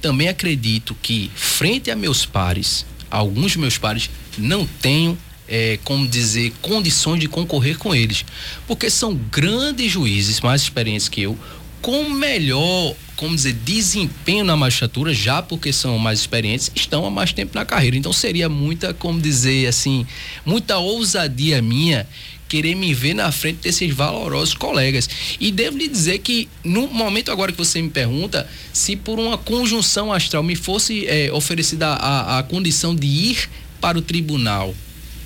também 0.00 0.28
acredito 0.28 0.96
que, 1.02 1.30
frente 1.34 1.90
a 1.90 1.96
meus 1.96 2.24
pares, 2.24 2.86
alguns 3.10 3.54
meus 3.56 3.76
pares, 3.76 4.08
não 4.38 4.66
tenho 4.80 5.18
é, 5.48 5.78
como 5.84 6.06
dizer, 6.06 6.52
condições 6.60 7.20
de 7.20 7.28
concorrer 7.28 7.78
com 7.78 7.94
eles. 7.94 8.24
Porque 8.66 8.90
são 8.90 9.14
grandes 9.14 9.90
juízes, 9.90 10.40
mais 10.40 10.62
experientes 10.62 11.08
que 11.08 11.22
eu, 11.22 11.38
com 11.80 12.08
melhor, 12.08 12.94
como 13.16 13.34
dizer, 13.34 13.52
desempenho 13.52 14.44
na 14.44 14.56
magistratura, 14.56 15.14
já 15.14 15.40
porque 15.40 15.72
são 15.72 15.98
mais 15.98 16.20
experientes, 16.20 16.70
estão 16.74 17.06
há 17.06 17.10
mais 17.10 17.32
tempo 17.32 17.52
na 17.54 17.64
carreira. 17.64 17.96
Então 17.96 18.12
seria 18.12 18.48
muita, 18.48 18.92
como 18.92 19.20
dizer 19.20 19.68
assim, 19.68 20.06
muita 20.44 20.78
ousadia 20.78 21.62
minha 21.62 22.06
querer 22.48 22.74
me 22.74 22.94
ver 22.94 23.14
na 23.14 23.30
frente 23.32 23.58
desses 23.62 23.92
valorosos 23.92 24.54
colegas. 24.54 25.08
E 25.40 25.50
devo 25.50 25.78
lhe 25.78 25.88
dizer 25.88 26.18
que 26.18 26.48
no 26.64 26.86
momento 26.88 27.30
agora 27.30 27.52
que 27.52 27.58
você 27.58 27.82
me 27.82 27.90
pergunta 27.90 28.48
se 28.72 28.96
por 28.96 29.18
uma 29.18 29.36
conjunção 29.36 30.12
astral 30.12 30.42
me 30.42 30.54
fosse 30.54 31.06
é, 31.06 31.30
oferecida 31.32 31.88
a, 31.88 32.38
a 32.38 32.42
condição 32.42 32.94
de 32.94 33.06
ir 33.06 33.48
para 33.80 33.98
o 33.98 34.02
tribunal 34.02 34.74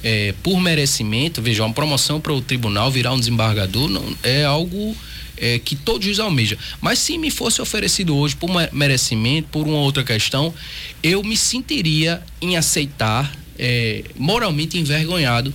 é, 0.02 0.34
por 0.42 0.60
merecimento, 0.60 1.42
veja, 1.42 1.64
uma 1.64 1.74
promoção 1.74 2.20
para 2.20 2.32
o 2.32 2.40
tribunal 2.40 2.90
virar 2.90 3.12
um 3.12 3.18
desembargador 3.18 3.88
não, 3.88 4.04
é 4.22 4.44
algo 4.44 4.96
é, 5.36 5.58
que 5.58 5.74
todo 5.74 6.02
juiz 6.02 6.18
almeja. 6.18 6.56
Mas 6.80 6.98
se 6.98 7.16
me 7.18 7.30
fosse 7.30 7.60
oferecido 7.62 8.16
hoje 8.16 8.36
por 8.36 8.50
merecimento, 8.72 9.48
por 9.50 9.66
uma 9.66 9.78
outra 9.78 10.04
questão, 10.04 10.54
eu 11.02 11.22
me 11.22 11.36
sentiria 11.36 12.22
em 12.40 12.56
aceitar, 12.56 13.32
é, 13.58 14.04
moralmente 14.16 14.78
envergonhado, 14.78 15.52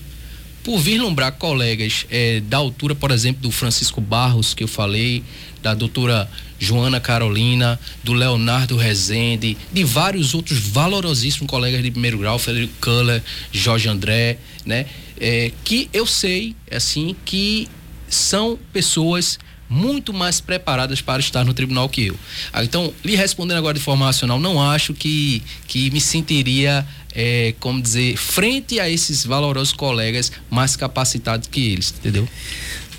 por 0.64 0.80
vislumbrar 0.80 1.32
colegas 1.34 2.08
é, 2.10 2.40
da 2.40 2.58
altura, 2.58 2.96
por 2.96 3.12
exemplo, 3.12 3.44
do 3.44 3.52
Francisco 3.52 4.02
Barros, 4.02 4.56
que 4.56 4.64
eu 4.64 4.68
falei, 4.68 5.24
da 5.62 5.76
doutora 5.76 6.30
Joana 6.66 7.00
Carolina, 7.00 7.80
do 8.04 8.12
Leonardo 8.12 8.76
Rezende, 8.76 9.56
de 9.72 9.84
vários 9.84 10.34
outros 10.34 10.58
valorosíssimos 10.58 11.48
colegas 11.48 11.84
de 11.84 11.92
primeiro 11.92 12.18
grau, 12.18 12.40
Frederico 12.40 12.74
Kuller, 12.82 13.22
Jorge 13.52 13.88
André, 13.88 14.40
né? 14.66 14.88
É, 15.20 15.52
que 15.64 15.88
eu 15.94 16.08
sei, 16.08 16.56
assim, 16.72 17.16
que 17.24 17.68
são 18.10 18.58
pessoas 18.74 19.38
muito 19.70 20.14
mais 20.14 20.40
preparadas 20.42 21.02
para 21.02 21.20
estar 21.20 21.44
no 21.44 21.54
tribunal 21.54 21.88
que 21.90 22.08
eu. 22.08 22.16
Ah, 22.52 22.64
então, 22.64 22.94
lhe 23.04 23.16
respondendo 23.16 23.58
agora 23.58 23.74
de 23.74 23.84
forma 23.84 24.06
racional, 24.06 24.40
não 24.40 24.62
acho 24.62 24.94
que, 24.94 25.42
que 25.68 25.90
me 25.92 26.00
sentiria, 26.02 26.86
é, 27.14 27.54
como 27.60 27.82
dizer, 27.82 28.16
frente 28.18 28.80
a 28.80 28.90
esses 28.90 29.26
valorosos 29.26 29.74
colegas 29.74 30.32
mais 30.50 30.76
capacitados 30.76 31.48
que 31.48 31.72
eles, 31.72 31.94
entendeu? 31.98 32.28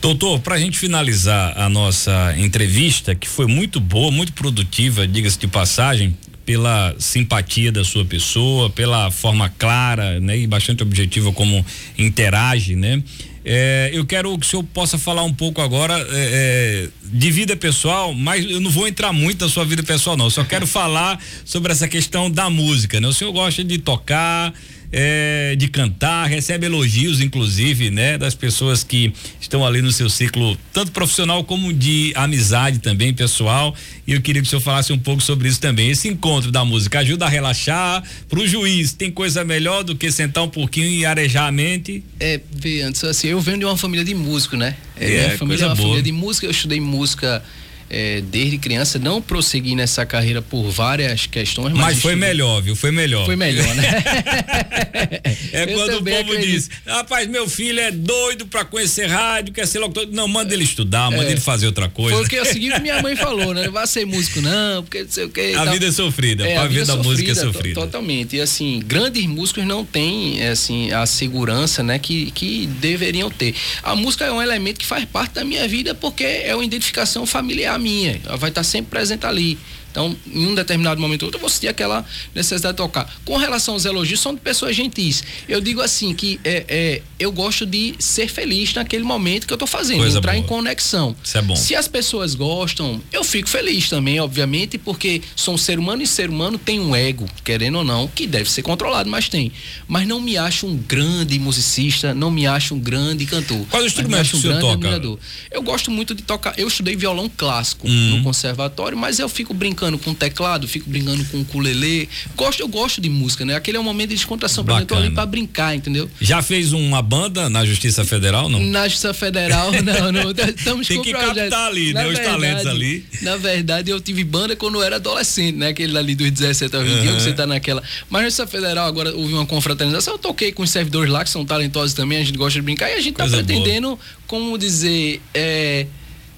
Doutor, 0.00 0.40
para 0.40 0.54
a 0.54 0.58
gente 0.58 0.78
finalizar 0.78 1.58
a 1.58 1.68
nossa 1.68 2.34
entrevista, 2.38 3.14
que 3.14 3.28
foi 3.28 3.46
muito 3.46 3.80
boa, 3.80 4.10
muito 4.10 4.32
produtiva, 4.32 5.06
diga-se 5.06 5.38
de 5.38 5.46
passagem, 5.46 6.16
pela 6.44 6.94
simpatia 6.98 7.72
da 7.72 7.84
sua 7.84 8.04
pessoa, 8.04 8.70
pela 8.70 9.10
forma 9.10 9.48
clara, 9.58 10.20
né, 10.20 10.38
e 10.38 10.46
bastante 10.46 10.82
objetiva 10.82 11.32
como 11.32 11.66
interage, 11.98 12.76
né? 12.76 13.02
É, 13.48 13.90
eu 13.92 14.04
quero 14.04 14.36
que 14.36 14.44
o 14.44 14.48
senhor 14.48 14.64
possa 14.64 14.98
falar 14.98 15.22
um 15.22 15.32
pouco 15.32 15.60
agora 15.60 15.94
é, 15.94 16.04
é, 16.10 16.88
de 17.04 17.30
vida 17.30 17.56
pessoal, 17.56 18.12
mas 18.12 18.44
eu 18.44 18.60
não 18.60 18.70
vou 18.70 18.88
entrar 18.88 19.12
muito 19.12 19.44
na 19.44 19.48
sua 19.48 19.64
vida 19.64 19.84
pessoal, 19.84 20.16
não. 20.16 20.24
Eu 20.26 20.30
só 20.30 20.42
quero 20.42 20.66
falar 20.68 21.20
sobre 21.44 21.70
essa 21.70 21.86
questão 21.86 22.28
da 22.28 22.50
música, 22.50 23.00
né? 23.00 23.06
O 23.06 23.12
senhor 23.12 23.30
gosta 23.32 23.62
de 23.62 23.78
tocar, 23.78 24.52
é, 24.92 25.54
de 25.56 25.68
cantar, 25.68 26.26
recebe 26.26 26.66
elogios, 26.66 27.20
inclusive, 27.20 27.90
né, 27.90 28.16
das 28.18 28.34
pessoas 28.34 28.84
que 28.84 29.12
estão 29.40 29.64
ali 29.64 29.82
no 29.82 29.92
seu 29.92 30.08
ciclo, 30.08 30.56
tanto 30.72 30.92
profissional 30.92 31.44
como 31.44 31.72
de 31.72 32.12
amizade 32.14 32.78
também, 32.78 33.12
pessoal. 33.12 33.74
E 34.06 34.12
eu 34.12 34.20
queria 34.20 34.40
que 34.40 34.46
o 34.46 34.50
senhor 34.50 34.62
falasse 34.62 34.92
um 34.92 34.98
pouco 34.98 35.22
sobre 35.22 35.48
isso 35.48 35.60
também. 35.60 35.90
Esse 35.90 36.08
encontro 36.08 36.50
da 36.50 36.64
música 36.64 37.00
ajuda 37.00 37.26
a 37.26 37.28
relaxar. 37.28 38.02
Para 38.28 38.40
o 38.40 38.46
juiz, 38.46 38.92
tem 38.92 39.10
coisa 39.10 39.44
melhor 39.44 39.82
do 39.82 39.96
que 39.96 40.10
sentar 40.10 40.44
um 40.44 40.48
pouquinho 40.48 40.86
e 40.86 41.04
arejar 41.04 41.46
a 41.46 41.52
mente? 41.52 42.04
É, 42.20 42.40
vê, 42.52 42.82
antes 42.82 43.02
assim, 43.04 43.28
eu 43.28 43.40
venho 43.40 43.58
de 43.58 43.64
uma 43.64 43.76
família 43.76 44.04
de 44.04 44.14
músico, 44.14 44.56
né? 44.56 44.76
É, 44.96 45.04
é 45.04 45.26
minha 45.26 45.38
família 45.38 45.64
é 45.64 45.66
uma 45.66 45.74
boa. 45.74 45.88
família 45.88 46.02
de 46.02 46.12
música, 46.12 46.46
eu 46.46 46.50
estudei 46.50 46.80
música 46.80 47.42
é, 47.88 48.20
desde 48.20 48.58
criança, 48.58 48.98
não 48.98 49.22
prossegui 49.22 49.74
nessa 49.74 50.04
carreira 50.04 50.42
por 50.42 50.68
várias 50.70 51.26
questões. 51.26 51.72
Mas, 51.72 51.82
mas 51.82 51.98
foi 52.00 52.16
melhor, 52.16 52.60
viu? 52.60 52.74
Foi 52.74 52.90
melhor. 52.90 53.26
Foi 53.26 53.36
melhor, 53.36 53.74
né? 53.74 53.82
é 55.52 55.66
quando 55.66 55.98
o 55.98 56.04
povo 56.04 56.16
acredito. 56.16 56.46
diz: 56.46 56.70
rapaz, 56.86 57.28
meu 57.28 57.48
filho 57.48 57.80
é 57.80 57.90
doido 57.90 58.46
pra 58.46 58.64
conhecer 58.64 59.06
rádio, 59.06 59.52
quer 59.52 59.66
ser 59.66 59.78
locutor. 59.78 60.08
Não, 60.10 60.26
manda 60.26 60.52
ele 60.52 60.64
estudar, 60.64 61.10
manda 61.10 61.24
é. 61.24 61.32
ele 61.32 61.40
fazer 61.40 61.66
outra 61.66 61.88
coisa. 61.88 62.16
Foi 62.16 62.26
o 62.26 62.28
que 62.28 62.36
é 62.36 62.42
o 62.42 62.46
seguinte 62.46 62.80
minha 62.80 63.00
mãe 63.02 63.14
falou, 63.16 63.54
né? 63.54 63.66
Não 63.66 63.72
vai 63.72 63.86
ser 63.86 64.04
músico, 64.04 64.40
não, 64.40 64.82
porque 64.82 65.02
não 65.02 65.10
sei 65.10 65.24
o 65.24 65.30
quê. 65.30 65.52
A 65.56 65.64
tal. 65.64 65.72
vida 65.72 65.86
é 65.86 65.92
sofrida, 65.92 66.46
é, 66.46 66.56
a 66.56 66.66
vida 66.66 66.84
da 66.84 66.96
música 66.96 67.32
é 67.32 67.34
sofrida. 67.34 67.80
Totalmente. 67.80 68.36
E 68.36 68.40
assim, 68.40 68.82
grandes 68.84 69.24
músicos 69.26 69.64
não 69.64 69.84
têm 69.84 70.42
assim, 70.46 70.90
a 70.92 71.06
segurança 71.06 71.82
né, 71.82 71.98
que, 71.98 72.30
que 72.32 72.66
deveriam 72.66 73.30
ter. 73.30 73.54
A 73.82 73.94
música 73.94 74.24
é 74.24 74.32
um 74.32 74.42
elemento 74.42 74.78
que 74.78 74.86
faz 74.86 75.04
parte 75.04 75.34
da 75.34 75.44
minha 75.44 75.66
vida 75.68 75.94
porque 75.94 76.24
é 76.24 76.54
uma 76.54 76.64
identificação 76.64 77.26
familiar 77.26 77.75
minha. 77.78 78.20
Ela 78.24 78.36
vai 78.36 78.50
estar 78.50 78.62
sempre 78.62 78.90
presente 78.90 79.26
ali. 79.26 79.58
Então, 79.96 80.14
em 80.30 80.46
um 80.46 80.54
determinado 80.54 81.00
momento 81.00 81.22
ou 81.22 81.28
outro, 81.28 81.38
eu 81.38 81.40
vou 81.40 81.48
sentir 81.48 81.68
aquela 81.68 82.04
necessidade 82.34 82.74
de 82.74 82.76
tocar. 82.76 83.10
Com 83.24 83.38
relação 83.38 83.72
aos 83.72 83.86
elogios, 83.86 84.20
são 84.20 84.34
de 84.34 84.42
pessoas 84.42 84.76
gentis. 84.76 85.24
Eu 85.48 85.58
digo 85.58 85.80
assim 85.80 86.12
que 86.12 86.38
é, 86.44 86.66
é 86.68 87.02
eu 87.18 87.32
gosto 87.32 87.64
de 87.64 87.94
ser 87.98 88.28
feliz 88.28 88.74
naquele 88.74 89.04
momento 89.04 89.46
que 89.46 89.54
eu 89.54 89.56
estou 89.56 89.66
fazendo, 89.66 90.00
Coisa 90.00 90.18
entrar 90.18 90.32
boa. 90.32 90.44
em 90.44 90.46
conexão. 90.46 91.16
Isso 91.24 91.38
é 91.38 91.40
bom. 91.40 91.56
Se 91.56 91.74
as 91.74 91.88
pessoas 91.88 92.34
gostam, 92.34 93.00
eu 93.10 93.24
fico 93.24 93.48
feliz 93.48 93.88
também, 93.88 94.20
obviamente, 94.20 94.76
porque 94.76 95.22
sou 95.34 95.54
um 95.54 95.58
ser 95.58 95.78
humano 95.78 96.02
e 96.02 96.06
ser 96.06 96.28
humano 96.28 96.58
tem 96.58 96.78
um 96.78 96.94
ego, 96.94 97.26
querendo 97.42 97.78
ou 97.78 97.84
não, 97.84 98.06
que 98.06 98.26
deve 98.26 98.50
ser 98.50 98.60
controlado, 98.60 99.08
mas 99.08 99.30
tem. 99.30 99.50
Mas 99.88 100.06
não 100.06 100.20
me 100.20 100.36
acho 100.36 100.66
um 100.66 100.76
grande 100.76 101.38
musicista, 101.38 102.12
não 102.12 102.30
me 102.30 102.46
acho 102.46 102.74
um 102.74 102.78
grande 102.78 103.24
cantor. 103.24 103.64
Qual 103.70 103.82
instrumento 103.82 104.28
que 104.28 104.36
um 104.36 104.40
você 104.40 104.60
toca? 104.60 104.72
Admirador. 104.74 105.18
Eu 105.50 105.62
gosto 105.62 105.90
muito 105.90 106.14
de 106.14 106.22
tocar. 106.22 106.52
Eu 106.58 106.68
estudei 106.68 106.94
violão 106.94 107.30
clássico 107.34 107.88
hum. 107.88 108.16
no 108.16 108.22
conservatório, 108.22 108.98
mas 108.98 109.18
eu 109.18 109.28
fico 109.28 109.54
brincando 109.54 109.85
brincando 109.86 109.98
com 109.98 110.14
teclado, 110.14 110.66
fico 110.66 110.88
brincando 110.88 111.24
com 111.26 111.40
ukulele. 111.40 112.08
Gosto, 112.36 112.60
eu 112.60 112.68
gosto 112.68 113.00
de 113.00 113.08
música, 113.08 113.44
né? 113.44 113.54
Aquele 113.54 113.76
é 113.76 113.80
um 113.80 113.84
momento 113.84 114.10
de 114.10 114.16
descontração 114.16 114.64
para 114.64 114.80
eu 114.80 114.86
tô 114.86 114.94
ali 114.94 115.10
para 115.10 115.26
brincar, 115.26 115.74
entendeu? 115.74 116.10
Já 116.20 116.42
fez 116.42 116.72
uma 116.72 117.00
banda 117.00 117.48
na 117.48 117.64
Justiça 117.64 118.04
Federal, 118.04 118.48
não? 118.48 118.60
Na 118.60 118.88
Justiça 118.88 119.14
Federal, 119.14 119.70
não, 119.82 120.12
não. 120.12 120.30
Estamos 120.30 120.86
Tem 120.88 121.00
que 121.00 121.12
captar 121.12 121.68
ali, 121.68 121.92
na 121.92 122.02
né? 122.02 122.08
Verdade, 122.08 122.26
os 122.26 122.32
talentos 122.32 122.66
ali. 122.66 123.04
Na 123.22 123.36
verdade, 123.36 123.90
eu 123.90 124.00
tive 124.00 124.24
banda 124.24 124.56
quando 124.56 124.76
eu 124.76 124.82
era 124.82 124.96
adolescente, 124.96 125.56
né? 125.56 125.68
Aquele 125.68 125.96
ali 125.96 126.14
dos 126.14 126.30
17 126.30 126.74
aos 126.76 126.84
21, 126.84 126.98
uhum. 126.98 127.16
que 127.16 127.22
você 127.22 127.32
tá 127.32 127.46
naquela. 127.46 127.82
Mas 128.10 128.22
na 128.22 128.28
Justiça 128.28 128.46
Federal 128.46 128.86
agora 128.86 129.14
houve 129.14 129.34
uma 129.34 129.46
confraternização, 129.46 130.14
eu 130.14 130.18
toquei 130.18 130.52
com 130.52 130.62
os 130.62 130.70
servidores 130.70 131.10
lá 131.10 131.24
que 131.24 131.30
são 131.30 131.44
talentosos 131.44 131.94
também, 131.94 132.18
a 132.18 132.24
gente 132.24 132.36
gosta 132.36 132.58
de 132.58 132.62
brincar 132.62 132.90
e 132.90 132.94
a 132.94 133.00
gente 133.00 133.14
tá 133.14 133.24
Coisa 133.24 133.38
tá 133.38 133.44
pretendendo, 133.44 133.88
boa. 133.88 133.98
como 134.26 134.58
dizer, 134.58 135.20
é 135.34 135.86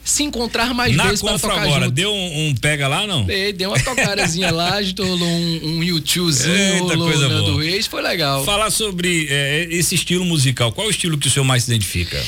se 0.09 0.23
encontrar 0.23 0.73
mais 0.73 0.97
Na 0.97 1.05
vezes 1.05 1.21
para 1.21 1.39
tocar 1.39 1.63
agora, 1.63 1.85
junto. 1.85 1.95
deu 1.95 2.11
um, 2.11 2.49
um, 2.49 2.55
pega 2.55 2.89
lá, 2.89 3.07
não? 3.07 3.25
Dei, 3.25 3.53
deu 3.53 3.71
uma 3.71 3.79
tocadazinha 3.83 4.51
lá, 4.51 4.75
a 4.75 4.83
gente 4.83 5.01
rolou 5.01 5.29
um, 5.29 5.61
um 5.65 5.83
YouTubezinho, 5.83 6.55
Eita, 6.55 6.95
rolou 6.95 7.09
coisa 7.09 7.29
Nando 7.29 7.53
boa. 7.53 7.63
Reis, 7.63 7.87
foi 7.87 8.03
legal. 8.03 8.45
Falar 8.45 8.71
sobre 8.71 9.27
é, 9.31 9.67
esse 9.71 9.95
estilo 9.95 10.25
musical, 10.25 10.73
qual 10.73 10.87
é 10.87 10.89
o 10.89 10.91
estilo 10.91 11.19
que 11.19 11.29
o 11.29 11.31
senhor 11.31 11.45
mais 11.45 11.65
se 11.65 11.71
identifica? 11.71 12.23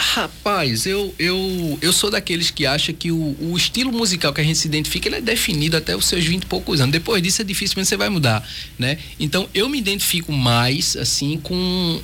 Rapaz, 0.00 0.86
eu, 0.86 1.14
eu, 1.18 1.78
eu 1.82 1.92
sou 1.92 2.10
daqueles 2.10 2.50
que 2.50 2.64
acha 2.64 2.90
que 2.90 3.12
o, 3.12 3.36
o, 3.38 3.54
estilo 3.54 3.92
musical 3.92 4.32
que 4.32 4.40
a 4.40 4.44
gente 4.44 4.58
se 4.58 4.66
identifica 4.66 5.08
ele 5.08 5.16
é 5.16 5.20
definido 5.20 5.76
até 5.76 5.94
os 5.94 6.06
seus 6.06 6.24
20 6.24 6.42
e 6.42 6.46
poucos 6.46 6.80
anos. 6.80 6.90
Depois 6.90 7.22
disso 7.22 7.42
é 7.42 7.44
dificilmente 7.44 7.86
você 7.86 7.98
vai 7.98 8.08
mudar, 8.08 8.42
né? 8.78 8.96
Então 9.20 9.46
eu 9.52 9.68
me 9.68 9.76
identifico 9.76 10.32
mais 10.32 10.96
assim 10.96 11.38
com 11.42 11.54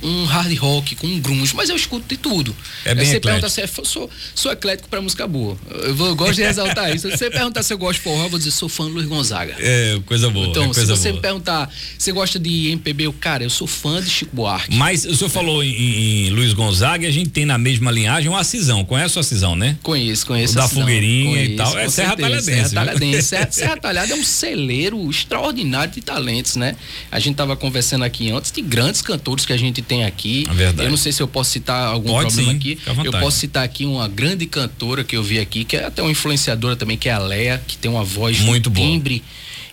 um 0.03 0.25
hard 0.25 0.55
rock, 0.59 0.95
com 0.95 1.07
um 1.07 1.19
grunge, 1.19 1.55
mas 1.55 1.71
eu 1.71 1.75
escuto 1.75 2.05
de 2.07 2.17
tudo. 2.17 2.55
É 2.85 2.93
bem 2.93 3.03
você 3.03 3.19
pergunta 3.19 3.49
se 3.49 3.61
é, 3.61 3.67
sou, 3.67 4.07
sou 4.35 4.51
eclético 4.51 4.87
para 4.89 5.01
música 5.01 5.27
boa. 5.27 5.57
Eu, 5.67 5.95
vou, 5.95 6.09
eu, 6.09 6.15
gosto 6.15 6.35
de 6.35 6.43
exaltar 6.43 6.95
isso. 6.95 7.09
Se 7.09 7.17
você 7.17 7.31
perguntar 7.31 7.63
se 7.63 7.73
eu 7.73 7.79
gosto 7.79 7.97
de 7.97 8.03
forró, 8.03 8.25
eu 8.25 8.29
vou 8.29 8.37
dizer 8.37 8.51
sou 8.51 8.69
fã 8.69 8.85
do 8.85 8.91
Luiz 8.91 9.07
Gonzaga. 9.07 9.55
É, 9.57 9.99
coisa 10.05 10.29
boa. 10.29 10.45
Então, 10.45 10.63
é 10.63 10.65
coisa 10.67 10.81
se 10.81 10.85
você 10.85 11.09
boa. 11.09 11.15
me 11.15 11.21
perguntar, 11.21 11.73
você 11.97 12.11
gosta 12.11 12.37
de 12.37 12.67
MPB, 12.67 13.07
eu, 13.07 13.13
cara, 13.13 13.43
eu 13.43 13.49
sou 13.49 13.65
fã 13.65 13.99
de 13.99 14.09
Chico 14.11 14.35
Buarque. 14.35 14.75
Mas 14.75 15.03
o 15.03 15.15
senhor 15.15 15.29
falou 15.31 15.63
em, 15.63 16.27
em 16.27 16.29
Luiz 16.29 16.53
Gonzaga 16.53 17.05
e 17.05 17.07
a 17.07 17.11
gente 17.11 17.31
tem 17.31 17.43
na 17.43 17.57
mesma 17.57 17.86
linhagem 17.91 18.29
uma 18.29 18.43
Cisão, 18.43 18.83
conhece 18.83 19.17
a 19.17 19.23
Cisão, 19.23 19.55
né? 19.55 19.77
Conheço, 19.83 20.25
conheço. 20.25 20.53
O 20.53 20.55
da 20.55 20.67
Fogueirinha 20.67 21.31
conheço, 21.31 21.51
e 21.51 21.55
tal. 21.55 21.77
É 21.77 21.89
Serra 21.89 22.15
Talhadense. 22.15 22.51
Serra 22.51 22.69
Talhadense. 22.69 23.21
Serra, 23.23 23.47
Serra 23.51 23.77
Talhada 23.81 24.13
é 24.13 24.15
um 24.15 24.23
celeiro 24.23 25.09
extraordinário 25.09 25.93
de 25.93 26.01
talentos, 26.01 26.55
né? 26.55 26.75
A 27.11 27.19
gente 27.19 27.33
estava 27.33 27.55
conversando 27.55 28.03
aqui 28.03 28.31
antes 28.31 28.51
de 28.51 28.61
grandes 28.61 29.01
cantores 29.01 29.45
que 29.45 29.53
a 29.53 29.57
gente 29.57 29.81
tem 29.81 30.05
aqui. 30.05 30.47
É 30.49 30.53
verdade. 30.53 30.87
Eu 30.87 30.91
não 30.91 30.97
sei 30.97 31.11
se 31.11 31.21
eu 31.21 31.27
posso 31.27 31.51
citar 31.51 31.87
algum 31.87 32.09
Pode 32.09 32.33
problema 32.33 32.51
sim, 32.51 32.57
aqui. 32.57 32.79
Eu 33.03 33.11
posso 33.11 33.37
citar 33.37 33.63
aqui 33.63 33.85
uma 33.85 34.07
grande 34.07 34.45
cantora 34.45 35.03
que 35.03 35.15
eu 35.15 35.23
vi 35.23 35.39
aqui, 35.39 35.63
que 35.63 35.75
é 35.75 35.85
até 35.85 36.01
uma 36.01 36.11
influenciadora 36.11 36.75
também, 36.75 36.97
que 36.97 37.09
é 37.09 37.13
a 37.13 37.19
Leia, 37.19 37.61
que 37.67 37.77
tem 37.77 37.89
uma 37.89 38.03
voz 38.03 38.39
muito 38.39 38.69
timbre. 38.69 39.23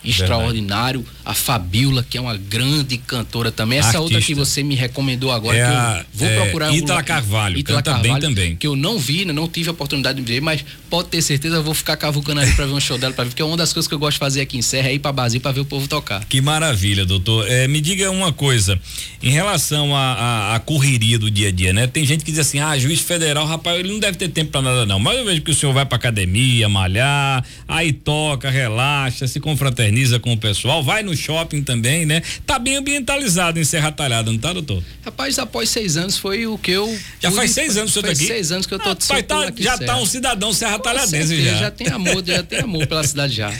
Extraordinário. 0.09 1.01
Verdade. 1.01 1.19
A 1.25 1.33
Fabiola, 1.33 2.05
que 2.07 2.17
é 2.17 2.21
uma 2.21 2.37
grande 2.37 2.97
cantora 2.97 3.51
também. 3.51 3.79
Essa 3.79 3.87
Artista. 3.87 4.03
outra 4.03 4.21
que 4.21 4.35
você 4.35 4.63
me 4.63 4.75
recomendou 4.75 5.31
agora, 5.31 5.57
é 5.57 5.63
a, 5.63 6.05
vou 6.13 6.27
é, 6.27 6.35
procurar. 6.41 6.73
Ítala 6.73 7.03
Carvalho, 7.03 7.57
Ítala 7.57 7.81
canta 7.81 7.91
Carvalho, 7.91 8.13
bem 8.13 8.29
também. 8.29 8.55
Que 8.55 8.67
eu 8.67 8.75
não 8.75 8.99
vi, 8.99 9.25
né, 9.25 9.33
não 9.33 9.47
tive 9.47 9.69
a 9.69 9.71
oportunidade 9.71 10.21
de 10.21 10.33
ver, 10.33 10.41
mas 10.41 10.63
pode 10.95 11.09
ter 11.09 11.21
certeza 11.21 11.57
eu 11.57 11.63
vou 11.63 11.73
ficar 11.73 11.97
cavucando 11.97 12.39
ali 12.39 12.53
para 12.53 12.65
ver 12.65 12.71
um 12.71 12.79
show 12.79 12.97
dela, 12.97 13.13
pra 13.13 13.25
ver, 13.25 13.31
porque 13.31 13.41
é 13.41 13.45
uma 13.45 13.57
das 13.57 13.73
coisas 13.73 13.85
que 13.85 13.93
eu 13.93 13.99
gosto 13.99 14.13
de 14.13 14.19
fazer 14.19 14.39
aqui 14.39 14.57
em 14.57 14.61
Serra 14.61 14.87
é 14.87 14.93
ir 14.93 14.99
pra 14.99 15.11
Basia 15.11 15.41
para 15.41 15.51
ver 15.51 15.59
o 15.59 15.65
povo 15.65 15.89
tocar. 15.89 16.23
Que 16.23 16.39
maravilha, 16.39 17.05
doutor. 17.05 17.45
É, 17.51 17.67
me 17.67 17.81
diga 17.81 18.09
uma 18.09 18.31
coisa, 18.31 18.79
em 19.21 19.29
relação 19.29 19.93
à 19.93 20.61
correria 20.65 21.19
do 21.19 21.29
dia 21.29 21.49
a 21.49 21.51
dia, 21.51 21.73
né? 21.73 21.85
Tem 21.85 22.05
gente 22.05 22.23
que 22.23 22.31
diz 22.31 22.39
assim, 22.39 22.59
ah, 22.59 22.77
juiz 22.77 23.01
federal, 23.01 23.45
rapaz, 23.45 23.77
ele 23.77 23.91
não 23.91 23.99
deve 23.99 24.17
ter 24.17 24.29
tempo 24.29 24.51
para 24.51 24.61
nada 24.61 24.85
não, 24.85 24.97
mas 24.97 25.17
eu 25.17 25.25
vejo 25.25 25.41
que 25.41 25.51
o 25.51 25.53
senhor 25.53 25.73
vai 25.73 25.85
pra 25.85 25.97
academia, 25.97 26.69
malhar, 26.69 27.43
aí 27.67 27.91
toca, 27.91 28.49
relaxa, 28.49 29.27
se 29.27 29.41
confraterniza 29.41 30.17
com 30.17 30.31
o 30.31 30.37
pessoal, 30.37 30.81
vai 30.81 31.03
no 31.03 31.13
shopping 31.13 31.61
também, 31.61 32.05
né? 32.05 32.21
Tá 32.45 32.57
bem 32.57 32.77
ambientalizado 32.77 33.59
em 33.59 33.65
Serra 33.65 33.91
Talhada, 33.91 34.31
não 34.31 34.39
tá, 34.39 34.53
doutor? 34.53 34.81
Rapaz, 35.03 35.37
após 35.39 35.69
seis 35.69 35.97
anos 35.97 36.17
foi 36.17 36.47
o 36.47 36.57
que 36.57 36.71
eu. 36.71 36.97
Já 37.19 37.31
faz 37.31 37.51
seis 37.51 37.75
anos 37.75 37.91
que 37.91 37.99
você 37.99 38.07
tá 38.07 38.13
aqui? 38.13 38.27
seis 38.27 38.51
anos 38.53 38.65
que 38.65 38.73
eu 38.73 38.79
tô 38.79 38.89
Rapaz, 38.89 39.25
tá, 39.27 39.51
Já 39.57 39.77
tá 39.77 39.97
um 39.97 40.05
cidadão 40.05 40.53
serra 40.53 40.84
talhadense 40.93 41.43
já. 41.43 41.53
Já 41.55 41.71
tem 41.71 41.87
amor, 41.87 42.23
já 42.25 42.43
tem 42.43 42.59
amor 42.59 42.85
pela 42.87 43.03
cidade 43.03 43.35
já. 43.35 43.51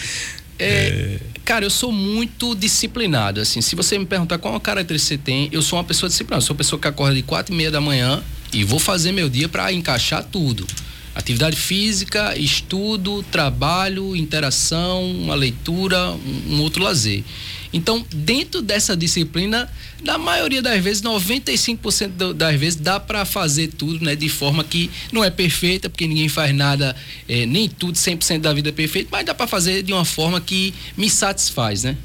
É, 0.57 0.65
é. 0.67 1.19
Cara, 1.43 1.65
eu 1.65 1.69
sou 1.69 1.91
muito 1.91 2.55
disciplinado. 2.55 3.41
Assim, 3.41 3.61
se 3.61 3.75
você 3.75 3.97
me 3.99 4.05
perguntar 4.05 4.37
qual 4.37 4.55
a 4.55 4.59
característica 4.59 5.15
você 5.15 5.17
tem, 5.17 5.49
eu 5.51 5.61
sou 5.61 5.77
uma 5.77 5.83
pessoa 5.83 6.09
disciplinada. 6.09 6.41
Eu 6.41 6.45
sou 6.45 6.53
uma 6.53 6.57
pessoa 6.57 6.79
que 6.79 6.87
acorda 6.87 7.15
de 7.15 7.21
quatro 7.21 7.53
e 7.53 7.57
meia 7.57 7.69
da 7.69 7.81
manhã 7.81 8.23
e 8.53 8.63
vou 8.63 8.79
fazer 8.79 9.11
meu 9.11 9.29
dia 9.29 9.49
para 9.49 9.71
encaixar 9.71 10.23
tudo. 10.23 10.65
Atividade 11.13 11.55
física, 11.55 12.37
estudo, 12.37 13.23
trabalho, 13.31 14.15
interação, 14.15 15.09
uma 15.11 15.35
leitura, 15.35 16.11
um 16.47 16.59
outro 16.61 16.83
lazer. 16.83 17.23
Então, 17.75 18.05
dentro 18.09 18.61
dessa 18.61 18.95
disciplina, 18.95 19.69
na 20.01 20.17
maioria 20.17 20.61
das 20.61 20.81
vezes, 20.81 21.01
95% 21.01 22.31
das 22.31 22.57
vezes, 22.57 22.79
dá 22.79 23.01
para 23.01 23.25
fazer 23.25 23.67
tudo, 23.67 24.03
né? 24.03 24.15
De 24.15 24.29
forma 24.29 24.63
que 24.63 24.89
não 25.11 25.21
é 25.21 25.29
perfeita, 25.29 25.89
porque 25.89 26.07
ninguém 26.07 26.29
faz 26.29 26.55
nada, 26.55 26.95
é, 27.27 27.45
nem 27.45 27.67
tudo 27.67 27.97
100% 27.97 28.39
da 28.39 28.53
vida 28.53 28.69
é 28.69 28.71
perfeito, 28.71 29.09
mas 29.11 29.25
dá 29.25 29.33
para 29.33 29.45
fazer 29.45 29.83
de 29.83 29.91
uma 29.91 30.05
forma 30.05 30.39
que 30.39 30.73
me 30.95 31.09
satisfaz, 31.09 31.83
né? 31.83 31.97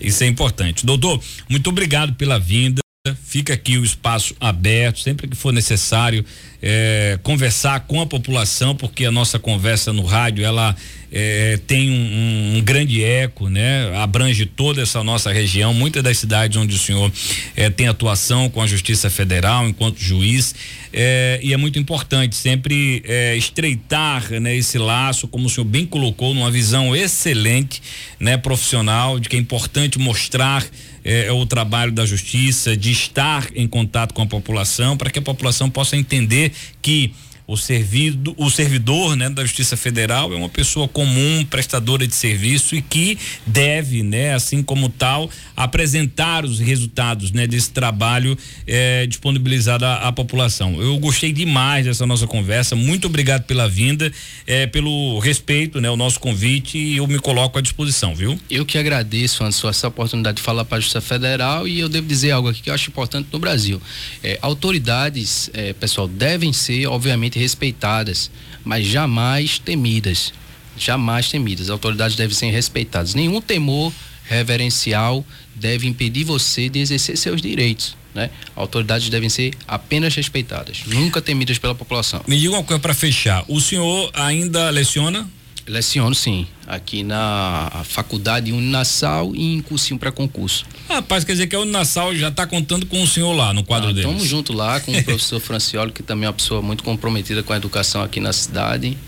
Isso 0.00 0.24
é 0.24 0.26
importante. 0.26 0.84
Doutor, 0.84 1.22
muito 1.48 1.70
obrigado 1.70 2.14
pela 2.14 2.40
vinda. 2.40 2.82
Fica 3.22 3.54
aqui 3.54 3.78
o 3.78 3.84
espaço 3.84 4.34
aberto, 4.40 4.98
sempre 4.98 5.28
que 5.28 5.36
for 5.36 5.52
necessário 5.52 6.24
é, 6.66 7.18
conversar 7.22 7.80
com 7.80 8.00
a 8.00 8.06
população, 8.06 8.74
porque 8.74 9.04
a 9.04 9.12
nossa 9.12 9.38
conversa 9.38 9.92
no 9.92 10.02
rádio 10.02 10.42
ela 10.42 10.74
é, 11.12 11.58
tem 11.66 11.90
um, 11.90 12.56
um, 12.56 12.62
grande 12.62 13.04
eco, 13.04 13.50
né? 13.50 13.94
Abrange 13.98 14.46
toda 14.46 14.80
essa 14.80 15.04
nossa 15.04 15.30
região, 15.30 15.74
muitas 15.74 16.02
das 16.02 16.16
cidades 16.16 16.56
onde 16.56 16.74
o 16.74 16.78
senhor 16.78 17.12
é, 17.54 17.68
tem 17.68 17.86
atuação 17.86 18.48
com 18.48 18.62
a 18.62 18.66
Justiça 18.66 19.10
Federal 19.10 19.68
enquanto 19.68 20.00
juiz. 20.00 20.54
É, 20.90 21.38
e 21.42 21.52
é 21.52 21.56
muito 21.56 21.78
importante 21.78 22.34
sempre 22.34 23.02
é, 23.04 23.36
estreitar 23.36 24.30
né, 24.40 24.56
esse 24.56 24.78
laço, 24.78 25.28
como 25.28 25.46
o 25.46 25.50
senhor 25.50 25.66
bem 25.66 25.84
colocou, 25.84 26.32
numa 26.32 26.50
visão 26.50 26.96
excelente, 26.96 27.82
né, 28.18 28.38
profissional, 28.38 29.20
de 29.20 29.28
que 29.28 29.36
é 29.36 29.38
importante 29.38 29.98
mostrar 29.98 30.64
é, 31.04 31.30
o 31.30 31.44
trabalho 31.44 31.92
da 31.92 32.06
justiça, 32.06 32.76
de 32.76 32.90
estar 32.90 33.46
em 33.54 33.68
contato 33.68 34.14
com 34.14 34.22
a 34.22 34.26
população, 34.26 34.96
para 34.96 35.10
que 35.10 35.18
a 35.18 35.22
população 35.22 35.68
possa 35.68 35.96
entender 35.96 36.52
que 36.82 37.12
o 37.46 37.56
servido, 37.56 38.34
o 38.38 38.50
servidor, 38.50 39.16
né, 39.16 39.28
da 39.28 39.42
Justiça 39.42 39.76
Federal 39.76 40.32
é 40.32 40.36
uma 40.36 40.48
pessoa 40.48 40.88
comum, 40.88 41.44
prestadora 41.44 42.06
de 42.06 42.14
serviço 42.14 42.74
e 42.74 42.80
que 42.80 43.18
deve, 43.46 44.02
né, 44.02 44.34
assim 44.34 44.62
como 44.62 44.88
tal, 44.88 45.28
apresentar 45.54 46.44
os 46.44 46.58
resultados, 46.58 47.32
né, 47.32 47.46
desse 47.46 47.70
trabalho 47.70 48.36
eh, 48.66 49.06
disponibilizado 49.06 49.84
à, 49.84 50.08
à, 50.08 50.12
população. 50.12 50.80
Eu 50.80 50.98
gostei 50.98 51.32
demais 51.32 51.84
dessa 51.84 52.06
nossa 52.06 52.26
conversa. 52.26 52.74
Muito 52.74 53.08
obrigado 53.08 53.44
pela 53.44 53.68
vinda, 53.68 54.10
eh, 54.46 54.66
pelo 54.66 55.18
respeito, 55.18 55.80
né, 55.80 55.90
o 55.90 55.96
nosso 55.96 56.18
convite 56.20 56.78
e 56.78 56.96
eu 56.96 57.06
me 57.06 57.18
coloco 57.18 57.58
à 57.58 57.62
disposição, 57.62 58.14
viu? 58.14 58.40
Eu 58.48 58.64
que 58.64 58.78
agradeço, 58.78 59.44
Anderson, 59.44 59.68
essa 59.68 59.88
oportunidade 59.88 60.38
de 60.38 60.42
falar 60.42 60.64
para 60.64 60.78
a 60.78 60.80
Justiça 60.80 61.02
Federal 61.02 61.68
e 61.68 61.80
eu 61.80 61.90
devo 61.90 62.06
dizer 62.06 62.30
algo 62.30 62.48
aqui 62.48 62.62
que 62.62 62.70
eu 62.70 62.74
acho 62.74 62.88
importante 62.88 63.28
no 63.30 63.38
Brasil. 63.38 63.80
Eh, 64.22 64.38
autoridades, 64.40 65.50
eh, 65.52 65.74
pessoal, 65.74 66.08
devem 66.08 66.52
ser, 66.52 66.86
obviamente 66.86 67.33
respeitadas, 67.38 68.30
mas 68.64 68.86
jamais 68.86 69.58
temidas. 69.58 70.32
Jamais 70.76 71.28
temidas. 71.28 71.66
As 71.66 71.70
autoridades 71.70 72.16
devem 72.16 72.34
ser 72.34 72.50
respeitadas. 72.50 73.14
Nenhum 73.14 73.40
temor 73.40 73.92
reverencial 74.24 75.24
deve 75.54 75.86
impedir 75.86 76.24
você 76.24 76.68
de 76.68 76.80
exercer 76.80 77.16
seus 77.16 77.40
direitos. 77.40 77.96
Né? 78.14 78.30
Autoridades 78.54 79.08
devem 79.08 79.28
ser 79.28 79.52
apenas 79.66 80.14
respeitadas, 80.14 80.82
nunca 80.86 81.20
temidas 81.20 81.58
pela 81.58 81.74
população. 81.74 82.22
Me 82.28 82.38
diga 82.38 82.52
uma 82.52 82.62
coisa 82.62 82.80
para 82.80 82.94
fechar. 82.94 83.44
O 83.48 83.60
senhor 83.60 84.10
ainda 84.14 84.70
leciona? 84.70 85.28
Leciono 85.66 86.14
sim, 86.14 86.46
aqui 86.66 87.02
na 87.02 87.82
faculdade 87.84 88.52
Uninassal 88.52 89.34
e 89.34 89.54
em 89.54 89.62
cursinho 89.62 89.98
para 89.98 90.12
concurso. 90.12 90.66
Rapaz, 90.88 91.24
quer 91.24 91.32
dizer 91.32 91.46
que 91.46 91.56
a 91.56 91.60
Uninassal 91.60 92.14
já 92.14 92.28
está 92.28 92.46
contando 92.46 92.84
com 92.84 93.02
o 93.02 93.06
senhor 93.06 93.32
lá 93.32 93.52
no 93.52 93.64
quadro 93.64 93.88
dele. 93.92 94.06
Estamos 94.06 94.28
junto 94.28 94.52
lá 94.52 94.78
com 94.80 94.92
o 94.92 95.02
professor 95.04 95.40
Francioli, 95.40 95.90
que 95.90 96.02
também 96.02 96.26
é 96.26 96.28
uma 96.28 96.34
pessoa 96.34 96.60
muito 96.60 96.84
comprometida 96.84 97.42
com 97.42 97.52
a 97.52 97.56
educação 97.56 98.02
aqui 98.02 98.20
na 98.20 98.32
cidade. 98.32 98.98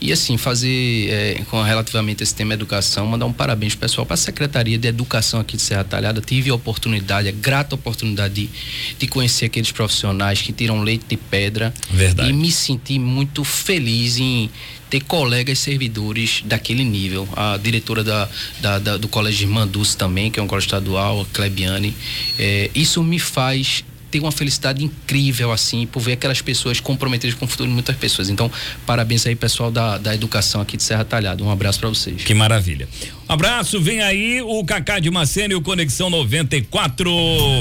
E 0.00 0.12
assim, 0.12 0.36
fazer 0.36 1.08
é, 1.10 1.42
com 1.50 1.62
relativamente 1.62 2.22
esse 2.22 2.34
tema 2.34 2.54
educação, 2.54 3.06
mandar 3.06 3.26
um 3.26 3.32
parabéns 3.32 3.74
pessoal 3.74 4.06
para 4.06 4.14
a 4.14 4.16
Secretaria 4.16 4.78
de 4.78 4.88
Educação 4.88 5.40
aqui 5.40 5.56
de 5.56 5.62
Serra 5.62 5.84
Talhada. 5.84 6.20
Tive 6.20 6.50
a 6.50 6.54
oportunidade, 6.54 7.28
a 7.28 7.32
grata 7.32 7.74
oportunidade 7.74 8.34
de, 8.34 8.50
de 8.98 9.06
conhecer 9.06 9.46
aqueles 9.46 9.72
profissionais 9.72 10.40
que 10.42 10.52
tiram 10.52 10.82
leite 10.82 11.04
de 11.08 11.16
pedra. 11.16 11.72
Verdade. 11.90 12.30
E 12.30 12.32
me 12.32 12.50
senti 12.50 12.98
muito 12.98 13.44
feliz 13.44 14.18
em 14.18 14.50
ter 14.90 15.00
colegas 15.00 15.58
servidores 15.58 16.42
daquele 16.44 16.84
nível. 16.84 17.28
A 17.34 17.56
diretora 17.56 18.04
da, 18.04 18.28
da, 18.60 18.78
da 18.78 18.96
do 18.96 19.08
Colégio 19.08 19.48
Mandus 19.48 19.94
também, 19.94 20.30
que 20.30 20.38
é 20.38 20.42
um 20.42 20.46
colégio 20.46 20.66
estadual, 20.66 21.22
a 21.22 21.24
Klebiane. 21.26 21.94
É, 22.38 22.70
isso 22.74 23.02
me 23.02 23.18
faz 23.18 23.84
ter 24.14 24.20
uma 24.20 24.30
felicidade 24.30 24.84
incrível 24.84 25.50
assim 25.50 25.86
por 25.86 26.00
ver 26.00 26.12
aquelas 26.12 26.40
pessoas 26.40 26.78
comprometidas 26.78 27.34
com 27.34 27.46
o 27.46 27.48
futuro 27.48 27.68
de 27.68 27.74
muitas 27.74 27.96
pessoas. 27.96 28.30
Então, 28.30 28.50
parabéns 28.86 29.26
aí 29.26 29.34
pessoal 29.34 29.72
da, 29.72 29.98
da 29.98 30.14
educação 30.14 30.60
aqui 30.60 30.76
de 30.76 30.84
Serra 30.84 31.04
Talhada. 31.04 31.42
Um 31.42 31.50
abraço 31.50 31.80
para 31.80 31.88
vocês. 31.88 32.22
Que 32.22 32.32
maravilha. 32.32 32.88
Um 33.28 33.32
abraço, 33.32 33.80
vem 33.80 34.02
aí 34.02 34.40
o 34.42 34.62
Cacá 34.64 35.00
de 35.00 35.10
Macena 35.10 35.54
e 35.54 35.56
o 35.56 35.62
Conexão 35.62 36.10
94. 36.10 37.10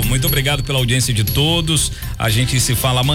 Muito 0.06 0.28
obrigado 0.28 0.64
pela 0.64 0.78
audiência 0.78 1.14
de 1.14 1.24
todos. 1.24 1.92
A 2.20 2.30
gente 2.30 2.60
se 2.60 2.76
fala 2.76 3.02
amanhã. 3.02 3.12